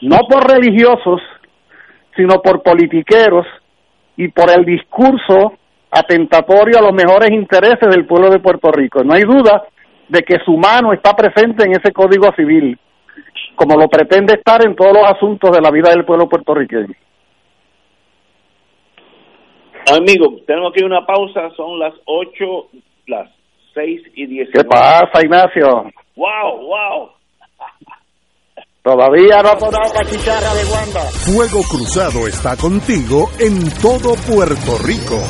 no 0.03 0.19
por 0.29 0.49
religiosos, 0.49 1.21
sino 2.17 2.41
por 2.41 2.63
politiqueros 2.63 3.47
y 4.17 4.29
por 4.29 4.51
el 4.51 4.65
discurso 4.65 5.55
atentatorio 5.91 6.79
a 6.79 6.83
los 6.83 6.93
mejores 6.93 7.31
intereses 7.33 7.89
del 7.91 8.07
pueblo 8.07 8.31
de 8.31 8.39
Puerto 8.39 8.71
Rico. 8.71 9.03
No 9.03 9.15
hay 9.15 9.23
duda 9.23 9.65
de 10.11 10.23
que 10.23 10.39
su 10.45 10.57
mano 10.57 10.93
está 10.93 11.15
presente 11.15 11.65
en 11.65 11.73
ese 11.73 11.93
código 11.93 12.31
civil, 12.35 12.79
como 13.55 13.77
lo 13.77 13.89
pretende 13.89 14.35
estar 14.35 14.67
en 14.67 14.75
todos 14.75 14.93
los 14.93 15.07
asuntos 15.07 15.51
de 15.53 15.61
la 15.61 15.71
vida 15.71 15.91
del 15.91 16.05
pueblo 16.05 16.29
puertorriqueño. 16.29 16.95
Amigo, 19.97 20.37
tenemos 20.47 20.73
que 20.73 20.81
ir 20.81 20.85
a 20.85 20.99
una 20.99 21.07
pausa, 21.07 21.51
son 21.57 21.79
las 21.79 21.95
8, 22.05 22.69
las 23.07 23.31
6 23.75 24.03
y 24.15 24.27
10. 24.27 24.51
¿Qué 24.53 24.65
pasa, 24.65 25.23
Ignacio? 25.23 25.67
¡Wow, 26.17 26.59
wow! 26.61 27.11
Todavía 28.83 29.43
no 29.43 29.51
ha 29.51 29.59
sonado 29.59 29.95
la 29.95 30.05
chicharra 30.05 30.55
de 30.55 30.65
Wanda. 30.73 31.01
Fuego 31.11 31.61
Cruzado 31.69 32.27
está 32.27 32.57
contigo 32.57 33.29
en 33.39 33.71
todo 33.81 34.15
Puerto 34.27 34.79
Rico. 34.85 35.21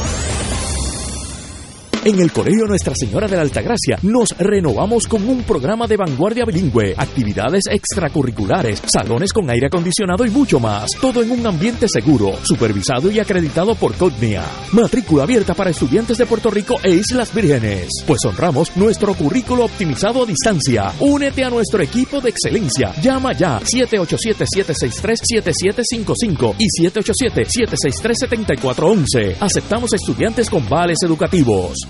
En 2.02 2.18
el 2.18 2.32
Colegio 2.32 2.66
Nuestra 2.66 2.94
Señora 2.97 3.28
de 3.28 3.36
la 3.36 3.43
Altagracia 3.43 3.98
nos 4.01 4.31
renovamos 4.39 5.06
con 5.06 5.28
un 5.28 5.43
programa 5.43 5.86
de 5.86 5.98
vanguardia 5.98 6.47
bilingüe, 6.47 6.94
actividades 6.97 7.64
extracurriculares, 7.70 8.81
salones 8.86 9.35
con 9.35 9.51
aire 9.51 9.66
acondicionado 9.66 10.24
y 10.24 10.31
mucho 10.31 10.59
más. 10.59 10.93
Todo 10.98 11.22
en 11.22 11.31
un 11.31 11.47
ambiente 11.47 11.86
seguro, 11.89 12.32
supervisado 12.43 13.10
y 13.10 13.20
acreditado 13.20 13.74
por 13.74 13.94
CODNIA. 13.97 14.43
Matrícula 14.72 15.24
abierta 15.24 15.52
para 15.52 15.68
estudiantes 15.68 16.16
de 16.16 16.24
Puerto 16.24 16.51
Rico 16.51 16.77
e 16.82 16.93
Islas 16.93 17.35
Vírgenes. 17.35 17.90
Pues 18.06 18.24
honramos 18.24 18.74
nuestro 18.78 19.12
currículo 19.12 19.66
optimizado 19.66 20.22
a 20.22 20.27
distancia. 20.27 20.94
Únete 21.01 21.44
a 21.44 21.51
nuestro 21.51 21.82
equipo 21.82 22.22
de 22.22 22.31
excelencia. 22.31 22.94
Llama 23.02 23.35
ya 23.35 23.60
787-763-7755 23.60 26.55
y 26.56 26.66
787-763-7411. 26.81 29.36
Aceptamos 29.39 29.93
estudiantes 29.93 30.48
con 30.48 30.66
vales 30.66 30.97
educativos. 31.05 31.89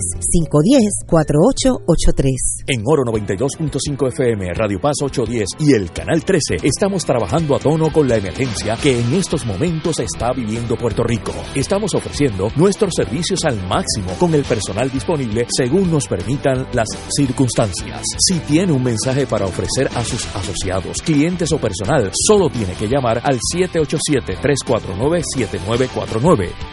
510-4883. 1.07 2.65
En 2.67 2.83
Oro 2.85 3.05
92.5 3.05 4.09
FM, 4.09 4.53
Radio 4.55 4.81
Paz 4.81 4.97
810 5.03 5.51
y 5.61 5.75
el 5.75 5.93
Canal 5.93 6.25
13 6.25 6.57
estamos 6.65 7.05
trabajando 7.05 7.55
a 7.55 7.61
tono 7.61 7.93
con 7.93 8.09
la 8.09 8.17
emergencia 8.17 8.77
que 8.83 8.99
en 8.99 9.15
estos 9.15 9.47
momentos 9.47 10.01
está 10.01 10.33
viviendo 10.33 10.77
Puerto 10.77 11.05
Rico. 11.05 11.31
Estamos 11.55 11.95
ofreciendo 11.95 12.49
nuestros 12.57 12.95
servicios 12.97 13.45
al 13.45 13.65
máximo 13.69 14.11
con 14.19 14.35
el 14.35 14.43
personal 14.43 14.91
disponible 14.91 15.12
según 15.49 15.91
nos 15.91 16.07
permitan 16.07 16.67
las 16.73 16.87
circunstancias. 17.17 18.03
Si 18.19 18.39
tiene 18.41 18.73
un 18.73 18.83
mensaje 18.83 19.27
para 19.27 19.47
ofrecer 19.47 19.89
a 19.95 20.05
sus 20.05 20.27
asociados, 20.35 21.01
clientes 21.03 21.51
o 21.53 21.59
personal, 21.59 22.11
solo 22.15 22.51
tiene 22.51 22.73
que 22.75 22.89
llamar 22.89 23.23
al 23.25 23.39
787-349-7949, 23.55 26.51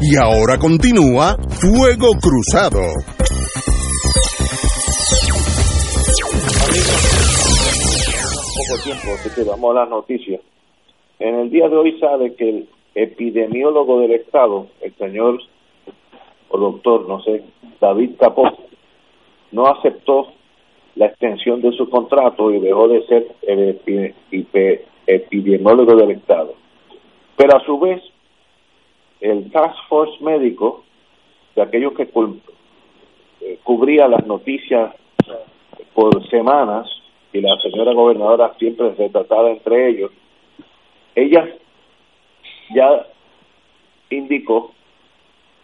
Y 0.00 0.16
ahora 0.16 0.56
continúa 0.58 1.34
Fuego 1.60 2.10
Cruzado. 2.22 2.78
Poco 8.54 8.82
tiempo, 8.84 9.08
así 9.14 9.28
que 9.34 9.42
vamos 9.42 9.70
a 9.72 9.80
las 9.80 9.90
noticias. 9.90 10.40
En 11.18 11.34
el 11.34 11.50
día 11.50 11.68
de 11.68 11.76
hoy 11.76 11.98
sabe 11.98 12.36
que 12.36 12.48
el 12.48 12.68
epidemiólogo 12.94 14.00
del 14.00 14.12
Estado, 14.12 14.68
el 14.82 14.94
señor 14.94 15.40
o 16.48 16.58
doctor, 16.58 17.08
no 17.08 17.20
sé, 17.22 17.42
David 17.80 18.12
Capó, 18.20 18.44
no 19.50 19.66
aceptó 19.66 20.28
la 20.94 21.06
extensión 21.06 21.60
de 21.60 21.72
su 21.72 21.90
contrato 21.90 22.52
y 22.52 22.60
dejó 22.60 22.86
de 22.86 23.04
ser 23.06 23.26
el 23.42 24.14
epidemiólogo 25.08 25.96
del 25.96 26.12
Estado. 26.12 26.54
Pero 27.36 27.56
a 27.56 27.64
su 27.64 27.80
vez, 27.80 28.00
el 29.20 29.50
Task 29.50 29.76
Force 29.88 30.22
médico, 30.22 30.84
de 31.54 31.62
aquellos 31.62 31.92
que 31.94 32.08
eh, 33.40 33.58
cubría 33.62 34.08
las 34.08 34.26
noticias 34.26 34.94
por 35.94 36.26
semanas, 36.28 36.88
y 37.32 37.40
la 37.40 37.56
señora 37.60 37.92
gobernadora 37.92 38.54
siempre 38.58 38.94
se 38.96 39.08
trataba 39.10 39.50
entre 39.50 39.88
ellos, 39.88 40.10
ella 41.14 41.48
ya 42.74 43.06
indicó 44.10 44.72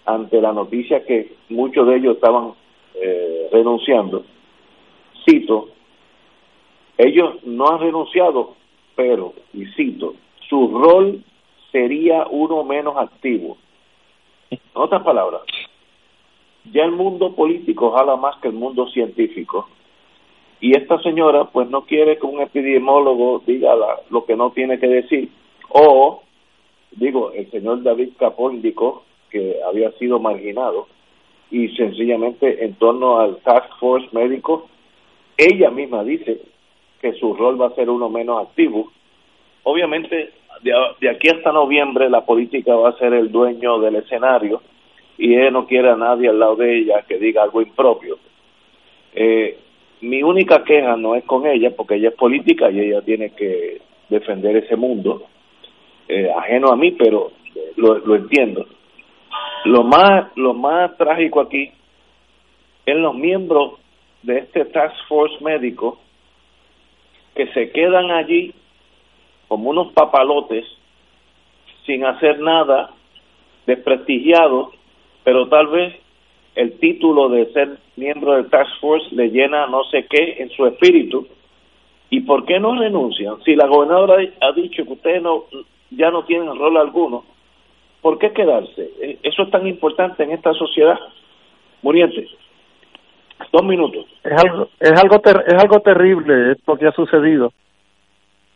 ante 0.04 0.40
la 0.40 0.52
noticia 0.52 1.04
que 1.04 1.34
muchos 1.48 1.86
de 1.86 1.96
ellos 1.96 2.16
estaban 2.16 2.52
eh, 2.94 3.48
renunciando, 3.52 4.24
cito, 5.24 5.68
ellos 6.98 7.42
no 7.44 7.68
han 7.68 7.80
renunciado, 7.80 8.54
pero, 8.94 9.34
y 9.52 9.66
cito, 9.76 10.14
su 10.48 10.78
rol 10.78 11.22
sería 11.74 12.24
uno 12.30 12.62
menos 12.62 12.96
activo. 12.96 13.56
En 14.48 14.60
otras 14.74 15.02
palabras, 15.02 15.42
ya 16.72 16.84
el 16.84 16.92
mundo 16.92 17.34
político 17.34 17.90
jala 17.90 18.14
más 18.14 18.36
que 18.36 18.46
el 18.46 18.54
mundo 18.54 18.86
científico. 18.90 19.68
Y 20.60 20.76
esta 20.76 21.00
señora, 21.02 21.46
pues, 21.46 21.68
no 21.68 21.82
quiere 21.82 22.16
que 22.16 22.26
un 22.26 22.40
epidemiólogo 22.40 23.42
diga 23.44 23.74
lo 24.08 24.24
que 24.24 24.36
no 24.36 24.52
tiene 24.52 24.78
que 24.78 24.86
decir. 24.86 25.30
O, 25.68 26.22
digo, 26.92 27.32
el 27.32 27.50
señor 27.50 27.82
David 27.82 28.10
Capó 28.20 28.52
indicó 28.52 29.02
que 29.30 29.56
había 29.68 29.90
sido 29.98 30.20
marginado 30.20 30.86
y 31.50 31.70
sencillamente 31.70 32.64
en 32.64 32.74
torno 32.74 33.18
al 33.18 33.38
Task 33.38 33.68
Force 33.80 34.08
médico, 34.12 34.68
ella 35.36 35.70
misma 35.70 36.04
dice 36.04 36.40
que 37.00 37.14
su 37.14 37.34
rol 37.34 37.60
va 37.60 37.66
a 37.66 37.74
ser 37.74 37.90
uno 37.90 38.08
menos 38.08 38.46
activo. 38.46 38.92
Obviamente, 39.64 40.30
de, 40.62 41.08
aquí 41.08 41.28
hasta 41.28 41.52
noviembre 41.52 42.08
la 42.08 42.24
política 42.24 42.74
va 42.74 42.90
a 42.90 42.98
ser 42.98 43.12
el 43.14 43.30
dueño 43.30 43.78
del 43.80 43.96
escenario 43.96 44.62
y 45.18 45.34
ella 45.34 45.50
no 45.50 45.66
quiere 45.66 45.90
a 45.90 45.96
nadie 45.96 46.28
al 46.28 46.38
lado 46.38 46.56
de 46.56 46.78
ella 46.78 47.04
que 47.06 47.18
diga 47.18 47.42
algo 47.42 47.62
impropio. 47.62 48.18
Eh, 49.14 49.58
mi 50.00 50.22
única 50.22 50.64
queja 50.64 50.96
no 50.96 51.14
es 51.14 51.24
con 51.24 51.46
ella, 51.46 51.70
porque 51.76 51.94
ella 51.94 52.08
es 52.08 52.14
política 52.14 52.70
y 52.70 52.80
ella 52.80 53.00
tiene 53.02 53.30
que 53.30 53.80
defender 54.08 54.56
ese 54.56 54.76
mundo, 54.76 55.22
eh, 56.08 56.30
ajeno 56.36 56.68
a 56.68 56.76
mí, 56.76 56.92
pero 56.92 57.32
lo, 57.76 57.98
lo 57.98 58.16
entiendo. 58.16 58.66
Lo 59.64 59.82
más, 59.82 60.36
lo 60.36 60.52
más 60.52 60.96
trágico 60.98 61.40
aquí 61.40 61.70
es 62.84 62.96
los 62.96 63.14
miembros 63.14 63.78
de 64.22 64.38
este 64.38 64.64
Task 64.66 64.94
Force 65.08 65.42
médico 65.42 65.98
que 67.34 67.46
se 67.48 67.70
quedan 67.70 68.10
allí 68.10 68.54
como 69.48 69.70
unos 69.70 69.92
papalotes 69.92 70.64
sin 71.86 72.04
hacer 72.04 72.40
nada, 72.40 72.90
desprestigiados, 73.66 74.74
pero 75.22 75.48
tal 75.48 75.68
vez 75.68 75.94
el 76.54 76.78
título 76.78 77.28
de 77.28 77.52
ser 77.52 77.78
miembro 77.96 78.32
del 78.34 78.48
Task 78.48 78.70
Force 78.80 79.14
le 79.14 79.28
llena 79.28 79.66
no 79.66 79.84
sé 79.84 80.06
qué 80.08 80.36
en 80.38 80.50
su 80.50 80.66
espíritu. 80.66 81.26
¿Y 82.10 82.20
por 82.20 82.44
qué 82.44 82.60
no 82.60 82.78
renuncian? 82.78 83.42
Si 83.44 83.56
la 83.56 83.66
gobernadora 83.66 84.22
ha 84.40 84.52
dicho 84.52 84.84
que 84.84 84.92
ustedes 84.92 85.22
no, 85.22 85.44
ya 85.90 86.10
no 86.10 86.24
tienen 86.24 86.56
rol 86.56 86.76
alguno, 86.76 87.24
¿por 88.00 88.18
qué 88.18 88.32
quedarse? 88.32 88.90
Eh, 89.00 89.18
eso 89.22 89.42
es 89.42 89.50
tan 89.50 89.66
importante 89.66 90.22
en 90.22 90.30
esta 90.30 90.52
sociedad. 90.52 90.98
Muriente, 91.82 92.28
dos 93.52 93.64
minutos. 93.64 94.06
Es 94.22 94.32
algo, 94.32 94.68
es 94.78 94.92
algo, 94.92 95.20
es 95.46 95.62
algo 95.62 95.80
terrible 95.80 96.52
esto 96.52 96.76
que 96.76 96.86
ha 96.86 96.92
sucedido, 96.92 97.52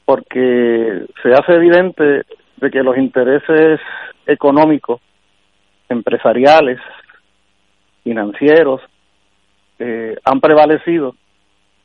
porque 0.08 1.04
se 1.22 1.32
hace 1.34 1.52
evidente 1.52 2.22
de 2.56 2.70
que 2.70 2.82
los 2.82 2.96
intereses 2.96 3.78
económicos, 4.26 5.02
empresariales 5.86 6.80
financieros, 8.02 8.80
eh, 9.78 10.16
han 10.24 10.40
prevalecido 10.40 11.14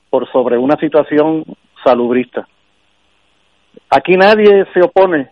por 0.09 0.31
sobre 0.31 0.57
una 0.57 0.77
situación 0.77 1.43
salubrista. 1.83 2.47
Aquí 3.89 4.15
nadie 4.15 4.67
se 4.73 4.81
opone 4.81 5.29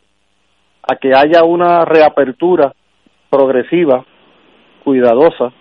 a 0.83 0.97
que 0.97 1.15
haya 1.15 1.45
una 1.45 1.85
reapertura 1.85 2.73
progresiva, 3.29 4.03
cuidadosa, 4.83 5.53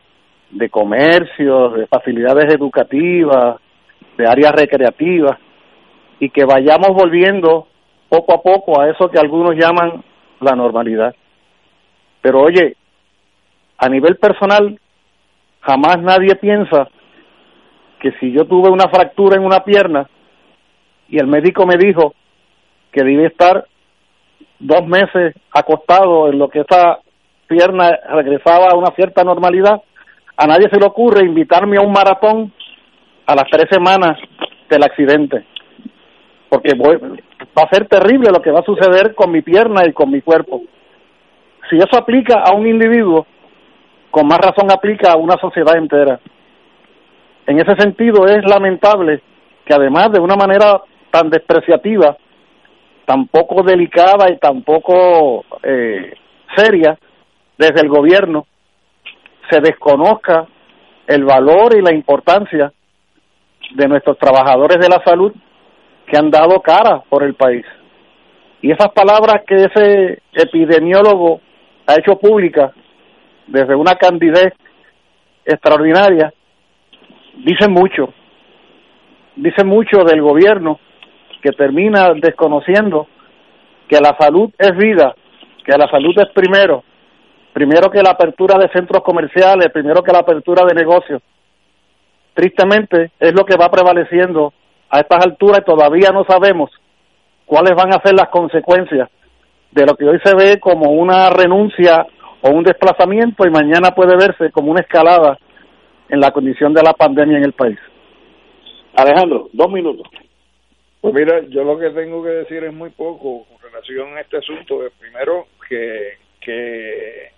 de 0.50 0.68
comercio, 0.68 1.68
de 1.68 1.86
facilidades 1.86 2.52
educativas, 2.52 3.60
de 4.18 4.26
áreas 4.26 4.50
recreativas, 4.50 5.38
y 6.20 6.30
que 6.30 6.44
vayamos 6.44 6.90
volviendo 6.90 7.66
poco 8.08 8.34
a 8.34 8.42
poco 8.42 8.80
a 8.80 8.88
eso 8.88 9.10
que 9.10 9.18
algunos 9.18 9.56
llaman 9.56 10.04
la 10.40 10.54
normalidad. 10.54 11.14
Pero 12.20 12.42
oye, 12.42 12.76
a 13.78 13.88
nivel 13.88 14.16
personal, 14.16 14.78
jamás 15.60 15.98
nadie 16.00 16.36
piensa 16.36 16.88
que 17.98 18.12
si 18.20 18.32
yo 18.32 18.44
tuve 18.46 18.70
una 18.70 18.88
fractura 18.88 19.36
en 19.36 19.44
una 19.44 19.64
pierna 19.64 20.08
y 21.08 21.18
el 21.18 21.26
médico 21.26 21.66
me 21.66 21.76
dijo 21.76 22.14
que 22.92 23.02
debía 23.02 23.28
estar 23.28 23.66
dos 24.58 24.86
meses 24.86 25.34
acostado 25.52 26.28
en 26.28 26.38
lo 26.38 26.48
que 26.48 26.60
esa 26.60 26.98
pierna 27.46 27.90
regresaba 28.10 28.68
a 28.70 28.76
una 28.76 28.90
cierta 28.94 29.24
normalidad, 29.24 29.82
a 30.36 30.46
nadie 30.46 30.68
se 30.70 30.78
le 30.78 30.86
ocurre 30.86 31.24
invitarme 31.24 31.78
a 31.78 31.82
un 31.82 31.92
maratón 31.92 32.52
a 33.26 33.34
las 33.34 33.44
tres 33.50 33.66
semanas 33.70 34.18
del 34.68 34.82
accidente, 34.82 35.44
porque 36.50 36.74
va 36.76 37.62
a 37.62 37.68
ser 37.70 37.86
terrible 37.86 38.30
lo 38.30 38.42
que 38.42 38.50
va 38.50 38.58
a 38.58 38.64
suceder 38.64 39.14
con 39.14 39.30
mi 39.30 39.40
pierna 39.40 39.86
y 39.86 39.92
con 39.92 40.10
mi 40.10 40.20
cuerpo. 40.20 40.62
Si 41.70 41.76
eso 41.76 41.96
aplica 41.96 42.40
a 42.40 42.52
un 42.54 42.66
individuo, 42.66 43.24
con 44.10 44.26
más 44.26 44.38
razón 44.38 44.70
aplica 44.72 45.12
a 45.12 45.16
una 45.16 45.36
sociedad 45.38 45.76
entera. 45.76 46.18
En 47.46 47.60
ese 47.60 47.76
sentido 47.76 48.26
es 48.26 48.44
lamentable 48.44 49.22
que 49.64 49.72
además 49.72 50.10
de 50.10 50.18
una 50.18 50.34
manera 50.34 50.80
tan 51.12 51.30
despreciativa, 51.30 52.16
tan 53.06 53.28
poco 53.28 53.62
delicada 53.62 54.28
y 54.30 54.38
tan 54.38 54.62
poco 54.62 55.44
eh, 55.62 56.14
seria 56.56 56.98
desde 57.56 57.80
el 57.80 57.88
gobierno, 57.88 58.46
se 59.48 59.60
desconozca 59.60 60.46
el 61.06 61.24
valor 61.24 61.76
y 61.76 61.82
la 61.82 61.94
importancia 61.94 62.72
de 63.72 63.88
nuestros 63.88 64.18
trabajadores 64.18 64.78
de 64.80 64.88
la 64.88 65.00
salud 65.04 65.32
que 66.10 66.18
han 66.18 66.30
dado 66.30 66.60
cara 66.60 67.02
por 67.08 67.22
el 67.22 67.34
país. 67.34 67.64
Y 68.60 68.70
esas 68.70 68.90
palabras 68.92 69.42
que 69.46 69.54
ese 69.54 70.22
epidemiólogo 70.32 71.40
ha 71.86 71.94
hecho 71.94 72.18
públicas 72.18 72.72
desde 73.46 73.74
una 73.74 73.94
candidez 73.94 74.52
extraordinaria, 75.44 76.32
dicen 77.44 77.72
mucho, 77.72 78.12
dicen 79.36 79.66
mucho 79.66 80.04
del 80.04 80.20
gobierno 80.20 80.78
que 81.42 81.52
termina 81.52 82.12
desconociendo 82.14 83.06
que 83.88 83.98
la 84.00 84.16
salud 84.18 84.50
es 84.58 84.76
vida, 84.76 85.14
que 85.64 85.76
la 85.76 85.88
salud 85.88 86.14
es 86.18 86.28
primero, 86.34 86.84
primero 87.52 87.90
que 87.90 88.02
la 88.02 88.10
apertura 88.10 88.58
de 88.58 88.68
centros 88.68 89.02
comerciales, 89.02 89.72
primero 89.72 90.02
que 90.02 90.12
la 90.12 90.20
apertura 90.20 90.64
de 90.66 90.74
negocios. 90.74 91.22
Tristemente 92.34 93.12
es 93.18 93.32
lo 93.32 93.44
que 93.44 93.56
va 93.56 93.70
prevaleciendo 93.70 94.52
a 94.90 95.00
estas 95.00 95.24
alturas 95.24 95.60
y 95.60 95.64
todavía 95.64 96.10
no 96.10 96.24
sabemos 96.24 96.70
cuáles 97.46 97.74
van 97.74 97.92
a 97.92 98.02
ser 98.02 98.14
las 98.14 98.28
consecuencias 98.28 99.08
de 99.70 99.86
lo 99.86 99.94
que 99.94 100.04
hoy 100.04 100.18
se 100.24 100.34
ve 100.34 100.58
como 100.58 100.90
una 100.90 101.30
renuncia 101.30 102.06
o 102.42 102.50
un 102.50 102.64
desplazamiento 102.64 103.46
y 103.46 103.50
mañana 103.50 103.90
puede 103.90 104.16
verse 104.16 104.50
como 104.50 104.70
una 104.70 104.80
escalada 104.80 105.38
en 106.08 106.20
la 106.20 106.32
condición 106.32 106.74
de 106.74 106.82
la 106.82 106.92
pandemia 106.92 107.38
en 107.38 107.44
el 107.44 107.52
país. 107.52 107.78
Alejandro, 108.96 109.48
dos 109.52 109.70
minutos. 109.70 110.08
Pues 111.00 111.14
mira, 111.14 111.40
yo 111.48 111.64
lo 111.64 111.78
que 111.78 111.90
tengo 111.90 112.22
que 112.22 112.30
decir 112.30 112.64
es 112.64 112.74
muy 112.74 112.90
poco 112.90 113.44
con 113.44 113.58
relación 113.62 114.16
a 114.16 114.20
este 114.20 114.38
asunto. 114.38 114.80
Primero, 114.98 115.46
que, 115.68 116.14
que 116.40 117.30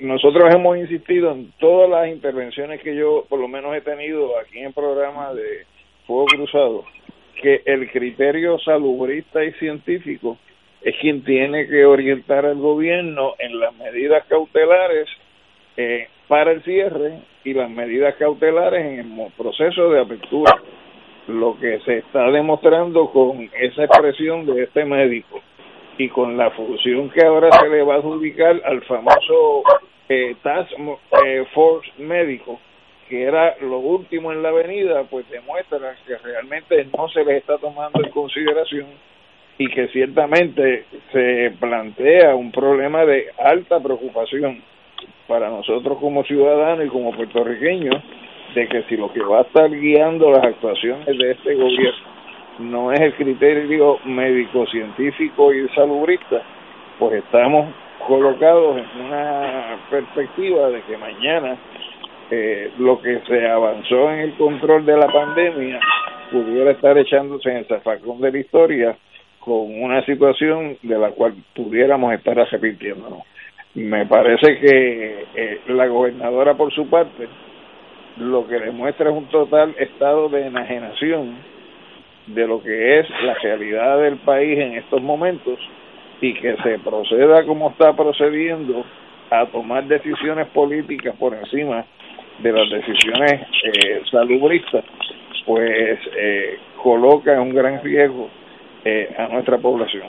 nosotros 0.00 0.54
hemos 0.54 0.78
insistido 0.78 1.32
en 1.32 1.52
todas 1.58 1.90
las 1.90 2.08
intervenciones 2.08 2.80
que 2.80 2.94
yo 2.94 3.24
por 3.28 3.40
lo 3.40 3.48
menos 3.48 3.74
he 3.74 3.80
tenido 3.80 4.38
aquí 4.38 4.58
en 4.58 4.66
el 4.66 4.72
programa 4.72 5.34
de 5.34 5.66
Fuego 6.06 6.26
Cruzado, 6.26 6.84
que 7.40 7.62
el 7.64 7.90
criterio 7.90 8.58
salubrista 8.58 9.44
y 9.44 9.52
científico 9.52 10.38
es 10.82 10.96
quien 11.00 11.22
tiene 11.24 11.66
que 11.68 11.84
orientar 11.84 12.44
al 12.44 12.56
gobierno 12.56 13.34
en 13.38 13.58
las 13.58 13.74
medidas 13.76 14.24
cautelares 14.28 15.08
eh, 15.76 16.08
para 16.28 16.52
el 16.52 16.62
cierre 16.62 17.20
y 17.44 17.54
las 17.54 17.70
medidas 17.70 18.14
cautelares 18.16 18.84
en 18.84 19.20
el 19.20 19.32
proceso 19.32 19.90
de 19.90 20.00
apertura. 20.00 20.60
Lo 21.28 21.56
que 21.58 21.78
se 21.80 21.98
está 21.98 22.30
demostrando 22.30 23.10
con 23.10 23.48
esa 23.60 23.84
expresión 23.84 24.44
de 24.44 24.64
este 24.64 24.84
médico 24.84 25.40
y 25.98 26.08
con 26.08 26.36
la 26.36 26.50
función 26.50 27.10
que 27.10 27.24
ahora 27.24 27.50
se 27.52 27.68
le 27.68 27.82
va 27.82 27.94
a 27.94 27.98
adjudicar 27.98 28.60
al 28.64 28.82
famoso 28.82 29.62
eh, 30.08 30.34
Task 30.42 30.72
eh, 31.24 31.44
Force 31.54 31.90
médico, 31.98 32.58
que 33.12 33.24
era 33.24 33.56
lo 33.60 33.76
último 33.76 34.32
en 34.32 34.42
la 34.42 34.48
avenida, 34.48 35.04
pues 35.10 35.28
demuestra 35.28 35.96
que 36.06 36.16
realmente 36.16 36.88
no 36.96 37.10
se 37.10 37.22
les 37.26 37.42
está 37.42 37.58
tomando 37.58 38.02
en 38.02 38.10
consideración 38.10 38.86
y 39.58 39.68
que 39.68 39.88
ciertamente 39.88 40.86
se 41.12 41.52
plantea 41.60 42.34
un 42.34 42.50
problema 42.50 43.04
de 43.04 43.26
alta 43.36 43.80
preocupación 43.80 44.62
para 45.28 45.50
nosotros 45.50 45.98
como 45.98 46.24
ciudadanos 46.24 46.86
y 46.86 46.88
como 46.88 47.12
puertorriqueños 47.12 48.02
de 48.54 48.66
que 48.68 48.82
si 48.84 48.96
lo 48.96 49.12
que 49.12 49.20
va 49.20 49.40
a 49.40 49.42
estar 49.42 49.70
guiando 49.70 50.30
las 50.30 50.46
actuaciones 50.46 51.06
de 51.06 51.32
este 51.32 51.54
gobierno 51.54 52.12
no 52.60 52.92
es 52.92 53.00
el 53.00 53.12
criterio 53.12 53.98
médico, 54.06 54.66
científico 54.68 55.52
y 55.52 55.68
salubrista, 55.74 56.40
pues 56.98 57.22
estamos 57.22 57.74
colocados 58.06 58.78
en 58.78 59.04
una 59.04 59.76
perspectiva 59.90 60.70
de 60.70 60.80
que 60.80 60.96
mañana 60.96 61.58
eh, 62.34 62.70
lo 62.78 62.98
que 63.02 63.20
se 63.28 63.46
avanzó 63.46 64.10
en 64.10 64.20
el 64.20 64.32
control 64.36 64.86
de 64.86 64.96
la 64.96 65.06
pandemia 65.06 65.78
pudiera 66.30 66.70
estar 66.70 66.96
echándose 66.96 67.50
en 67.50 67.58
el 67.58 67.66
zafacón 67.66 68.22
de 68.22 68.32
la 68.32 68.38
historia 68.38 68.96
con 69.38 69.82
una 69.82 70.02
situación 70.06 70.78
de 70.80 70.98
la 70.98 71.10
cual 71.10 71.34
pudiéramos 71.54 72.14
estar 72.14 72.40
arrepintiéndonos. 72.40 73.18
Me 73.74 74.06
parece 74.06 74.58
que 74.60 75.26
eh, 75.34 75.60
la 75.68 75.86
gobernadora, 75.88 76.54
por 76.54 76.72
su 76.72 76.88
parte, 76.88 77.28
lo 78.16 78.48
que 78.48 78.60
demuestra 78.60 79.10
es 79.10 79.14
un 79.14 79.26
total 79.26 79.74
estado 79.78 80.30
de 80.30 80.46
enajenación 80.46 81.36
de 82.28 82.46
lo 82.46 82.62
que 82.62 83.00
es 83.00 83.10
la 83.24 83.34
realidad 83.34 83.98
del 84.00 84.16
país 84.16 84.58
en 84.58 84.78
estos 84.78 85.02
momentos 85.02 85.58
y 86.22 86.32
que 86.32 86.56
se 86.62 86.78
proceda 86.78 87.44
como 87.44 87.68
está 87.68 87.94
procediendo 87.94 88.86
a 89.28 89.44
tomar 89.44 89.84
decisiones 89.84 90.46
políticas 90.48 91.14
por 91.16 91.34
encima 91.34 91.84
de 92.38 92.52
las 92.52 92.70
decisiones 92.70 93.40
eh, 93.64 94.02
salubristas, 94.10 94.84
pues 95.44 95.98
eh, 96.16 96.58
coloca 96.82 97.40
un 97.40 97.54
gran 97.54 97.82
riesgo 97.82 98.28
eh, 98.84 99.14
a 99.16 99.28
nuestra 99.28 99.58
población. 99.58 100.08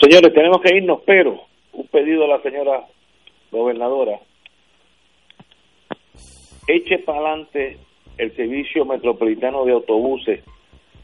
Señores, 0.00 0.32
tenemos 0.34 0.60
que 0.60 0.76
irnos, 0.76 1.00
pero 1.06 1.40
un 1.72 1.86
pedido 1.88 2.24
a 2.24 2.28
la 2.28 2.42
señora 2.42 2.84
gobernadora. 3.50 4.18
Eche 6.68 6.98
para 6.98 7.18
adelante 7.18 7.78
el 8.18 8.34
servicio 8.34 8.84
metropolitano 8.84 9.64
de 9.64 9.72
autobuses, 9.72 10.42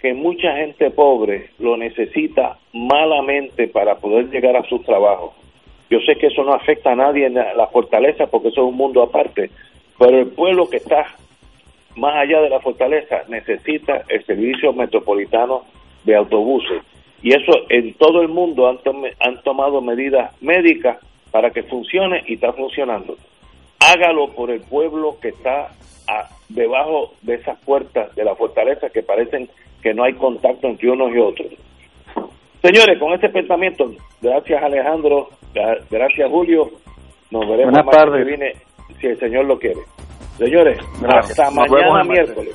que 0.00 0.14
mucha 0.14 0.56
gente 0.56 0.90
pobre 0.90 1.50
lo 1.58 1.76
necesita 1.76 2.58
malamente 2.72 3.68
para 3.68 3.96
poder 3.96 4.28
llegar 4.30 4.56
a 4.56 4.64
sus 4.64 4.82
trabajos. 4.84 5.32
Yo 5.88 6.00
sé 6.00 6.16
que 6.16 6.28
eso 6.28 6.42
no 6.42 6.54
afecta 6.54 6.92
a 6.92 6.96
nadie 6.96 7.26
en 7.26 7.34
la 7.34 7.66
fortaleza 7.68 8.26
porque 8.26 8.48
eso 8.48 8.62
es 8.62 8.68
un 8.68 8.76
mundo 8.76 9.02
aparte, 9.02 9.50
pero 10.02 10.18
el 10.18 10.26
pueblo 10.30 10.68
que 10.68 10.78
está 10.78 11.06
más 11.94 12.16
allá 12.16 12.40
de 12.40 12.50
la 12.50 12.58
fortaleza 12.58 13.22
necesita 13.28 14.02
el 14.08 14.24
servicio 14.26 14.72
metropolitano 14.72 15.62
de 16.02 16.16
autobuses. 16.16 16.82
Y 17.22 17.32
eso 17.32 17.52
en 17.68 17.94
todo 17.94 18.20
el 18.20 18.26
mundo 18.26 18.68
han, 18.68 18.78
han 19.20 19.40
tomado 19.44 19.80
medidas 19.80 20.34
médicas 20.42 20.98
para 21.30 21.50
que 21.52 21.62
funcione 21.62 22.24
y 22.26 22.34
está 22.34 22.52
funcionando. 22.52 23.16
Hágalo 23.78 24.32
por 24.32 24.50
el 24.50 24.60
pueblo 24.62 25.18
que 25.22 25.28
está 25.28 25.70
debajo 26.48 27.14
de 27.22 27.34
esas 27.34 27.56
puertas 27.60 28.12
de 28.16 28.24
la 28.24 28.34
fortaleza 28.34 28.90
que 28.90 29.04
parecen 29.04 29.48
que 29.84 29.94
no 29.94 30.02
hay 30.02 30.14
contacto 30.14 30.66
entre 30.66 30.90
unos 30.90 31.14
y 31.14 31.18
otros. 31.18 31.48
Señores, 32.60 32.98
con 32.98 33.12
este 33.12 33.28
pensamiento, 33.28 33.92
gracias 34.20 34.64
Alejandro, 34.64 35.30
gracias 35.88 36.28
Julio, 36.28 36.70
nos 37.30 37.48
veremos 37.48 37.72
Buenas 37.72 37.90
tardes. 37.90 38.26
viene, 38.26 38.52
si 39.00 39.06
el 39.08 39.18
Señor 39.18 39.44
lo 39.46 39.58
quiere. 39.58 39.80
Señores, 40.38 40.78
hasta 41.06 41.50
mañana 41.50 42.04
miércoles. 42.04 42.54